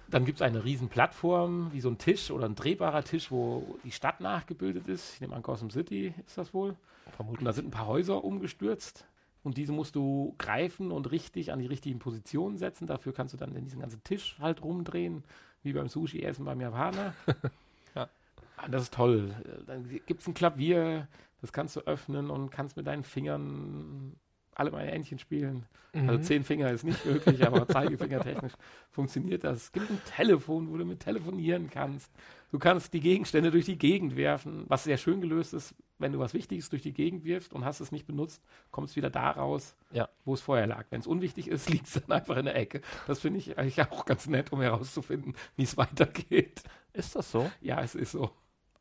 Dann 0.07 0.23
gibt 0.23 0.37
es 0.37 0.41
eine 0.43 0.63
riesen 0.63 0.87
Plattform, 0.87 1.71
wie 1.73 1.81
so 1.81 1.89
ein 1.89 1.97
Tisch 1.97 2.29
oder 2.29 2.45
ein 2.45 2.53
drehbarer 2.55 3.03
Tisch, 3.03 3.31
wo 3.31 3.77
die 3.83 3.91
Stadt 3.91 4.21
nachgebildet 4.21 4.87
ist. 4.87 5.15
Ich 5.15 5.21
nehme 5.21 5.35
an, 5.35 5.41
Gotham 5.41 5.71
City 5.71 6.13
ist 6.27 6.37
das 6.37 6.53
wohl. 6.53 6.75
Und 7.05 7.15
Vermutlich. 7.15 7.43
da 7.45 7.53
sind 7.53 7.67
ein 7.67 7.71
paar 7.71 7.87
Häuser 7.87 8.23
umgestürzt. 8.23 9.05
Und 9.45 9.55
diese 9.57 9.71
musst 9.71 9.95
du 9.95 10.35
greifen 10.37 10.91
und 10.91 11.09
richtig 11.11 11.53
an 11.53 11.59
die 11.59 11.67
richtigen 11.67 11.99
Positionen 11.99 12.57
setzen. 12.57 12.87
Dafür 12.87 13.13
kannst 13.13 13.33
du 13.33 13.37
dann 13.37 13.53
diesen 13.63 13.79
ganzen 13.79 14.03
Tisch 14.03 14.35
halt 14.39 14.61
rumdrehen, 14.63 15.23
wie 15.63 15.71
beim 15.71 15.87
Sushi-Essen 15.87 16.43
beim 16.45 16.59
Japaner. 16.59 17.13
Ja. 17.95 18.09
Ah, 18.57 18.67
Das 18.67 18.81
ist 18.83 18.93
toll. 18.93 19.33
Dann 19.67 19.87
gibt 20.05 20.19
es 20.21 20.27
ein 20.27 20.33
Klavier, 20.33 21.07
das 21.39 21.53
kannst 21.53 21.77
du 21.77 21.79
öffnen 21.81 22.29
und 22.29 22.49
kannst 22.49 22.75
mit 22.75 22.85
deinen 22.87 23.03
Fingern 23.03 24.17
alle 24.53 24.71
meine 24.71 24.91
Entchen 24.91 25.19
spielen. 25.19 25.65
Also 25.93 26.17
Mhm. 26.17 26.23
zehn 26.23 26.43
Finger 26.43 26.71
ist 26.71 26.83
nicht 26.83 27.05
möglich, 27.05 27.45
aber 27.47 27.65
zeigefingertechnisch 27.67 28.51
funktioniert 28.91 29.45
das. 29.45 29.63
Es 29.65 29.71
gibt 29.71 29.89
ein 29.89 30.01
Telefon, 30.05 30.69
wo 30.69 30.75
du 30.77 30.83
mit 30.83 30.99
telefonieren 30.99 31.69
kannst. 31.69 32.11
Du 32.55 32.59
kannst 32.59 32.93
die 32.93 33.01
Gegenstände 33.01 33.51
durch 33.51 33.65
die 33.65 33.77
Gegend 33.77 34.15
werfen, 34.15 34.63
was 34.69 34.85
sehr 34.85 34.95
schön 34.95 35.19
gelöst 35.19 35.53
ist, 35.53 35.75
wenn 35.99 36.13
du 36.13 36.19
was 36.19 36.33
Wichtiges 36.33 36.69
durch 36.69 36.81
die 36.81 36.93
Gegend 36.93 37.25
wirfst 37.25 37.53
und 37.53 37.65
hast 37.65 37.81
es 37.81 37.91
nicht 37.91 38.07
benutzt, 38.07 38.41
kommt 38.71 38.87
es 38.89 38.95
wieder 38.95 39.09
da 39.09 39.29
raus, 39.31 39.75
Ja. 39.91 40.07
wo 40.23 40.35
es 40.35 40.39
vorher 40.39 40.65
lag. 40.65 40.85
Wenn 40.89 41.01
es 41.01 41.05
unwichtig 41.05 41.49
ist, 41.49 41.69
liegt 41.69 41.85
es 41.87 41.93
dann 41.95 42.09
einfach 42.15 42.37
in 42.37 42.45
der 42.45 42.55
Ecke. 42.55 42.79
Das 43.07 43.19
finde 43.19 43.39
ich 43.39 43.57
eigentlich 43.57 43.81
auch 43.81 44.05
ganz 44.05 44.27
nett, 44.27 44.53
um 44.53 44.61
herauszufinden, 44.61 45.35
wie 45.57 45.63
es 45.63 45.75
weitergeht. 45.75 46.63
Ist 46.93 47.17
das 47.17 47.29
so? 47.29 47.51
Ja, 47.59 47.81
es 47.81 47.93
ist 47.93 48.13
so. 48.13 48.31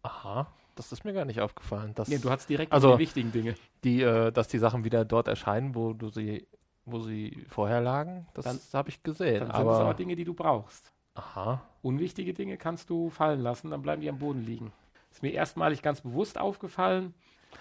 Aha. 0.04 0.46
Das 0.76 0.92
ist 0.92 1.04
mir 1.04 1.12
gar 1.12 1.24
nicht 1.24 1.40
aufgefallen. 1.40 1.96
Dass, 1.96 2.06
Nee, 2.06 2.18
du 2.18 2.30
hast 2.30 2.48
direkt 2.48 2.70
Also- 2.70 2.92
die 2.92 2.98
wichtigen 3.00 3.32
Dinge. 3.32 3.56
die, 3.82 4.02
äh, 4.02 4.30
dass 4.30 4.46
die 4.46 4.58
Sachen 4.58 4.84
wieder 4.84 5.04
dort 5.04 5.26
erscheinen, 5.26 5.74
wo 5.74 5.94
du 5.94 6.10
sie, 6.10 6.46
wo 6.84 7.00
sie 7.00 7.44
vorher 7.48 7.80
lagen, 7.80 8.28
das 8.34 8.72
habe 8.72 8.90
ich 8.90 9.02
gesehen. 9.02 9.40
Dann 9.40 9.48
sind 9.48 9.56
es 9.56 9.60
aber 9.62 9.80
aber 9.80 9.94
Dinge, 9.94 10.14
die 10.14 10.24
du 10.24 10.32
brauchst. 10.34 10.92
aha. 11.14 11.60
Unwichtige 11.84 12.32
Dinge 12.32 12.56
kannst 12.56 12.88
du 12.88 13.10
fallen 13.10 13.40
lassen, 13.40 13.70
dann 13.70 13.82
bleiben 13.82 14.00
die 14.00 14.08
am 14.08 14.18
Boden 14.18 14.44
liegen. 14.44 14.72
Ist 15.12 15.22
mir 15.22 15.32
erstmalig 15.32 15.82
ganz 15.82 16.00
bewusst 16.00 16.38
aufgefallen. 16.38 17.12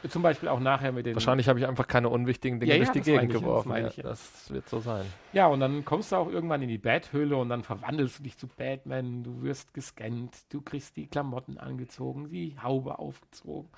Zum 0.08 0.22
Beispiel 0.22 0.48
auch 0.48 0.62
nachher 0.62 0.94
mit 0.94 1.06
den. 1.06 1.14
Wahrscheinlich 1.14 1.50
habe 1.50 1.60
ich 1.60 1.68
einfach 1.68 1.88
keine 1.88 2.08
unwichtigen 2.08 2.60
Dinge 2.60 2.72
Ja, 2.72 2.78
ja, 2.78 2.84
durch 2.86 2.94
die 2.94 3.00
das 3.00 3.06
Gegend 3.06 3.34
das 3.34 3.42
geworfen. 3.42 3.72
Ja, 3.72 3.88
ich, 3.88 3.98
ja. 3.98 4.04
Das 4.04 4.50
wird 4.50 4.68
so 4.70 4.80
sein. 4.80 5.06
Ja, 5.34 5.48
und 5.48 5.60
dann 5.60 5.84
kommst 5.84 6.14
du 6.14 6.16
auch 6.16 6.30
irgendwann 6.30 6.62
in 6.62 6.70
die 6.70 6.78
Bathöhle 6.78 7.36
und 7.36 7.50
dann 7.50 7.64
verwandelst 7.64 8.20
du 8.20 8.24
dich 8.24 8.38
zu 8.38 8.48
Batman. 8.48 9.24
Du 9.24 9.44
wirst 9.44 9.74
gescannt, 9.74 10.36
du 10.50 10.62
kriegst 10.62 10.96
die 10.96 11.08
Klamotten 11.08 11.58
angezogen, 11.58 12.30
die 12.30 12.56
Haube 12.64 13.00
aufgezogen, 13.00 13.70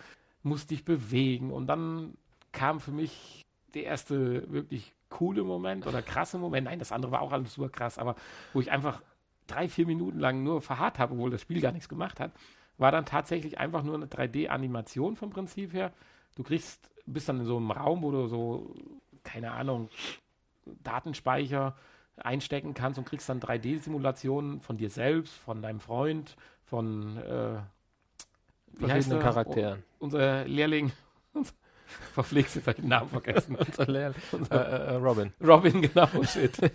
musst 0.43 0.69
dich 0.69 0.85
bewegen. 0.85 1.51
Und 1.51 1.65
dann 1.65 2.13
kam 2.51 2.79
für 2.79 2.91
mich 2.91 3.41
der 3.73 3.83
erste 3.83 4.49
wirklich 4.51 4.93
coole 5.09 5.43
Moment 5.43 5.87
oder 5.87 6.03
krasse 6.03 6.37
Moment. 6.37 6.65
Nein, 6.65 6.79
das 6.79 6.91
andere 6.91 7.11
war 7.11 7.21
auch 7.21 7.31
alles 7.31 7.55
super 7.55 7.69
krass, 7.69 7.97
aber 7.97 8.15
wo 8.53 8.61
ich 8.61 8.71
einfach 8.71 9.01
drei, 9.47 9.67
vier 9.69 9.85
Minuten 9.85 10.19
lang 10.19 10.43
nur 10.43 10.61
verharrt 10.61 10.99
habe, 10.99 11.13
obwohl 11.13 11.29
das 11.31 11.41
Spiel 11.41 11.61
gar 11.61 11.71
nichts 11.71 11.89
gemacht 11.89 12.19
hat, 12.19 12.31
war 12.77 12.91
dann 12.91 13.05
tatsächlich 13.05 13.57
einfach 13.57 13.83
nur 13.83 13.95
eine 13.95 14.07
3D-Animation 14.07 15.15
vom 15.15 15.29
Prinzip 15.29 15.73
her. 15.73 15.91
Du 16.35 16.43
kriegst, 16.43 16.89
bist 17.05 17.29
dann 17.29 17.39
in 17.39 17.45
so 17.45 17.57
einem 17.57 17.71
Raum, 17.71 18.01
wo 18.03 18.11
du 18.11 18.27
so, 18.27 18.73
keine 19.23 19.51
Ahnung, 19.51 19.89
Datenspeicher 20.83 21.75
einstecken 22.17 22.73
kannst 22.73 22.97
und 22.99 23.05
kriegst 23.05 23.29
dann 23.29 23.39
3D-Simulationen 23.39 24.61
von 24.61 24.77
dir 24.77 24.89
selbst, 24.89 25.33
von 25.33 25.61
deinem 25.61 25.79
Freund, 25.79 26.35
von 26.65 27.17
äh, 27.17 27.57
wie 28.77 28.91
heißt 28.91 29.09
Verschiedenen 29.09 29.19
er? 29.19 29.23
Charakteren. 29.23 29.79
U- 29.79 29.83
unser 30.05 30.45
Lehrling, 30.45 30.91
verpflegst 32.13 32.57
ich 32.57 32.63
den 32.63 32.87
Namen 32.87 33.09
vergessen. 33.09 33.55
Unser 33.67 33.85
Lehrling. 33.85 34.21
äh, 34.49 34.55
äh, 34.55 34.95
Robin. 34.95 35.33
Robin, 35.41 35.81
genau, 35.81 36.07
shit. 36.23 36.57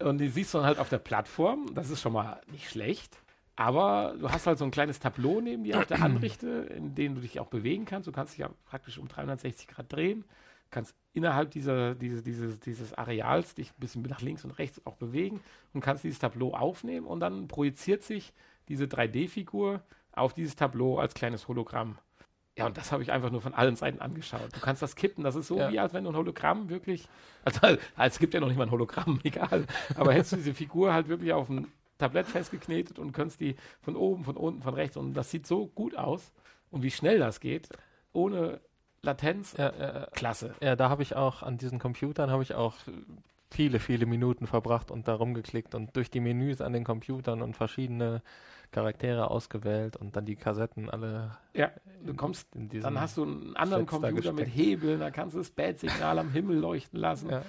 und 0.00 0.18
die 0.18 0.28
siehst 0.28 0.54
du 0.54 0.58
dann 0.58 0.66
halt 0.66 0.78
auf 0.78 0.88
der 0.88 0.98
Plattform. 0.98 1.74
Das 1.74 1.90
ist 1.90 2.00
schon 2.00 2.12
mal 2.12 2.40
nicht 2.50 2.70
schlecht. 2.70 3.18
Aber 3.56 4.16
du 4.18 4.28
hast 4.30 4.46
halt 4.46 4.58
so 4.58 4.64
ein 4.64 4.70
kleines 4.70 4.98
Tableau 4.98 5.40
neben 5.40 5.62
dir 5.64 5.78
auf 5.78 5.86
der 5.86 6.02
Anrichte, 6.02 6.48
in 6.76 6.94
dem 6.94 7.14
du 7.14 7.20
dich 7.20 7.38
auch 7.38 7.46
bewegen 7.46 7.84
kannst. 7.84 8.08
Du 8.08 8.12
kannst 8.12 8.32
dich 8.32 8.40
ja 8.40 8.50
praktisch 8.66 8.98
um 8.98 9.06
360 9.06 9.68
Grad 9.68 9.92
drehen. 9.92 10.24
Kannst 10.70 10.94
innerhalb 11.12 11.52
dieser, 11.52 11.94
diese, 11.94 12.22
dieses, 12.22 12.58
dieses 12.58 12.94
Areals 12.94 13.54
dich 13.54 13.70
ein 13.70 13.78
bisschen 13.78 14.02
nach 14.02 14.22
links 14.22 14.44
und 14.44 14.50
rechts 14.52 14.84
auch 14.84 14.96
bewegen 14.96 15.40
und 15.72 15.80
kannst 15.80 16.02
dieses 16.02 16.18
Tableau 16.18 16.52
aufnehmen 16.52 17.06
und 17.06 17.20
dann 17.20 17.46
projiziert 17.46 18.02
sich 18.02 18.32
diese 18.68 18.86
3D-Figur 18.86 19.82
auf 20.12 20.34
dieses 20.34 20.56
Tableau 20.56 20.98
als 20.98 21.14
kleines 21.14 21.46
Hologramm. 21.46 21.98
Ja, 22.56 22.66
und 22.66 22.76
das 22.76 22.92
habe 22.92 23.02
ich 23.02 23.10
einfach 23.10 23.30
nur 23.30 23.40
von 23.40 23.52
allen 23.52 23.74
Seiten 23.74 24.00
angeschaut. 24.00 24.48
Du 24.54 24.60
kannst 24.60 24.80
das 24.80 24.94
kippen, 24.94 25.24
das 25.24 25.34
ist 25.34 25.48
so 25.48 25.58
Ja. 25.58 25.72
wie 25.72 25.78
als 25.80 25.92
wenn 25.92 26.04
du 26.04 26.10
ein 26.10 26.16
Hologramm 26.16 26.68
wirklich, 26.68 27.08
also 27.44 27.76
es 27.98 28.18
gibt 28.20 28.32
ja 28.32 28.40
noch 28.40 28.46
nicht 28.48 28.56
mal 28.56 28.64
ein 28.64 28.70
Hologramm, 28.70 29.18
egal, 29.24 29.66
aber 29.96 30.12
hättest 30.12 30.32
du 30.32 30.36
diese 30.36 30.54
Figur 30.54 30.92
halt 30.92 31.08
wirklich 31.08 31.32
auf 31.32 31.48
ein 31.48 31.66
Tablett 31.98 32.26
festgeknetet 32.28 32.98
und 32.98 33.12
könntest 33.12 33.40
die 33.40 33.56
von 33.80 33.96
oben, 33.96 34.24
von 34.24 34.36
unten, 34.36 34.62
von 34.62 34.74
rechts 34.74 34.96
und 34.96 35.14
das 35.14 35.30
sieht 35.30 35.46
so 35.46 35.66
gut 35.66 35.96
aus 35.96 36.32
und 36.70 36.82
wie 36.82 36.90
schnell 36.92 37.18
das 37.18 37.40
geht, 37.40 37.68
ohne 38.12 38.60
Latenz, 39.02 39.54
Ja, 39.58 39.68
äh, 39.70 40.06
klasse. 40.12 40.54
ja, 40.60 40.76
da 40.76 40.88
habe 40.90 41.02
ich 41.02 41.14
auch 41.16 41.42
an 41.42 41.58
diesen 41.58 41.78
Computern 41.80 42.30
habe 42.30 42.42
ich 42.44 42.54
auch 42.54 42.76
viele, 43.54 43.78
viele 43.78 44.06
Minuten 44.06 44.46
verbracht 44.46 44.90
und 44.90 45.06
da 45.08 45.14
rumgeklickt 45.14 45.74
und 45.74 45.96
durch 45.96 46.10
die 46.10 46.20
Menüs 46.20 46.60
an 46.60 46.72
den 46.72 46.84
Computern 46.84 47.40
und 47.40 47.56
verschiedene 47.56 48.20
Charaktere 48.72 49.30
ausgewählt 49.30 49.96
und 49.96 50.16
dann 50.16 50.26
die 50.26 50.34
Kassetten 50.34 50.90
alle. 50.90 51.38
Ja, 51.54 51.70
du 52.04 52.14
kommst, 52.14 52.54
in 52.56 52.68
diesen 52.68 52.82
dann 52.82 53.00
hast 53.00 53.16
du 53.16 53.22
einen 53.22 53.56
anderen 53.56 53.86
da 53.86 53.90
Computer 53.90 54.32
mit. 54.32 54.48
Hebeln, 54.48 54.98
da 54.98 55.10
kannst 55.10 55.34
du 55.34 55.38
das 55.38 55.50
Bad-Signal 55.50 56.18
am 56.18 56.32
Himmel 56.32 56.58
leuchten 56.58 56.98
lassen. 56.98 57.30
Ja. 57.30 57.42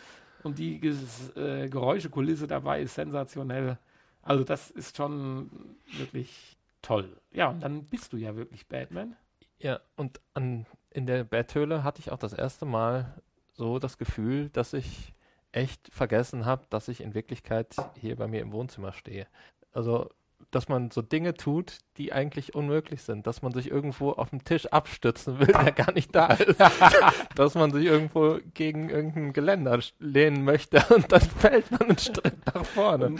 Und 0.43 0.59
die 0.59 0.75
äh, 0.75 1.67
Geräuschekulisse 1.67 2.45
dabei 2.45 2.83
ist 2.83 2.93
sensationell. 2.93 3.79
Also 4.21 4.43
das 4.43 4.69
ist 4.69 4.95
schon 4.95 5.49
wirklich 5.97 6.57
toll. 6.83 7.17
Ja, 7.31 7.49
und 7.49 7.61
dann 7.61 7.83
bist 7.85 8.13
du 8.13 8.17
ja 8.17 8.35
wirklich 8.35 8.67
Batman. 8.67 9.15
Ja, 9.57 9.79
und 9.95 10.21
an, 10.35 10.67
in 10.91 11.07
der 11.07 11.23
Betthöhle 11.23 11.83
hatte 11.83 11.99
ich 11.99 12.11
auch 12.11 12.19
das 12.19 12.33
erste 12.33 12.65
Mal 12.65 13.15
so 13.53 13.79
das 13.79 13.97
Gefühl, 13.97 14.49
dass 14.49 14.73
ich 14.73 15.15
echt 15.55 15.89
vergessen 15.91 16.45
habe, 16.45 16.65
dass 16.69 16.87
ich 16.87 17.01
in 17.01 17.13
Wirklichkeit 17.13 17.75
hier 17.99 18.15
bei 18.15 18.27
mir 18.27 18.41
im 18.41 18.51
Wohnzimmer 18.51 18.93
stehe. 18.93 19.27
Also 19.71 20.09
dass 20.51 20.69
man 20.69 20.91
so 20.91 21.01
Dinge 21.01 21.33
tut, 21.33 21.79
die 21.97 22.13
eigentlich 22.13 22.55
unmöglich 22.55 23.01
sind. 23.01 23.27
Dass 23.27 23.41
man 23.41 23.51
sich 23.53 23.69
irgendwo 23.69 24.11
auf 24.11 24.29
dem 24.29 24.43
Tisch 24.43 24.67
abstützen 24.67 25.39
will, 25.39 25.47
der 25.47 25.71
gar 25.71 25.91
nicht 25.91 26.15
da 26.15 26.27
ist. 26.27 26.59
dass 27.35 27.55
man 27.55 27.71
sich 27.71 27.85
irgendwo 27.85 28.39
gegen 28.53 28.89
irgendein 28.89 29.33
Geländer 29.33 29.79
lehnen 29.99 30.43
möchte 30.43 30.83
und 30.95 31.11
dann 31.11 31.21
fällt 31.21 31.71
man 31.71 31.81
einen 31.81 31.97
Schritt 31.97 32.45
nach 32.53 32.65
vorne. 32.65 33.15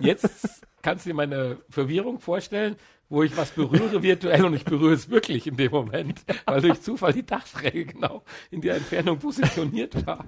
Jetzt 0.00 0.66
kannst 0.82 1.06
du 1.06 1.10
dir 1.10 1.14
meine 1.14 1.58
Verwirrung 1.68 2.18
vorstellen, 2.18 2.76
wo 3.08 3.22
ich 3.22 3.36
was 3.36 3.50
berühre 3.50 4.02
virtuell 4.02 4.44
und 4.44 4.54
ich 4.54 4.64
berühre 4.64 4.94
es 4.94 5.10
wirklich 5.10 5.46
in 5.46 5.56
dem 5.56 5.70
Moment, 5.70 6.24
weil 6.46 6.62
durch 6.62 6.80
Zufall 6.80 7.12
die 7.12 7.26
Dachschräge 7.26 7.84
genau 7.84 8.22
in 8.50 8.60
der 8.60 8.76
Entfernung 8.76 9.18
positioniert 9.18 10.06
war. 10.06 10.24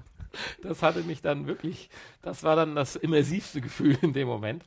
Das 0.63 0.83
hatte 0.83 1.03
mich 1.03 1.23
dann 1.23 1.47
wirklich, 1.47 1.89
das 2.23 2.43
war 2.43 2.57
dann 2.57 2.75
das 2.75 2.97
immersivste 2.97 3.61
Gefühl 3.61 3.99
in 4.03 4.13
dem 4.13 4.29
Moment. 4.29 4.65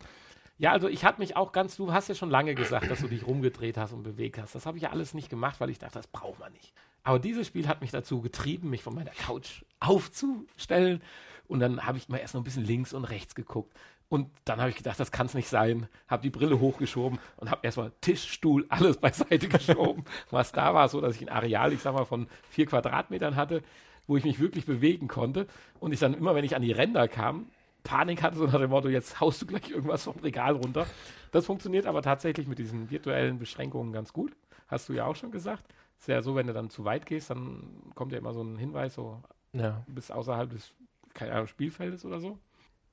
Ja, 0.60 0.72
also 0.72 0.88
ich 0.88 1.06
hatte 1.06 1.20
mich 1.20 1.36
auch 1.36 1.52
ganz, 1.52 1.76
du 1.76 1.94
hast 1.94 2.10
ja 2.10 2.16
schon 2.16 2.32
lange 2.32 2.56
gesagt, 2.56 2.90
dass 2.90 3.02
du 3.02 3.08
dich 3.08 3.28
rumgedreht 3.28 3.78
hast 3.78 3.94
und 3.94 4.04
bewegt 4.04 4.40
hast. 4.40 4.56
Das 4.56 4.66
habe 4.66 4.78
ich 4.78 4.84
ja 4.84 4.90
alles 4.90 5.14
nicht 5.14 5.30
gemacht, 5.30 5.60
weil 5.60 5.70
ich 5.70 5.78
dachte, 5.78 6.00
das 6.00 6.08
braucht 6.08 6.40
man 6.40 6.52
nicht. 6.54 6.74
Aber 7.04 7.20
dieses 7.20 7.48
Spiel 7.48 7.68
hat 7.68 7.82
mich 7.82 7.92
dazu 7.92 8.22
getrieben, 8.22 8.70
mich 8.70 8.84
von 8.84 8.96
meiner 8.96 9.12
Couch 9.12 9.64
aufzustellen. 9.80 11.02
Und 11.48 11.60
dann 11.60 11.86
habe 11.86 11.98
ich 11.98 12.10
mal 12.10 12.18
erst 12.18 12.34
noch 12.34 12.42
ein 12.42 12.44
bisschen 12.44 12.66
links 12.66 12.94
und 12.94 13.06
rechts 13.06 13.36
geguckt. 13.36 13.74
Und 14.10 14.30
dann 14.46 14.60
habe 14.60 14.70
ich 14.70 14.78
gedacht, 14.78 15.00
das 15.00 15.12
kann 15.12 15.28
es 15.28 15.34
nicht 15.34 15.48
sein. 15.48 15.88
Habe 16.08 16.24
die 16.24 16.30
Brille 16.30 16.60
hochgeschoben 16.60 17.20
und 17.38 17.52
habe 17.52 17.62
erstmal 17.64 17.92
Tisch, 18.02 18.30
Stuhl, 18.30 18.66
alles 18.70 18.98
beiseite 18.98 19.48
geschoben. 19.48 20.06
Was 20.32 20.52
da 20.52 20.74
war, 20.74 20.90
so 20.90 21.02
dass 21.02 21.16
ich 21.16 21.22
ein 21.22 21.30
Areal, 21.30 21.72
ich 21.72 21.82
sag 21.82 21.94
mal, 21.94 22.06
von 22.06 22.28
vier 22.50 22.66
Quadratmetern 22.66 23.36
hatte, 23.36 23.64
wo 24.08 24.18
ich 24.18 24.24
mich 24.24 24.40
wirklich 24.40 24.66
bewegen 24.66 25.08
konnte. 25.08 25.48
Und 25.80 25.92
ich 25.92 26.00
dann 26.00 26.14
immer, 26.14 26.34
wenn 26.36 26.46
ich 26.46 26.56
an 26.56 26.62
die 26.62 26.72
Ränder 26.72 27.08
kam, 27.08 27.48
Panik 27.84 28.24
hatte, 28.24 28.38
so 28.38 28.46
nach 28.46 28.60
dem 28.60 28.70
Motto, 28.70 28.90
jetzt 28.90 29.20
haust 29.20 29.42
du 29.42 29.46
gleich 29.46 29.70
irgendwas 29.70 30.04
vom 30.04 30.18
Regal 30.20 30.56
runter. 30.56 30.88
Das 31.32 31.46
funktioniert 31.46 31.86
aber 31.86 32.02
tatsächlich 32.02 32.48
mit 32.48 32.60
diesen 32.60 32.90
virtuellen 32.90 33.40
Beschränkungen 33.40 33.94
ganz 33.94 34.12
gut. 34.14 34.36
Hast 34.68 34.90
du 34.90 34.94
ja 34.94 35.06
auch 35.06 35.16
schon 35.16 35.32
gesagt. 35.32 35.64
Ist 36.00 36.08
ja 36.08 36.22
so, 36.22 36.36
wenn 36.36 36.48
du 36.48 36.54
dann 36.54 36.70
zu 36.70 36.86
weit 36.86 37.06
gehst, 37.06 37.30
dann 37.30 37.92
kommt 37.96 38.12
ja 38.12 38.18
immer 38.18 38.34
so 38.34 38.42
ein 38.42 38.58
Hinweis, 38.58 38.94
so 38.94 39.22
ja. 39.54 39.84
bis 39.88 40.12
außerhalb 40.12 40.50
des 40.50 40.74
keine 41.14 41.34
Ahnung, 41.34 41.48
Spielfeldes 41.48 42.06
oder 42.06 42.20
so. 42.20 42.38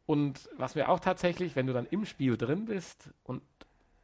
Und 0.07 0.49
was 0.57 0.75
wir 0.75 0.89
auch 0.89 1.01
tatsächlich, 1.01 1.57
wenn 1.57 1.67
du 1.67 1.73
dann 1.73 1.87
im 1.87 2.05
Spiel 2.05 2.37
drin 2.37 2.65
bist 2.65 3.11
und 3.23 3.43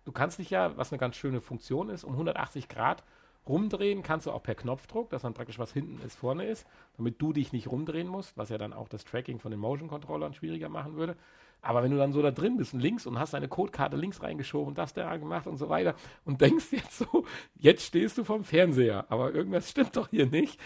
du 0.04 0.12
kannst 0.12 0.38
dich 0.38 0.50
ja, 0.50 0.76
was 0.76 0.92
eine 0.92 0.98
ganz 0.98 1.16
schöne 1.16 1.40
Funktion 1.40 1.88
ist, 1.88 2.04
um 2.04 2.12
180 2.12 2.68
Grad 2.68 3.02
rumdrehen 3.48 4.02
kannst 4.02 4.26
du 4.26 4.30
auch 4.30 4.42
per 4.42 4.54
Knopfdruck, 4.54 5.10
dass 5.10 5.22
dann 5.22 5.34
praktisch 5.34 5.58
was 5.58 5.72
hinten 5.72 6.00
ist, 6.04 6.16
vorne 6.16 6.46
ist, 6.46 6.66
damit 6.96 7.20
du 7.20 7.32
dich 7.32 7.52
nicht 7.52 7.68
rumdrehen 7.68 8.08
musst, 8.08 8.36
was 8.36 8.48
ja 8.48 8.58
dann 8.58 8.72
auch 8.72 8.88
das 8.88 9.04
Tracking 9.04 9.38
von 9.38 9.50
den 9.50 9.60
Motion 9.60 9.88
Controllern 9.88 10.34
schwieriger 10.34 10.68
machen 10.68 10.96
würde. 10.96 11.16
Aber 11.62 11.82
wenn 11.82 11.90
du 11.90 11.98
dann 11.98 12.12
so 12.12 12.22
da 12.22 12.30
drin 12.30 12.56
bist, 12.56 12.72
links 12.72 13.06
und 13.06 13.18
hast 13.18 13.34
deine 13.34 13.48
Codekarte 13.48 13.96
links 13.96 14.22
reingeschoben 14.22 14.68
und 14.68 14.78
das 14.78 14.94
da 14.94 15.16
gemacht 15.16 15.46
und 15.46 15.58
so 15.58 15.68
weiter 15.68 15.94
und 16.24 16.40
denkst 16.40 16.66
jetzt 16.70 16.98
so, 16.98 17.24
jetzt 17.56 17.84
stehst 17.84 18.16
du 18.16 18.24
vom 18.24 18.44
Fernseher, 18.44 19.04
aber 19.10 19.34
irgendwas 19.34 19.68
stimmt 19.68 19.96
doch 19.96 20.08
hier 20.08 20.26
nicht, 20.26 20.58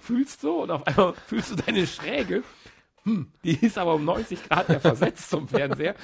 fühlst 0.00 0.40
so 0.40 0.62
und 0.62 0.70
auf 0.70 0.86
einmal 0.86 1.14
fühlst 1.26 1.52
du 1.52 1.56
deine 1.56 1.86
Schräge 1.86 2.42
hm, 3.06 3.28
die 3.44 3.54
ist 3.64 3.78
aber 3.78 3.94
um 3.94 4.04
90 4.04 4.48
Grad 4.48 4.68
ja 4.68 4.80
versetzt 4.80 5.30
zum 5.30 5.46
Fernseher. 5.46 5.94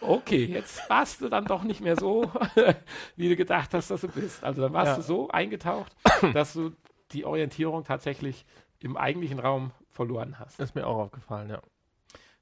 Okay, 0.00 0.44
jetzt 0.44 0.88
warst 0.90 1.20
du 1.22 1.28
dann 1.28 1.46
doch 1.46 1.62
nicht 1.62 1.80
mehr 1.80 1.96
so, 1.96 2.30
wie 3.16 3.28
du 3.28 3.36
gedacht 3.36 3.72
hast, 3.72 3.90
dass 3.90 4.02
du 4.02 4.08
bist. 4.08 4.44
Also 4.44 4.62
dann 4.62 4.72
warst 4.72 4.92
ja. 4.92 4.96
du 4.96 5.02
so 5.02 5.28
eingetaucht, 5.28 5.92
dass 6.34 6.52
du 6.52 6.72
die 7.12 7.24
Orientierung 7.24 7.84
tatsächlich 7.84 8.44
im 8.80 8.96
eigentlichen 8.96 9.38
Raum 9.38 9.72
verloren 9.90 10.38
hast. 10.38 10.60
Ist 10.60 10.74
mir 10.74 10.86
auch 10.86 10.98
aufgefallen, 10.98 11.50
ja. 11.50 11.62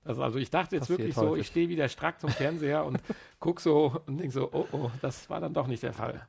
Also, 0.05 0.23
also 0.23 0.39
ich 0.39 0.51
dachte 0.51 0.77
jetzt 0.77 0.83
Passiert 0.83 0.99
wirklich 0.99 1.17
häufig. 1.17 1.29
so, 1.29 1.37
ich 1.37 1.47
stehe 1.47 1.69
wieder 1.69 1.89
strack 1.89 2.21
zum 2.21 2.31
Fernseher 2.31 2.85
und 2.85 3.01
guck 3.41 3.61
so 3.61 4.01
und 4.07 4.19
denk 4.19 4.33
so, 4.33 4.51
oh 4.53 4.67
oh, 4.73 4.91
das 5.01 5.31
war 5.31 5.41
dann 5.41 5.55
doch 5.55 5.67
nicht 5.67 5.83
der 5.83 5.95
Fall. 5.95 6.27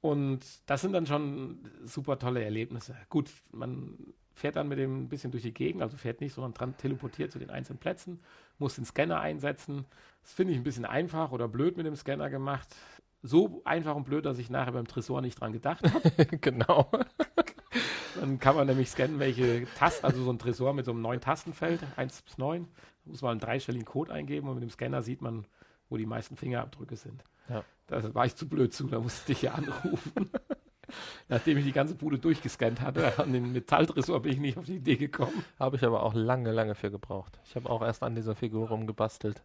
Und 0.00 0.40
das 0.66 0.80
sind 0.80 0.92
dann 0.92 1.06
schon 1.06 1.70
super 1.84 2.18
tolle 2.18 2.42
Erlebnisse. 2.42 2.96
Gut, 3.08 3.30
man 3.52 3.96
fährt 4.34 4.56
dann 4.56 4.66
mit 4.66 4.78
dem 4.78 5.04
ein 5.04 5.08
bisschen 5.08 5.30
durch 5.30 5.44
die 5.44 5.54
Gegend, 5.54 5.82
also 5.82 5.96
fährt 5.96 6.20
nicht, 6.20 6.34
sondern 6.34 6.54
dran 6.54 6.76
teleportiert 6.76 7.30
zu 7.30 7.38
den 7.38 7.50
einzelnen 7.50 7.78
Plätzen, 7.78 8.20
muss 8.58 8.74
den 8.74 8.84
Scanner 8.84 9.20
einsetzen. 9.20 9.84
Das 10.22 10.32
finde 10.32 10.52
ich 10.52 10.58
ein 10.58 10.64
bisschen 10.64 10.84
einfach 10.84 11.32
oder 11.32 11.48
blöd 11.48 11.76
mit 11.76 11.86
dem 11.86 11.96
Scanner 11.96 12.30
gemacht. 12.30 12.74
So 13.22 13.62
einfach 13.64 13.94
und 13.94 14.04
blöd, 14.04 14.24
dass 14.24 14.38
ich 14.38 14.50
nachher 14.50 14.72
beim 14.72 14.86
Tresor 14.86 15.20
nicht 15.20 15.40
dran 15.40 15.52
gedacht 15.52 15.84
habe. 15.92 16.26
genau. 16.40 16.90
Dann 18.20 18.38
kann 18.38 18.56
man 18.56 18.66
nämlich 18.66 18.90
scannen, 18.90 19.18
welche 19.18 19.66
Tasten, 19.76 20.06
also 20.06 20.22
so 20.22 20.30
ein 20.30 20.38
Tresor 20.38 20.74
mit 20.74 20.84
so 20.84 20.92
einem 20.92 21.02
neuen 21.02 21.20
Tastenfeld, 21.20 21.80
1 21.96 22.22
bis 22.22 22.38
9, 22.38 22.68
da 23.04 23.10
muss 23.10 23.22
man 23.22 23.32
einen 23.32 23.40
dreistelligen 23.40 23.84
Code 23.84 24.12
eingeben 24.12 24.48
und 24.48 24.54
mit 24.54 24.62
dem 24.62 24.70
Scanner 24.70 25.02
sieht 25.02 25.22
man, 25.22 25.46
wo 25.88 25.96
die 25.96 26.06
meisten 26.06 26.36
Fingerabdrücke 26.36 26.96
sind. 26.96 27.24
Ja. 27.48 27.64
Da 27.86 28.14
war 28.14 28.26
ich 28.26 28.36
zu 28.36 28.48
blöd 28.48 28.72
zu, 28.72 28.86
da 28.86 29.00
musste 29.00 29.32
ich 29.32 29.42
ja 29.42 29.52
anrufen. 29.52 30.30
Nachdem 31.28 31.58
ich 31.58 31.64
die 31.64 31.72
ganze 31.72 31.94
Bude 31.94 32.18
durchgescannt 32.18 32.80
hatte, 32.80 33.18
an 33.18 33.32
den 33.32 33.52
Metalltresor 33.52 34.20
bin 34.20 34.32
ich 34.32 34.38
nicht 34.38 34.58
auf 34.58 34.66
die 34.66 34.76
Idee 34.76 34.96
gekommen. 34.96 35.44
Habe 35.58 35.76
ich 35.76 35.84
aber 35.84 36.02
auch 36.02 36.12
lange, 36.12 36.52
lange 36.52 36.74
für 36.74 36.90
gebraucht. 36.90 37.38
Ich 37.44 37.56
habe 37.56 37.70
auch 37.70 37.82
erst 37.82 38.02
an 38.02 38.14
dieser 38.14 38.34
Figur 38.34 38.68
rumgebastelt 38.68 39.42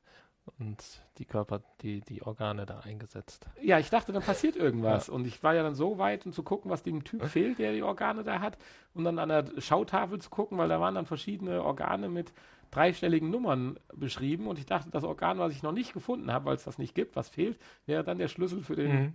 und 0.60 1.02
die 1.18 1.26
Körper, 1.26 1.62
die, 1.82 2.02
die 2.02 2.22
Organe 2.22 2.66
da 2.66 2.80
eingesetzt. 2.80 3.48
Ja, 3.62 3.80
ich 3.80 3.90
dachte, 3.90 4.12
dann 4.12 4.24
passiert 4.24 4.56
irgendwas. 4.56 5.08
Ja. 5.08 5.14
Und 5.14 5.28
ich 5.28 5.42
war 5.44 5.54
ja 5.54 5.64
dann 5.64 5.76
so 5.76 5.98
weit, 5.98 6.26
um 6.26 6.34
zu 6.34 6.44
gucken, 6.44 6.72
was 6.72 6.84
dem 6.84 7.04
Typ 7.04 7.26
fehlt, 7.26 7.60
der 7.60 7.74
die 7.74 7.84
Organe 7.84 8.24
da 8.24 8.40
hat. 8.40 8.58
Und 8.94 9.04
dann 9.04 9.20
an 9.20 9.30
der 9.30 9.46
Schautafel 9.60 10.20
zu 10.20 10.30
gucken, 10.30 10.58
weil 10.58 10.70
da 10.70 10.80
waren 10.80 10.96
dann 10.96 11.06
verschiedene 11.06 11.64
Organe 11.64 12.10
mit 12.10 12.34
dreistelligen 12.72 13.30
Nummern 13.30 13.80
beschrieben. 13.94 14.48
Und 14.48 14.60
ich 14.60 14.66
dachte, 14.66 14.90
das 14.90 15.04
Organ, 15.04 15.40
was 15.40 15.54
ich 15.54 15.64
noch 15.64 15.72
nicht 15.72 15.94
gefunden 15.94 16.32
habe, 16.32 16.46
weil 16.46 16.56
es 16.56 16.64
das 16.64 16.78
nicht 16.78 16.96
gibt, 16.96 17.16
was 17.16 17.30
fehlt, 17.30 17.60
wäre 17.86 18.04
dann 18.04 18.18
der 18.18 18.28
Schlüssel 18.28 18.64
für 18.64 18.76
den 18.76 18.92
mhm. 18.92 19.14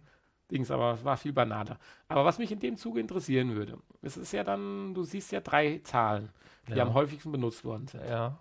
Dings, 0.50 0.70
aber 0.70 0.92
es 0.92 1.04
war 1.04 1.16
viel 1.16 1.32
banaler. 1.32 1.78
Aber 2.08 2.24
was 2.24 2.38
mich 2.38 2.52
in 2.52 2.60
dem 2.60 2.76
Zuge 2.76 3.00
interessieren 3.00 3.54
würde, 3.54 3.78
es 4.02 4.16
ist 4.16 4.32
ja 4.32 4.44
dann, 4.44 4.92
du 4.94 5.02
siehst 5.02 5.32
ja 5.32 5.40
drei 5.40 5.80
Zahlen, 5.82 6.30
die 6.68 6.74
ja. 6.74 6.84
am 6.84 6.94
häufigsten 6.94 7.32
benutzt 7.32 7.64
worden 7.64 7.86
sind. 7.88 8.04
Ja. 8.04 8.38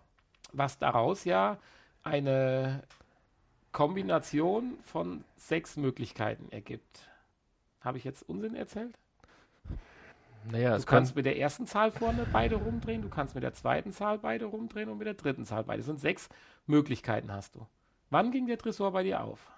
Was 0.52 0.78
daraus 0.78 1.24
ja 1.24 1.58
eine 2.04 2.84
Kombination 3.72 4.78
von 4.84 5.24
sechs 5.38 5.78
Möglichkeiten 5.78 6.52
ergibt. 6.52 7.10
Habe 7.82 7.98
ich 7.98 8.04
jetzt 8.04 8.28
Unsinn 8.28 8.56
erzählt? 8.56 8.98
Naja, 10.52 10.78
du 10.78 10.84
kannst 10.86 11.16
mit 11.16 11.26
der 11.26 11.38
ersten 11.38 11.68
Zahl 11.68 11.92
vorne 11.92 12.26
beide 12.32 12.56
rumdrehen, 12.56 13.04
du 13.04 13.10
kannst 13.10 13.36
mit 13.36 13.44
der 13.44 13.54
zweiten 13.54 13.92
Zahl 13.92 14.18
beide 14.18 14.46
rumdrehen 14.46 14.90
und 14.90 14.98
mit 14.98 15.06
der 15.06 15.14
dritten 15.14 15.46
Zahl 15.46 15.64
beide. 15.64 15.80
Das 15.80 15.86
sind 15.86 16.00
sechs 16.00 16.30
Möglichkeiten 16.66 17.32
hast 17.32 17.56
du. 17.56 17.68
Wann 18.10 18.32
ging 18.32 18.48
der 18.48 18.58
Tresor 18.58 18.92
bei 18.92 19.04
dir 19.04 19.24
auf? 19.24 19.52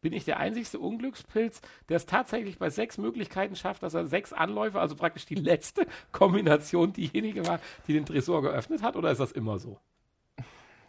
bin 0.00 0.12
ich 0.12 0.24
der 0.24 0.38
einzigste 0.38 0.78
Unglückspilz, 0.78 1.60
der 1.88 1.96
es 1.96 2.06
tatsächlich 2.06 2.58
bei 2.58 2.70
sechs 2.70 2.98
Möglichkeiten 2.98 3.56
schafft, 3.56 3.82
dass 3.82 3.94
er 3.94 4.06
sechs 4.06 4.32
Anläufe, 4.32 4.80
also 4.80 4.94
praktisch 4.94 5.26
die 5.26 5.34
letzte 5.34 5.86
Kombination 6.12 6.92
diejenige 6.92 7.46
war, 7.46 7.60
die 7.86 7.94
den 7.94 8.06
Tresor 8.06 8.42
geöffnet 8.42 8.82
hat, 8.82 8.96
oder 8.96 9.10
ist 9.10 9.20
das 9.20 9.32
immer 9.32 9.58
so? 9.58 9.78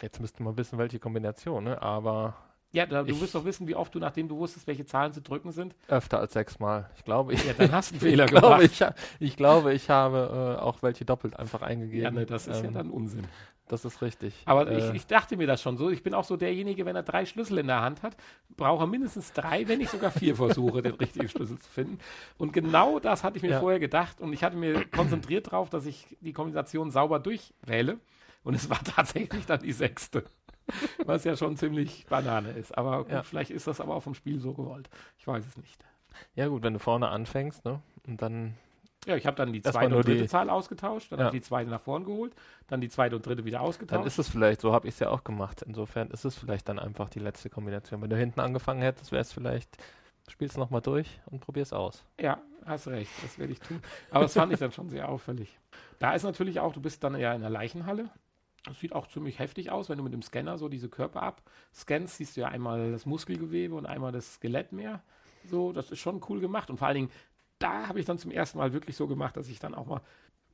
Jetzt 0.01 0.19
müssten 0.19 0.43
wir 0.43 0.55
wissen, 0.57 0.77
welche 0.77 0.99
Kombination, 0.99 1.63
ne? 1.63 1.81
aber. 1.81 2.35
Ja, 2.71 2.85
da, 2.85 3.01
du 3.01 3.19
wirst 3.19 3.33
doch 3.33 3.45
wissen, 3.45 3.67
wie 3.67 3.73
oft 3.73 3.95
du, 3.95 3.99
nachdem 3.99 4.27
du 4.27 4.37
wusstest, 4.37 4.67
welche 4.67 4.85
Zahlen 4.85 5.11
zu 5.11 5.21
drücken 5.21 5.51
sind. 5.51 5.75
Öfter 5.87 6.19
als 6.19 6.33
sechsmal. 6.33 6.87
Ich 6.95 7.03
glaube, 7.03 7.33
ich. 7.33 7.43
Ja, 7.43 7.53
dann 7.53 7.71
hast 7.71 7.91
du 7.91 7.93
einen 7.95 8.01
Fehler 8.01 8.25
ich 8.25 8.31
gemacht. 8.31 8.43
Glaube, 8.43 8.63
ich, 8.63 9.27
ich, 9.27 9.35
glaube, 9.35 9.73
ich 9.73 9.89
habe 9.89 10.57
äh, 10.59 10.61
auch 10.61 10.83
welche 10.83 11.03
doppelt 11.03 11.37
einfach 11.37 11.63
eingegeben. 11.63 12.03
Ja, 12.03 12.11
ne, 12.11 12.27
das 12.27 12.47
ist 12.47 12.59
ähm, 12.59 12.65
ja 12.65 12.71
dann 12.71 12.91
Unsinn. 12.91 13.25
Das 13.69 13.85
ist 13.85 14.01
richtig. 14.01 14.33
Aber 14.45 14.69
äh, 14.69 14.89
ich, 14.89 14.95
ich, 14.95 15.07
dachte 15.07 15.37
mir 15.37 15.47
das 15.47 15.61
schon 15.61 15.77
so. 15.77 15.89
Ich 15.89 16.01
bin 16.01 16.15
auch 16.15 16.23
so 16.23 16.35
derjenige, 16.35 16.85
wenn 16.85 16.95
er 16.95 17.03
drei 17.03 17.25
Schlüssel 17.25 17.59
in 17.59 17.67
der 17.67 17.81
Hand 17.81 18.01
hat, 18.01 18.17
braucht 18.57 18.81
er 18.81 18.87
mindestens 18.87 19.31
drei, 19.31 19.67
wenn 19.67 19.77
nicht 19.77 19.91
sogar 19.91 20.11
vier 20.11 20.35
Versuche, 20.35 20.81
den 20.81 20.95
richtigen 20.95 21.29
Schlüssel 21.29 21.59
zu 21.59 21.69
finden. 21.69 21.99
Und 22.37 22.51
genau 22.51 22.99
das 22.99 23.23
hatte 23.23 23.37
ich 23.37 23.43
mir 23.43 23.51
ja. 23.51 23.59
vorher 23.59 23.79
gedacht. 23.79 24.21
Und 24.21 24.33
ich 24.33 24.43
hatte 24.43 24.57
mir 24.57 24.85
konzentriert 24.85 25.47
darauf, 25.47 25.69
dass 25.69 25.85
ich 25.85 26.17
die 26.19 26.33
Kombination 26.33 26.89
sauber 26.89 27.19
durchwähle. 27.19 27.99
Und 28.49 28.55
es 28.55 28.67
war 28.67 28.83
tatsächlich 28.83 29.45
dann 29.45 29.61
die 29.61 29.71
sechste. 29.71 30.23
Was 31.05 31.23
ja 31.23 31.37
schon 31.37 31.55
ziemlich 31.55 32.07
Banane 32.07 32.49
ist. 32.49 32.75
Aber 32.75 33.03
gut, 33.03 33.11
ja. 33.11 33.21
vielleicht 33.21 33.51
ist 33.51 33.67
das 33.67 33.79
aber 33.79 33.93
auch 33.93 34.01
vom 34.01 34.15
Spiel 34.15 34.39
so 34.39 34.53
gewollt. 34.53 34.89
Ich 35.19 35.27
weiß 35.27 35.45
es 35.45 35.55
nicht. 35.55 35.85
Ja, 36.33 36.47
gut, 36.47 36.63
wenn 36.63 36.73
du 36.73 36.79
vorne 36.79 37.09
anfängst, 37.09 37.63
ne? 37.63 37.79
Und 38.07 38.23
dann 38.23 38.55
ja, 39.05 39.15
ich 39.15 39.27
habe 39.27 39.37
dann 39.37 39.53
die 39.53 39.61
zweite 39.61 39.95
und 39.95 40.05
dritte 40.05 40.27
Zahl 40.27 40.49
ausgetauscht, 40.49 41.11
dann 41.11 41.19
ja. 41.19 41.25
habe 41.25 41.37
ich 41.37 41.43
die 41.43 41.47
zweite 41.47 41.69
nach 41.69 41.79
vorn 41.79 42.05
geholt, 42.05 42.33
dann 42.67 42.81
die 42.81 42.89
zweite 42.89 43.15
und 43.15 43.25
dritte 43.25 43.45
wieder 43.45 43.61
ausgetauscht. 43.61 43.99
Dann 43.99 44.07
ist 44.07 44.17
es 44.17 44.29
vielleicht, 44.29 44.61
so 44.61 44.73
habe 44.73 44.87
ich 44.87 44.95
es 44.95 44.99
ja 44.99 45.09
auch 45.09 45.23
gemacht. 45.23 45.61
Insofern 45.61 46.09
ist 46.09 46.25
es 46.25 46.35
vielleicht 46.35 46.67
dann 46.69 46.79
einfach 46.79 47.09
die 47.09 47.19
letzte 47.19 47.51
Kombination. 47.51 48.01
Wenn 48.01 48.09
du 48.09 48.17
hinten 48.17 48.39
angefangen 48.39 48.81
hättest, 48.81 49.11
wäre 49.11 49.21
es 49.21 49.31
vielleicht, 49.31 49.77
spielst 50.27 50.57
du 50.57 50.59
nochmal 50.59 50.81
durch 50.81 51.21
und 51.27 51.39
probier's 51.39 51.71
aus. 51.71 52.03
Ja, 52.19 52.41
hast 52.65 52.87
recht, 52.87 53.11
das 53.21 53.37
werde 53.37 53.53
ich 53.53 53.59
tun. 53.59 53.79
Aber 54.09 54.23
das 54.23 54.33
fand 54.33 54.51
ich 54.51 54.59
dann 54.59 54.71
schon 54.71 54.89
sehr 54.89 55.07
auffällig. 55.07 55.57
Da 55.99 56.13
ist 56.13 56.23
natürlich 56.23 56.59
auch, 56.59 56.73
du 56.73 56.81
bist 56.81 57.03
dann 57.03 57.17
ja 57.17 57.33
in 57.33 57.41
der 57.41 57.49
Leichenhalle. 57.49 58.09
Das 58.69 58.79
sieht 58.79 58.93
auch 58.93 59.07
ziemlich 59.07 59.39
heftig 59.39 59.71
aus, 59.71 59.89
wenn 59.89 59.97
du 59.97 60.03
mit 60.03 60.13
dem 60.13 60.21
Scanner 60.21 60.57
so 60.57 60.69
diese 60.69 60.89
Körper 60.89 61.23
abscannst, 61.23 62.17
siehst 62.17 62.37
du 62.37 62.41
ja 62.41 62.47
einmal 62.47 62.91
das 62.91 63.05
Muskelgewebe 63.05 63.75
und 63.75 63.85
einmal 63.85 64.11
das 64.11 64.35
Skelett 64.35 64.71
mehr. 64.71 65.01
So, 65.45 65.73
das 65.73 65.91
ist 65.91 65.99
schon 65.99 66.21
cool 66.29 66.39
gemacht. 66.39 66.69
Und 66.69 66.77
vor 66.77 66.87
allen 66.87 66.95
Dingen 66.95 67.11
da 67.59 67.87
habe 67.87 67.99
ich 67.99 68.05
dann 68.05 68.17
zum 68.17 68.31
ersten 68.31 68.57
Mal 68.57 68.71
wirklich 68.71 68.95
so 68.95 69.05
gemacht, 69.07 69.35
dass 69.35 69.49
ich 69.49 69.59
dann 69.59 69.75
auch 69.75 69.85
mal 69.85 70.01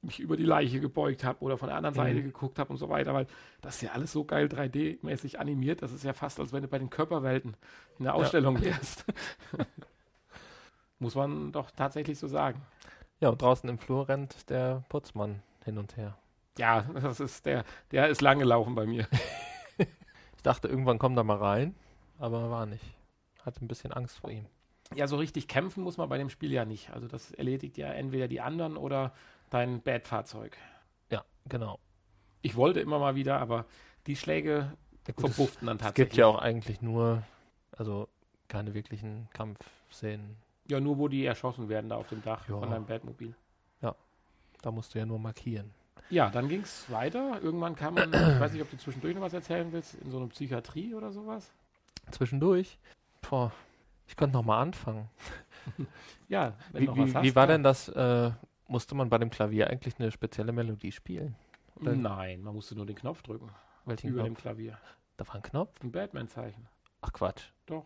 mich 0.01 0.19
über 0.19 0.37
die 0.37 0.43
Leiche 0.43 0.79
gebeugt 0.79 1.23
habe 1.23 1.43
oder 1.43 1.57
von 1.57 1.67
der 1.67 1.77
anderen 1.77 1.93
Mhm. 1.95 1.99
Seite 1.99 2.23
geguckt 2.23 2.57
habe 2.59 2.71
und 2.71 2.77
so 2.77 2.89
weiter, 2.89 3.13
weil 3.13 3.27
das 3.61 3.75
ist 3.75 3.81
ja 3.81 3.91
alles 3.91 4.11
so 4.11 4.23
geil 4.23 4.47
3D-mäßig 4.47 5.37
animiert, 5.39 5.81
das 5.81 5.91
ist 5.91 6.03
ja 6.03 6.13
fast, 6.13 6.39
als 6.39 6.53
wenn 6.53 6.61
du 6.63 6.67
bei 6.67 6.79
den 6.79 6.89
Körperwelten 6.89 7.55
in 7.99 8.05
der 8.05 8.13
Ja. 8.13 8.19
Ausstellung 8.19 8.61
wärst. 8.61 9.05
Muss 10.99 11.15
man 11.15 11.51
doch 11.51 11.71
tatsächlich 11.71 12.17
so 12.17 12.27
sagen. 12.27 12.61
Ja, 13.19 13.29
und 13.29 13.41
draußen 13.41 13.69
im 13.69 13.77
Flur 13.77 14.07
rennt 14.07 14.49
der 14.49 14.83
Putzmann 14.89 15.41
hin 15.63 15.77
und 15.77 15.97
her. 15.97 16.17
Ja, 16.57 16.81
das 17.01 17.19
ist 17.19 17.45
der, 17.45 17.63
der 17.91 18.07
ist 18.09 18.21
lang 18.21 18.39
gelaufen 18.39 18.75
bei 18.75 18.85
mir. 18.85 19.07
Ich 19.77 20.43
dachte, 20.43 20.67
irgendwann 20.67 20.99
kommt 20.99 21.17
er 21.17 21.23
mal 21.23 21.37
rein, 21.37 21.75
aber 22.19 22.49
war 22.51 22.65
nicht. 22.65 22.83
Hatte 23.43 23.63
ein 23.63 23.67
bisschen 23.67 23.91
Angst 23.91 24.19
vor 24.19 24.29
ihm. 24.29 24.45
Ja, 24.93 25.07
so 25.07 25.17
richtig 25.17 25.47
kämpfen 25.47 25.83
muss 25.83 25.97
man 25.97 26.07
bei 26.09 26.17
dem 26.17 26.29
Spiel 26.29 26.51
ja 26.51 26.63
nicht. 26.65 26.91
Also 26.91 27.07
das 27.07 27.31
erledigt 27.31 27.77
ja 27.77 27.87
entweder 27.87 28.27
die 28.27 28.41
anderen 28.41 28.77
oder 28.77 29.13
dein 29.49 29.81
Bad-Fahrzeug. 29.81 30.55
Ja, 31.09 31.25
genau. 31.49 31.79
Ich 32.43 32.55
wollte 32.55 32.79
immer 32.79 32.99
mal 32.99 33.15
wieder, 33.15 33.39
aber 33.39 33.65
die 34.05 34.15
Schläge 34.15 34.71
Ja, 35.07 35.13
gut, 35.15 35.29
es, 35.29 35.35
verpufften 35.35 35.65
dann 35.67 35.77
es 35.77 35.83
tatsächlich. 35.83 36.09
gibt 36.11 36.17
ja 36.17 36.27
auch 36.27 36.37
eigentlich 36.37 36.81
nur, 36.81 37.23
also 37.71 38.07
keine 38.47 38.75
wirklichen 38.75 39.27
Kampfszenen. 39.33 40.37
Ja, 40.67 40.79
nur 40.79 40.99
wo 40.99 41.07
die 41.07 41.25
erschossen 41.25 41.67
werden 41.69 41.89
da 41.89 41.95
auf 41.97 42.09
dem 42.09 42.21
Dach 42.23 42.47
Ja. 42.47 42.59
von 42.59 42.69
deinem 42.69 42.85
Batmobil. 42.85 43.33
Da 44.61 44.71
musst 44.71 44.95
du 44.95 44.99
ja 44.99 45.05
nur 45.05 45.19
markieren. 45.19 45.71
Ja, 46.09 46.29
dann 46.29 46.47
ging 46.49 46.61
es 46.61 46.89
weiter. 46.91 47.39
Irgendwann 47.41 47.75
kam 47.75 47.95
man, 47.95 48.09
ich 48.13 48.39
weiß 48.39 48.53
nicht, 48.53 48.61
ob 48.61 48.69
du 48.69 48.77
zwischendurch 48.77 49.15
noch 49.15 49.21
was 49.21 49.33
erzählen 49.33 49.71
willst, 49.71 49.95
in 49.95 50.11
so 50.11 50.17
eine 50.17 50.27
Psychiatrie 50.27 50.93
oder 50.93 51.11
sowas. 51.11 51.51
Zwischendurch, 52.11 52.77
boah, 53.27 53.51
ich 54.07 54.15
könnte 54.15 54.37
noch 54.37 54.43
mal 54.45 54.61
anfangen. 54.61 55.09
Ja, 56.27 56.53
wenn 56.71 56.83
Wie, 56.83 56.85
noch 56.87 56.97
was 56.97 57.09
wie, 57.09 57.13
hast. 57.15 57.23
wie 57.23 57.35
war 57.35 57.43
ja. 57.43 57.47
denn 57.53 57.63
das? 57.63 57.87
Äh, 57.89 58.31
musste 58.67 58.93
man 58.95 59.09
bei 59.09 59.17
dem 59.17 59.29
Klavier 59.31 59.67
eigentlich 59.69 59.95
eine 59.99 60.11
spezielle 60.11 60.51
Melodie 60.51 60.91
spielen? 60.91 61.35
oder- 61.79 61.93
Nein, 61.95 62.41
man 62.41 62.53
musste 62.55 62.75
nur 62.75 62.85
den 62.85 62.95
Knopf 62.95 63.21
drücken. 63.23 63.49
Welchen 63.85 64.09
über 64.09 64.23
Knopf? 64.23 64.27
dem 64.37 64.41
Klavier. 64.41 64.77
Da 65.17 65.27
war 65.27 65.35
ein 65.35 65.41
Knopf? 65.41 65.81
Ein 65.83 65.91
Batman-Zeichen. 65.91 66.67
Ach 67.01 67.11
Quatsch. 67.13 67.43
Doch. 67.65 67.85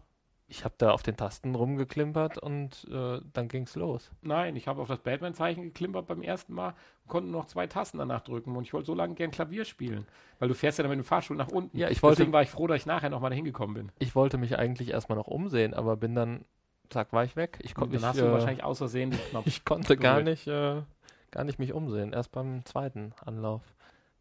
Ich 0.52 0.66
habe 0.66 0.74
da 0.80 0.90
auf 0.92 1.04
den 1.04 1.16
Tasten 1.16 1.54
rumgeklimpert 1.54 2.40
und 2.40 2.88
äh, 2.92 3.22
dann 3.34 3.48
ging's 3.50 3.76
los. 3.76 4.10
Nein, 4.24 4.56
ich 4.56 4.68
habe 4.68 4.82
auf 4.82 4.88
das 4.88 4.98
Batman-Zeichen 4.98 5.62
geklimpert 5.62 6.08
beim 6.08 6.24
ersten 6.24 6.54
Mal 6.54 6.70
und 7.04 7.08
konnte 7.08 7.30
noch 7.30 7.46
zwei 7.46 7.68
Tasten 7.68 8.00
danach 8.00 8.22
drücken. 8.22 8.56
Und 8.56 8.64
ich 8.64 8.74
wollte 8.74 8.88
so 8.88 8.96
lange 8.96 9.14
gern 9.14 9.30
Klavier 9.30 9.64
spielen. 9.64 10.08
Weil 10.40 10.48
du 10.48 10.56
fährst 10.56 10.80
ja 10.80 10.84
dann 10.84 10.90
mit 10.90 10.98
dem 11.00 11.06
Fahrstuhl 11.06 11.38
nach 11.38 11.50
unten. 11.50 11.78
Ja, 11.78 11.90
ich 11.90 12.02
wollte- 12.02 12.18
Deswegen 12.18 12.34
war 12.34 12.42
ich 12.42 12.50
froh, 12.50 12.66
dass 12.66 12.78
ich 12.78 12.88
nachher 12.88 13.12
noch 13.12 13.22
mal 13.22 13.30
dahin 13.30 13.46
gekommen 13.46 13.76
bin. 13.76 13.92
Ich 14.00 14.16
wollte 14.16 14.40
mich 14.40 14.58
eigentlich 14.58 14.90
erstmal 14.90 15.20
noch 15.20 15.28
umsehen, 15.28 15.76
aber 15.76 15.96
bin 15.98 16.16
dann, 16.16 16.46
zack, 16.90 17.14
war 17.14 17.24
ich 17.24 17.36
weg. 17.36 17.60
Ich, 17.62 17.76
kon 17.76 17.84
Und 17.86 17.94
dann 17.94 18.00
ich, 18.02 18.06
hast 18.08 18.20
du 18.20 18.26
äh, 18.26 18.32
wahrscheinlich 18.32 18.64
aus 18.64 18.80
Versehen 18.80 19.12
den 19.12 19.20
Knopf. 19.30 19.46
ich 19.46 19.64
konnte 19.66 19.98
gar 19.98 20.22
nicht, 20.24 20.48
äh, 20.48 20.82
gar 21.30 21.44
nicht 21.44 21.60
mich 21.60 21.74
umsehen. 21.74 22.12
Erst 22.12 22.32
beim 22.32 22.66
zweiten 22.66 23.14
Anlauf. 23.24 23.62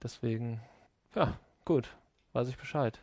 Deswegen, 0.02 0.60
ja, 1.14 1.38
gut, 1.64 1.88
weiß 2.34 2.48
ich 2.48 2.58
Bescheid. 2.58 3.00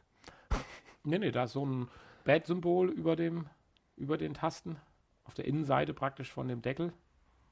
Nee, 1.04 1.18
nee, 1.18 1.32
da 1.32 1.46
ist 1.46 1.54
so 1.54 1.66
ein 1.66 1.88
Bat-Symbol 2.26 2.90
über 2.90 3.16
dem, 3.16 3.48
über 3.96 4.18
den 4.18 4.34
Tasten. 4.34 4.78
Auf 5.24 5.34
der 5.34 5.46
Innenseite 5.46 5.94
praktisch 5.94 6.32
von 6.32 6.48
dem 6.50 6.62
Deckel. 6.62 6.92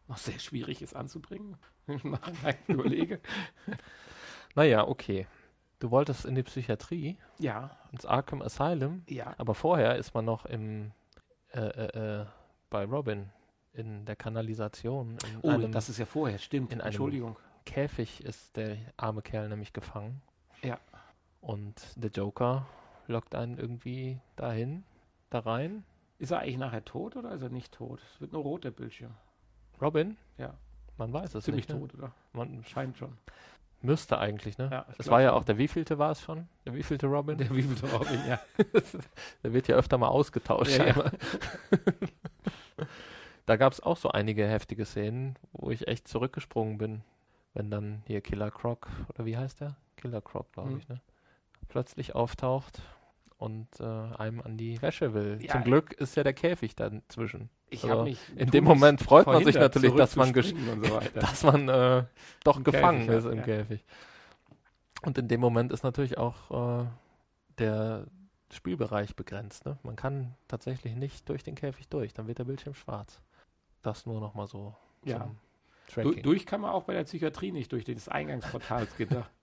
Was 0.07 0.25
sehr 0.25 0.37
schwierig 0.39 0.81
ist 0.81 0.95
anzubringen. 0.95 1.55
nachher 1.87 2.57
überlege. 2.67 3.19
Naja, 4.55 4.87
okay. 4.87 5.25
Du 5.79 5.89
wolltest 5.89 6.25
in 6.25 6.35
die 6.35 6.43
Psychiatrie, 6.43 7.17
Ja, 7.39 7.75
ins 7.91 8.05
Arkham 8.05 8.41
Asylum, 8.43 9.01
ja. 9.09 9.33
aber 9.39 9.55
vorher 9.55 9.95
ist 9.97 10.13
man 10.13 10.25
noch 10.25 10.45
im, 10.45 10.91
äh, 11.53 11.59
äh, 11.59 12.21
äh, 12.21 12.25
bei 12.69 12.85
Robin 12.85 13.31
in 13.73 14.05
der 14.05 14.15
Kanalisation. 14.15 15.17
In 15.27 15.39
Oh, 15.41 15.49
einem 15.49 15.71
das 15.71 15.89
ist 15.89 15.97
ja 15.97 16.05
vorher, 16.05 16.37
stimmt. 16.37 16.71
in 16.71 16.79
einem- 16.81 16.87
Entschuldigung. 16.89 17.35
Käfig 17.65 18.23
ist 18.23 18.55
der 18.55 18.77
arme 18.95 19.21
Kerl 19.23 19.49
nämlich 19.49 19.73
gefangen. 19.73 20.21
Ja. 20.61 20.77
Und 21.41 21.81
der 21.95 22.11
Joker 22.11 22.67
lockt 23.07 23.35
einen 23.35 23.57
irgendwie 23.57 24.19
dahin, 24.35 24.83
da 25.29 25.39
rein. 25.39 25.83
Ist 26.19 26.31
er 26.31 26.39
eigentlich 26.39 26.57
nachher 26.57 26.85
tot 26.85 27.15
oder 27.15 27.31
ist 27.31 27.41
er 27.41 27.49
nicht 27.49 27.73
tot? 27.73 28.01
Es 28.13 28.21
wird 28.21 28.31
nur 28.33 28.43
rot, 28.43 28.63
der 28.63 28.71
Bildschirm. 28.71 29.11
Robin? 29.81 30.17
Ja. 30.37 30.53
Man 30.97 31.11
weiß 31.11 31.35
es 31.35 31.43
Ziemlich 31.45 31.67
nicht. 31.67 31.75
Ne? 31.75 31.87
tot, 31.87 31.95
oder? 31.97 32.11
Man 32.33 32.63
Scheint 32.65 32.97
schon. 32.97 33.17
müsste 33.81 34.19
eigentlich, 34.19 34.57
ne? 34.57 34.69
Ja, 34.71 34.85
Es 34.97 35.09
war 35.09 35.21
ja 35.21 35.33
auch, 35.33 35.43
der 35.43 35.57
wievielte 35.57 35.97
war 35.97 36.11
es 36.11 36.21
schon? 36.21 36.47
Der 36.65 36.73
wievielte 36.75 37.07
Robin? 37.07 37.37
Der 37.37 37.49
wievielte 37.49 37.91
Robin, 37.91 38.19
ja. 38.27 38.39
Der 39.43 39.53
wird 39.53 39.67
ja 39.67 39.75
öfter 39.75 39.97
mal 39.97 40.07
ausgetauscht. 40.09 40.77
Ja, 40.77 40.85
ja. 40.85 41.11
da 43.45 43.55
gab 43.57 43.73
es 43.73 43.81
auch 43.81 43.97
so 43.97 44.09
einige 44.09 44.47
heftige 44.47 44.85
Szenen, 44.85 45.35
wo 45.51 45.69
ich 45.71 45.87
echt 45.87 46.07
zurückgesprungen 46.07 46.77
bin. 46.77 47.01
Wenn 47.55 47.69
dann 47.69 48.01
hier 48.07 48.21
Killer 48.21 48.49
Croc, 48.51 48.87
oder 49.09 49.25
wie 49.25 49.37
heißt 49.37 49.61
der? 49.61 49.75
Killer 49.97 50.21
Croc, 50.21 50.51
glaube 50.53 50.71
Mhm. 50.71 50.77
ich, 50.77 50.87
ne? 50.89 51.01
Plötzlich 51.69 52.15
auftaucht 52.15 52.81
und 53.43 53.67
äh, 53.81 53.83
einem 53.83 54.39
an 54.41 54.55
die 54.55 54.81
Wäsche 54.81 55.13
will. 55.13 55.37
Ja. 55.41 55.51
Zum 55.51 55.65
Glück 55.65 55.91
ist 55.91 56.15
ja 56.15 56.23
der 56.23 56.31
Käfig 56.31 56.77
dazwischen. 56.77 57.49
Ich 57.69 57.83
Also, 57.83 58.03
mich 58.03 58.17
in 58.37 58.49
dem 58.51 58.63
Moment 58.63 59.01
freut 59.01 59.25
man 59.27 59.43
sich 59.43 59.55
natürlich, 59.55 59.93
dass 59.95 60.15
man 60.15 60.33
so 60.33 61.01
dass 61.15 61.43
man 61.43 61.67
äh, 61.67 62.05
doch 62.45 62.57
Im 62.57 62.63
gefangen 62.63 63.07
Käfig, 63.07 63.17
ist 63.17 63.25
im 63.25 63.37
ja. 63.39 63.43
Käfig. 63.43 63.85
Und 65.01 65.17
in 65.17 65.27
dem 65.27 65.41
Moment 65.41 65.73
ist 65.73 65.83
natürlich 65.83 66.17
auch 66.17 66.83
äh, 66.83 66.85
der 67.57 68.05
Spielbereich 68.49 69.13
begrenzt. 69.17 69.65
Ne? 69.65 69.77
Man 69.83 69.97
kann 69.97 70.35
tatsächlich 70.47 70.95
nicht 70.95 71.27
durch 71.27 71.43
den 71.43 71.55
Käfig 71.55 71.89
durch, 71.89 72.13
dann 72.13 72.27
wird 72.27 72.39
der 72.39 72.45
Bildschirm 72.45 72.75
schwarz. 72.75 73.19
Das 73.81 74.05
nur 74.05 74.21
noch 74.21 74.35
mal 74.35 74.47
so 74.47 74.73
Ja. 75.03 75.29
Du, 75.95 76.13
durch 76.13 76.45
kann 76.45 76.61
man 76.61 76.71
auch 76.71 76.85
bei 76.85 76.93
der 76.93 77.03
Psychiatrie 77.03 77.51
nicht, 77.51 77.73
durch 77.73 77.83
das 77.83 78.07
Eingangsportalsgitter. 78.07 79.27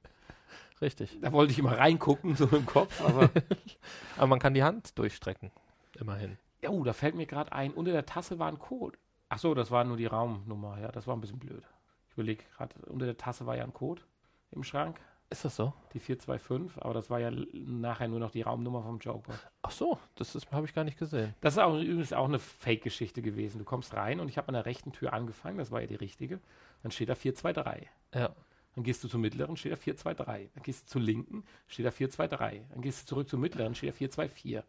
Richtig. 0.80 1.18
da 1.20 1.32
wollte 1.32 1.52
ich 1.52 1.58
immer 1.58 1.76
reingucken, 1.76 2.34
so 2.36 2.46
im 2.48 2.64
Kopf, 2.66 3.00
aber. 3.04 3.30
Aber 4.16 4.26
man 4.26 4.38
kann 4.38 4.54
die 4.54 4.62
Hand 4.62 4.98
durchstrecken. 4.98 5.50
Immerhin. 5.98 6.38
Ja, 6.62 6.70
oh, 6.70 6.84
da 6.84 6.92
fällt 6.92 7.14
mir 7.14 7.26
gerade 7.26 7.52
ein, 7.52 7.72
unter 7.72 7.92
der 7.92 8.06
Tasse 8.06 8.38
war 8.38 8.48
ein 8.48 8.58
Code. 8.58 8.98
Ach 9.28 9.38
so, 9.38 9.54
das 9.54 9.70
war 9.70 9.84
nur 9.84 9.96
die 9.96 10.06
Raumnummer, 10.06 10.78
ja, 10.80 10.90
das 10.92 11.06
war 11.06 11.16
ein 11.16 11.20
bisschen 11.20 11.38
blöd. 11.38 11.62
Ich 12.08 12.14
überlege 12.14 12.44
gerade, 12.56 12.74
unter 12.86 13.06
der 13.06 13.16
Tasse 13.16 13.46
war 13.46 13.56
ja 13.56 13.64
ein 13.64 13.72
Code 13.72 14.02
im 14.50 14.64
Schrank, 14.64 14.98
Ist 15.30 15.44
das 15.44 15.56
so? 15.56 15.72
die 15.94 16.00
425, 16.00 16.82
aber 16.82 16.92
das 16.94 17.08
war 17.08 17.20
ja 17.20 17.30
nachher 17.52 18.08
nur 18.08 18.18
noch 18.18 18.30
die 18.32 18.42
Raumnummer 18.42 18.82
vom 18.82 18.98
Joker. 18.98 19.34
Ach 19.62 19.70
so, 19.70 19.98
das 20.16 20.36
habe 20.50 20.66
ich 20.66 20.74
gar 20.74 20.84
nicht 20.84 20.98
gesehen. 20.98 21.34
Das 21.40 21.54
ist 21.54 21.58
auch, 21.60 21.78
übrigens 21.78 22.12
auch 22.12 22.24
eine 22.26 22.38
Fake-Geschichte 22.40 23.22
gewesen. 23.22 23.58
Du 23.58 23.64
kommst 23.64 23.94
rein 23.94 24.18
und 24.20 24.28
ich 24.28 24.36
habe 24.38 24.48
an 24.48 24.54
der 24.54 24.66
rechten 24.66 24.92
Tür 24.92 25.12
angefangen, 25.12 25.58
das 25.58 25.70
war 25.70 25.80
ja 25.80 25.86
die 25.86 25.94
richtige. 25.94 26.40
Dann 26.82 26.90
steht 26.90 27.08
da 27.08 27.14
423. 27.14 27.88
Ja. 28.14 28.30
Dann 28.74 28.84
gehst 28.84 29.02
du 29.02 29.08
zur 29.08 29.20
mittleren, 29.20 29.56
steht 29.56 29.72
da 29.72 29.76
423. 29.76 30.50
Dann 30.54 30.62
gehst 30.62 30.86
du 30.86 30.92
zur 30.92 31.00
linken, 31.00 31.44
steht 31.66 31.86
da 31.86 31.90
423. 31.90 32.62
Dann 32.70 32.80
gehst 32.82 33.02
du 33.02 33.06
zurück 33.06 33.28
zur 33.28 33.38
mittleren, 33.38 33.74
steht 33.74 33.90
da 33.90 33.94
424. 33.94 34.56
Und 34.56 34.64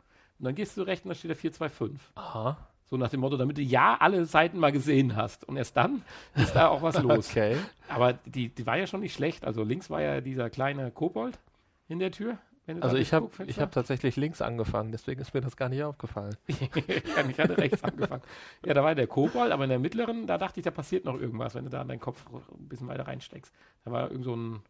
dann 0.45 0.55
gehst 0.55 0.71
du 0.75 0.81
zur 0.81 0.87
rechten, 0.87 1.09
da 1.09 1.15
steht 1.15 1.31
da 1.31 1.35
425. 1.35 1.99
Aha. 2.15 2.67
So 2.89 2.97
nach 2.97 3.09
dem 3.09 3.21
Motto, 3.21 3.37
damit 3.37 3.57
du 3.57 3.61
ja 3.61 3.95
alle 3.99 4.25
Seiten 4.25 4.59
mal 4.59 4.71
gesehen 4.71 5.15
hast. 5.15 5.47
Und 5.47 5.55
erst 5.55 5.77
dann 5.77 6.01
ist 6.35 6.53
da 6.53 6.67
auch 6.67 6.81
was 6.81 6.99
los. 7.01 7.29
Okay. 7.29 7.55
Aber 7.87 8.13
die, 8.13 8.49
die 8.49 8.65
war 8.65 8.77
ja 8.77 8.87
schon 8.87 9.01
nicht 9.01 9.13
schlecht. 9.13 9.45
Also 9.45 9.63
links 9.63 9.89
war 9.89 10.01
ja 10.01 10.19
dieser 10.19 10.49
kleine 10.49 10.91
Kobold 10.91 11.39
in 11.87 11.99
der 11.99 12.11
Tür. 12.11 12.37
Also 12.79 12.95
ich 12.95 13.11
habe 13.11 13.29
ich 13.47 13.59
hab 13.59 13.71
tatsächlich 13.71 14.15
links 14.15 14.41
angefangen, 14.41 14.91
deswegen 14.91 15.19
ist 15.19 15.33
mir 15.33 15.41
das 15.41 15.57
gar 15.57 15.67
nicht 15.67 15.83
aufgefallen. 15.83 16.35
ja, 16.47 17.27
ich 17.27 17.39
hatte 17.39 17.57
rechts 17.57 17.83
angefangen. 17.83 18.21
Ja, 18.65 18.73
da 18.73 18.83
war 18.83 18.93
der 18.93 19.07
Kobold, 19.07 19.51
aber 19.51 19.63
in 19.63 19.69
der 19.71 19.79
mittleren, 19.79 20.27
da 20.27 20.37
dachte 20.37 20.59
ich, 20.59 20.63
da 20.63 20.71
passiert 20.71 21.03
noch 21.05 21.19
irgendwas, 21.19 21.55
wenn 21.55 21.63
du 21.63 21.71
da 21.71 21.83
deinen 21.83 21.99
Kopf 21.99 22.23
ein 22.31 22.67
bisschen 22.69 22.87
weiter 22.87 23.07
reinsteckst. 23.07 23.51
Da 23.83 23.91
war 23.91 24.11
irgend 24.11 24.25
so 24.25 24.35
ein, 24.35 24.61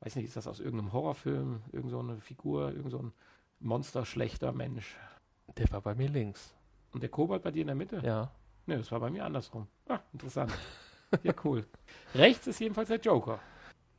weiß 0.00 0.16
nicht, 0.16 0.26
ist 0.26 0.36
das 0.36 0.46
aus 0.46 0.60
irgendeinem 0.60 0.92
Horrorfilm, 0.92 1.62
irgend 1.72 1.90
so 1.90 2.00
eine 2.00 2.20
Figur, 2.20 2.70
irgend 2.72 2.90
so 2.90 2.98
ein 2.98 3.12
monsterschlechter 3.60 4.52
Mensch. 4.52 4.96
Der 5.56 5.70
war 5.72 5.80
bei 5.80 5.94
mir 5.94 6.08
links. 6.08 6.54
Und 6.92 7.02
der 7.02 7.10
Kobold 7.10 7.42
bei 7.42 7.50
dir 7.50 7.62
in 7.62 7.68
der 7.68 7.76
Mitte? 7.76 8.00
Ja. 8.04 8.30
Ne, 8.66 8.76
das 8.76 8.92
war 8.92 9.00
bei 9.00 9.10
mir 9.10 9.24
andersrum. 9.24 9.66
Ah, 9.88 10.00
interessant. 10.12 10.52
ja, 11.22 11.32
cool. 11.44 11.64
Rechts 12.14 12.46
ist 12.46 12.60
jedenfalls 12.60 12.88
der 12.88 13.00
Joker. 13.00 13.40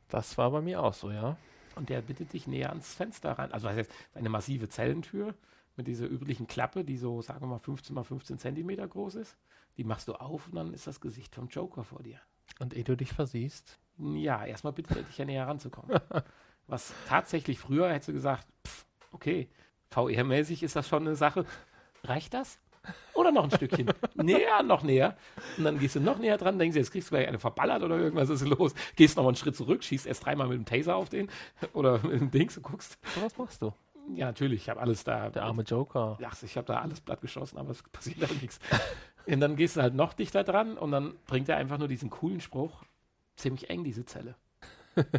Das 0.08 0.38
war 0.38 0.50
bei 0.50 0.60
mir 0.60 0.82
auch 0.82 0.94
so, 0.94 1.10
ja. 1.10 1.36
Und 1.80 1.88
der 1.88 2.02
bittet 2.02 2.34
dich 2.34 2.46
näher 2.46 2.68
ans 2.68 2.92
Fenster 2.92 3.32
ran. 3.32 3.52
Also, 3.52 3.66
was 3.66 3.74
heißt, 3.74 3.90
eine 4.12 4.28
massive 4.28 4.68
Zellentür 4.68 5.34
mit 5.76 5.86
dieser 5.86 6.06
üblichen 6.06 6.46
Klappe, 6.46 6.84
die 6.84 6.98
so, 6.98 7.22
sagen 7.22 7.40
wir 7.40 7.46
mal, 7.46 7.58
15 7.58 7.94
mal 7.94 8.04
15 8.04 8.36
Zentimeter 8.36 8.86
groß 8.86 9.14
ist. 9.14 9.38
Die 9.78 9.84
machst 9.84 10.06
du 10.06 10.12
auf 10.12 10.46
und 10.48 10.56
dann 10.56 10.74
ist 10.74 10.86
das 10.86 11.00
Gesicht 11.00 11.34
vom 11.34 11.48
Joker 11.48 11.82
vor 11.82 12.02
dir. 12.02 12.20
Und 12.58 12.74
ehe 12.74 12.84
du 12.84 12.98
dich 12.98 13.14
versiehst, 13.14 13.78
Ja, 13.96 14.44
erstmal 14.44 14.74
bittet 14.74 14.98
er 14.98 15.02
dich 15.04 15.16
ja 15.16 15.24
näher 15.24 15.46
ranzukommen. 15.46 15.98
Was 16.66 16.92
tatsächlich 17.08 17.58
früher 17.58 17.88
hättest 17.90 18.10
du 18.10 18.12
gesagt, 18.12 18.46
pff, 18.66 18.84
okay, 19.12 19.48
VR-mäßig 19.90 20.62
ist 20.62 20.76
das 20.76 20.86
schon 20.86 21.06
eine 21.06 21.16
Sache. 21.16 21.46
Reicht 22.04 22.34
das? 22.34 22.60
Oder 23.14 23.32
noch 23.32 23.44
ein 23.44 23.50
Stückchen? 23.50 23.90
näher, 24.14 24.62
noch 24.62 24.82
näher. 24.82 25.16
Und 25.58 25.64
dann 25.64 25.78
gehst 25.78 25.96
du 25.96 26.00
noch 26.00 26.18
näher 26.18 26.38
dran, 26.38 26.58
denkst 26.58 26.74
du, 26.74 26.80
jetzt 26.80 26.90
kriegst 26.90 27.08
du 27.08 27.14
gleich 27.14 27.28
eine 27.28 27.38
verballert 27.38 27.82
oder 27.82 27.98
irgendwas 27.98 28.30
ist 28.30 28.46
los. 28.46 28.74
Gehst 28.96 29.16
noch 29.16 29.24
mal 29.24 29.30
einen 29.30 29.36
Schritt 29.36 29.56
zurück, 29.56 29.84
schießt 29.84 30.06
erst 30.06 30.24
dreimal 30.24 30.48
mit 30.48 30.56
dem 30.56 30.64
Taser 30.64 30.96
auf 30.96 31.08
den 31.08 31.28
oder 31.72 31.98
mit 32.02 32.20
dem 32.20 32.30
Dings 32.30 32.56
und 32.56 32.62
guckst. 32.62 32.98
was 33.20 33.36
machst 33.36 33.62
du. 33.62 33.72
Ja, 34.14 34.26
natürlich, 34.26 34.62
ich 34.62 34.70
habe 34.70 34.80
alles 34.80 35.04
da. 35.04 35.30
Der 35.30 35.44
arme 35.44 35.62
Joker. 35.62 36.18
Ach, 36.24 36.42
ich 36.42 36.56
habe 36.56 36.66
da 36.66 36.80
alles 36.80 37.00
platt 37.00 37.20
geschossen, 37.20 37.58
aber 37.58 37.70
es 37.70 37.82
passiert 37.82 38.20
halt 38.20 38.40
nichts. 38.40 38.58
Und 39.26 39.40
dann 39.40 39.56
gehst 39.56 39.76
du 39.76 39.82
halt 39.82 39.94
noch 39.94 40.14
dichter 40.14 40.42
dran 40.42 40.78
und 40.78 40.90
dann 40.90 41.14
bringt 41.26 41.48
er 41.48 41.56
einfach 41.56 41.78
nur 41.78 41.88
diesen 41.88 42.10
coolen 42.10 42.40
Spruch. 42.40 42.82
ziemlich 43.36 43.70
eng, 43.70 43.84
diese 43.84 44.04
Zelle. 44.04 44.34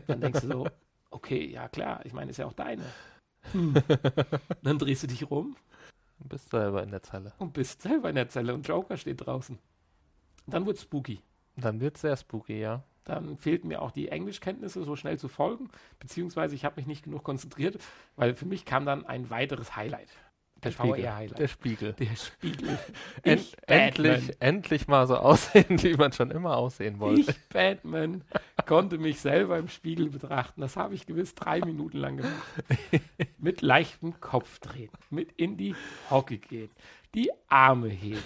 Dann 0.07 0.19
denkst 0.21 0.41
du 0.41 0.47
so, 0.47 0.67
okay, 1.11 1.45
ja 1.45 1.69
klar, 1.69 2.01
ich 2.05 2.13
meine, 2.13 2.31
ist 2.31 2.37
ja 2.37 2.45
auch 2.45 2.53
deine. 2.53 2.83
Hm. 3.53 3.73
Dann 4.63 4.77
drehst 4.77 5.03
du 5.03 5.07
dich 5.07 5.29
rum. 5.29 5.55
Und 6.21 6.29
bist 6.29 6.51
selber 6.51 6.83
in 6.83 6.91
der 6.91 7.01
Zelle. 7.01 7.33
Und 7.39 7.53
bist 7.53 7.81
selber 7.81 8.09
in 8.09 8.15
der 8.15 8.29
Zelle 8.29 8.53
und 8.53 8.67
Joker 8.67 8.95
steht 8.97 9.25
draußen. 9.25 9.57
Dann 10.45 10.65
wird 10.65 10.77
spooky. 10.79 11.21
Dann 11.55 11.79
wird 11.79 11.95
es 11.95 12.01
sehr 12.01 12.15
spooky, 12.15 12.59
ja. 12.59 12.83
Dann 13.03 13.37
fehlten 13.37 13.67
mir 13.67 13.81
auch 13.81 13.91
die 13.91 14.09
Englischkenntnisse, 14.09 14.83
so 14.83 14.95
schnell 14.95 15.17
zu 15.17 15.27
folgen, 15.27 15.69
beziehungsweise 15.99 16.53
ich 16.53 16.63
habe 16.65 16.75
mich 16.75 16.85
nicht 16.85 17.03
genug 17.03 17.23
konzentriert, 17.23 17.79
weil 18.15 18.35
für 18.35 18.45
mich 18.45 18.65
kam 18.65 18.85
dann 18.85 19.05
ein 19.05 19.29
weiteres 19.29 19.75
Highlight. 19.75 20.09
Der 20.63 20.71
VR-Highlight. 20.71 21.39
Der 21.39 21.47
Spiegel. 21.47 21.93
Der 21.93 22.15
Spiegel. 22.15 22.77
End, 23.23 23.57
endlich, 23.65 24.35
endlich 24.39 24.87
mal 24.87 25.07
so 25.07 25.15
aussehen, 25.17 25.65
wie 25.83 25.95
man 25.95 26.11
schon 26.11 26.29
immer 26.29 26.55
aussehen 26.55 26.99
wollte. 26.99 27.31
Ich, 27.31 27.49
Batman, 27.49 28.23
konnte 28.71 28.97
mich 28.97 29.19
selber 29.19 29.57
im 29.57 29.67
Spiegel 29.67 30.09
betrachten. 30.09 30.61
Das 30.61 30.77
habe 30.77 30.93
ich 30.93 31.05
gewiss 31.05 31.35
drei 31.35 31.59
Minuten 31.59 31.97
lang 31.97 32.15
gemacht. 32.15 32.41
mit 33.37 33.61
leichtem 33.61 34.21
Kopfdrehen, 34.21 34.91
mit 35.09 35.33
in 35.33 35.57
die 35.57 35.75
Hocke 36.09 36.37
gehen, 36.37 36.69
die 37.13 37.29
Arme 37.49 37.89
heben, 37.89 38.23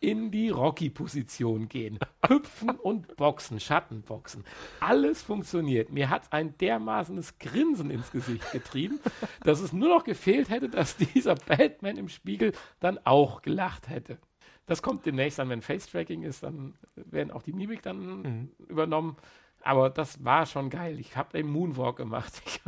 in 0.00 0.32
die 0.32 0.48
Rocky-Position 0.48 1.68
gehen, 1.68 2.00
hüpfen 2.26 2.70
und 2.70 3.14
boxen, 3.14 3.60
Schattenboxen. 3.60 4.42
Alles 4.80 5.22
funktioniert. 5.22 5.92
Mir 5.92 6.10
hat 6.10 6.32
ein 6.32 6.58
dermaßenes 6.58 7.38
Grinsen 7.38 7.92
ins 7.92 8.10
Gesicht 8.10 8.50
getrieben, 8.50 8.98
dass 9.44 9.60
es 9.60 9.72
nur 9.72 9.90
noch 9.90 10.02
gefehlt 10.02 10.48
hätte, 10.48 10.68
dass 10.68 10.96
dieser 10.96 11.36
Batman 11.36 11.98
im 11.98 12.08
Spiegel 12.08 12.50
dann 12.80 12.98
auch 13.04 13.42
gelacht 13.42 13.88
hätte. 13.88 14.18
Das 14.66 14.82
kommt 14.82 15.06
demnächst 15.06 15.38
an, 15.38 15.50
wenn 15.50 15.62
Face-Tracking 15.62 16.24
ist, 16.24 16.42
dann 16.42 16.74
werden 16.96 17.30
auch 17.30 17.42
die 17.42 17.52
Mimik 17.52 17.82
dann 17.82 18.22
mhm. 18.22 18.50
übernommen. 18.66 19.16
Aber 19.64 19.88
das 19.88 20.22
war 20.22 20.44
schon 20.44 20.68
geil. 20.68 21.00
Ich 21.00 21.16
habe 21.16 21.32
den 21.32 21.48
Moonwalk 21.48 21.96
gemacht. 21.96 22.32
Ich 22.46 22.60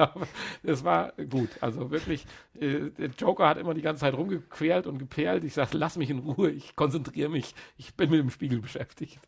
das 0.62 0.84
war 0.84 1.12
gut. 1.30 1.50
Also 1.60 1.90
wirklich, 1.90 2.26
äh, 2.58 2.90
der 2.90 3.10
Joker 3.10 3.48
hat 3.48 3.58
immer 3.58 3.74
die 3.74 3.82
ganze 3.82 4.00
Zeit 4.00 4.14
rumgequält 4.14 4.86
und 4.86 4.98
geperlt. 4.98 5.44
Ich 5.44 5.54
sage, 5.54 5.76
lass 5.76 5.96
mich 5.96 6.10
in 6.10 6.18
Ruhe, 6.18 6.50
ich 6.50 6.74
konzentriere 6.74 7.28
mich. 7.28 7.54
Ich 7.76 7.94
bin 7.94 8.10
mit 8.10 8.20
dem 8.20 8.30
Spiegel 8.30 8.60
beschäftigt. 8.60 9.20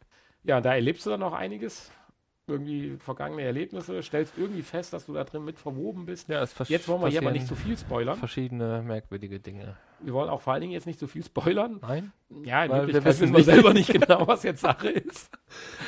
Ja, 0.44 0.60
da 0.60 0.74
erlebst 0.74 1.04
du 1.06 1.10
dann 1.10 1.20
noch 1.20 1.32
einiges. 1.34 1.90
Irgendwie 2.46 2.96
vergangene 2.98 3.42
Erlebnisse, 3.42 4.02
stellst 4.02 4.38
irgendwie 4.38 4.62
fest, 4.62 4.94
dass 4.94 5.04
du 5.04 5.12
da 5.12 5.24
drin 5.24 5.44
mit 5.44 5.58
verwoben 5.58 6.06
bist. 6.06 6.28
Ja, 6.28 6.42
jetzt 6.66 6.88
wollen 6.88 7.02
wir 7.02 7.08
hier 7.08 7.20
aber 7.20 7.32
nicht 7.32 7.46
so 7.46 7.54
viel 7.54 7.76
spoilern. 7.76 8.18
Verschiedene 8.18 8.82
merkwürdige 8.82 9.40
Dinge. 9.40 9.76
Wir 10.00 10.12
wollen 10.12 10.30
auch 10.30 10.40
vor 10.40 10.52
allen 10.52 10.60
Dingen 10.62 10.72
jetzt 10.72 10.86
nicht 10.86 10.98
so 10.98 11.06
viel 11.06 11.24
spoilern. 11.24 11.78
Nein. 11.82 12.12
Ja, 12.44 12.64
in 12.64 12.70
Weil 12.70 12.86
wir 12.88 13.04
wissen 13.04 13.34
wir 13.34 13.42
selber 13.44 13.72
nicht 13.74 13.90
genau, 13.92 14.26
was 14.26 14.42
jetzt 14.44 14.60
Sache 14.60 14.88
ist. 14.90 15.30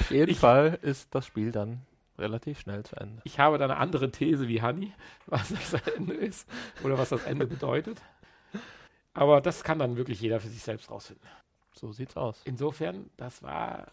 Auf 0.00 0.10
jeden 0.10 0.30
Ich- 0.30 0.38
Fall 0.38 0.78
ist 0.82 1.14
das 1.14 1.26
Spiel 1.26 1.52
dann 1.52 1.82
relativ 2.18 2.60
schnell 2.60 2.82
zu 2.82 2.96
Ende. 2.96 3.22
Ich 3.24 3.38
habe 3.38 3.56
da 3.58 3.64
eine 3.64 3.76
andere 3.78 4.10
These 4.10 4.46
wie 4.48 4.60
Hanni, 4.62 4.92
was 5.26 5.48
das 5.50 5.74
Ende 5.96 6.14
ist 6.14 6.48
oder 6.84 6.98
was 6.98 7.10
das 7.10 7.24
Ende 7.24 7.46
bedeutet. 7.46 8.00
Aber 9.14 9.40
das 9.40 9.64
kann 9.64 9.78
dann 9.78 9.96
wirklich 9.96 10.20
jeder 10.20 10.40
für 10.40 10.48
sich 10.48 10.62
selbst 10.62 10.90
rausfinden. 10.90 11.26
So 11.72 11.92
sieht's 11.92 12.16
aus. 12.16 12.40
Insofern, 12.44 13.10
das 13.16 13.42
war 13.42 13.88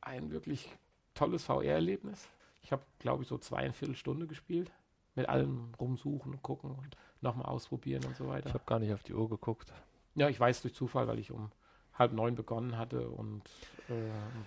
ein 0.00 0.30
wirklich 0.30 0.68
tolles 1.14 1.44
VR-Erlebnis. 1.44 2.28
Ich 2.62 2.72
habe, 2.72 2.82
glaube 2.98 3.22
ich, 3.22 3.28
so 3.28 3.38
zweieinviertel 3.38 3.96
Stunde 3.96 4.26
gespielt. 4.26 4.70
Mit 5.14 5.28
allem 5.28 5.72
rumsuchen 5.78 6.32
und 6.32 6.42
gucken 6.42 6.70
und 6.70 6.96
nochmal 7.22 7.46
ausprobieren 7.46 8.04
und 8.04 8.16
so 8.16 8.24
Ich 8.24 8.30
weiter. 8.30 8.52
habe 8.54 8.64
gar 8.66 8.78
nicht 8.78 8.92
auf 8.92 9.02
die 9.02 9.14
Uhr 9.14 9.28
geguckt. 9.28 9.72
Ja, 10.14 10.28
ich 10.28 10.38
weiß 10.38 10.62
durch 10.62 10.74
Zufall, 10.74 11.06
weil 11.08 11.18
ich 11.18 11.30
um 11.30 11.50
halb 11.94 12.12
neun 12.12 12.34
begonnen 12.34 12.76
hatte 12.76 13.08
und 13.08 13.42
äh, 13.88 13.92
um 13.92 14.46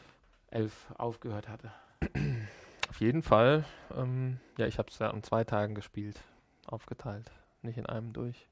elf 0.50 0.88
aufgehört 0.98 1.48
hatte. 1.48 1.72
Auf 2.90 3.00
jeden 3.02 3.24
Fall, 3.24 3.66
ähm, 3.96 4.40
ja, 4.58 4.68
ich 4.68 4.78
habe 4.78 4.90
es 4.90 5.00
ja 5.00 5.10
an 5.10 5.24
zwei 5.24 5.44
Tagen 5.44 5.74
gespielt, 5.76 6.22
aufgeteilt, 6.68 7.32
nicht 7.64 7.78
in 7.78 7.86
einem 7.88 8.14
durch. 8.14 8.48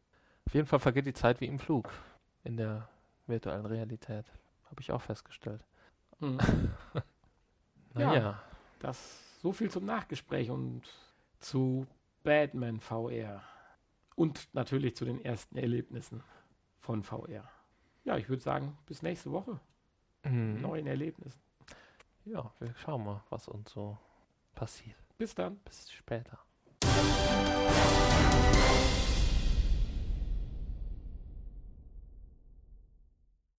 Auf 0.48 0.54
jeden 0.56 0.66
Fall 0.68 0.80
vergeht 0.80 1.06
die 1.06 1.14
Zeit 1.14 1.40
wie 1.40 1.46
im 1.46 1.60
Flug 1.60 1.90
in 2.44 2.58
der 2.58 2.90
virtuellen 3.28 3.66
Realität. 3.66 4.26
Habe 4.70 4.82
ich 4.82 4.92
auch 4.92 5.02
festgestellt. 5.02 5.64
Hm. 6.20 6.38
Naja, 7.94 8.14
Ja. 8.16 8.44
Das 8.80 9.20
so 9.42 9.52
viel 9.52 9.70
zum 9.70 9.86
Nachgespräch 9.86 10.50
und 10.50 10.82
zu 11.40 11.86
Batman 12.24 12.80
VR. 12.80 13.42
Und 14.16 14.48
natürlich 14.54 14.96
zu 14.96 15.06
den 15.06 15.24
ersten 15.24 15.58
Erlebnissen 15.58 16.24
von 16.80 17.04
VR. 17.04 17.50
Ja, 18.04 18.18
ich 18.18 18.30
würde 18.30 18.42
sagen, 18.42 18.78
bis 18.86 19.02
nächste 19.02 19.32
Woche. 19.32 19.60
Mhm. 20.24 20.62
Neuen 20.62 20.88
Erlebnissen. 20.88 21.42
ja, 22.26 22.52
wir 22.60 22.74
schauen 22.76 23.04
mal, 23.04 23.24
was 23.30 23.48
uns 23.48 23.72
so 23.72 23.98
passiert. 24.56 24.98
Bis 25.18 25.36
dann. 25.36 25.58
Bis 25.60 25.92
später. 25.92 26.40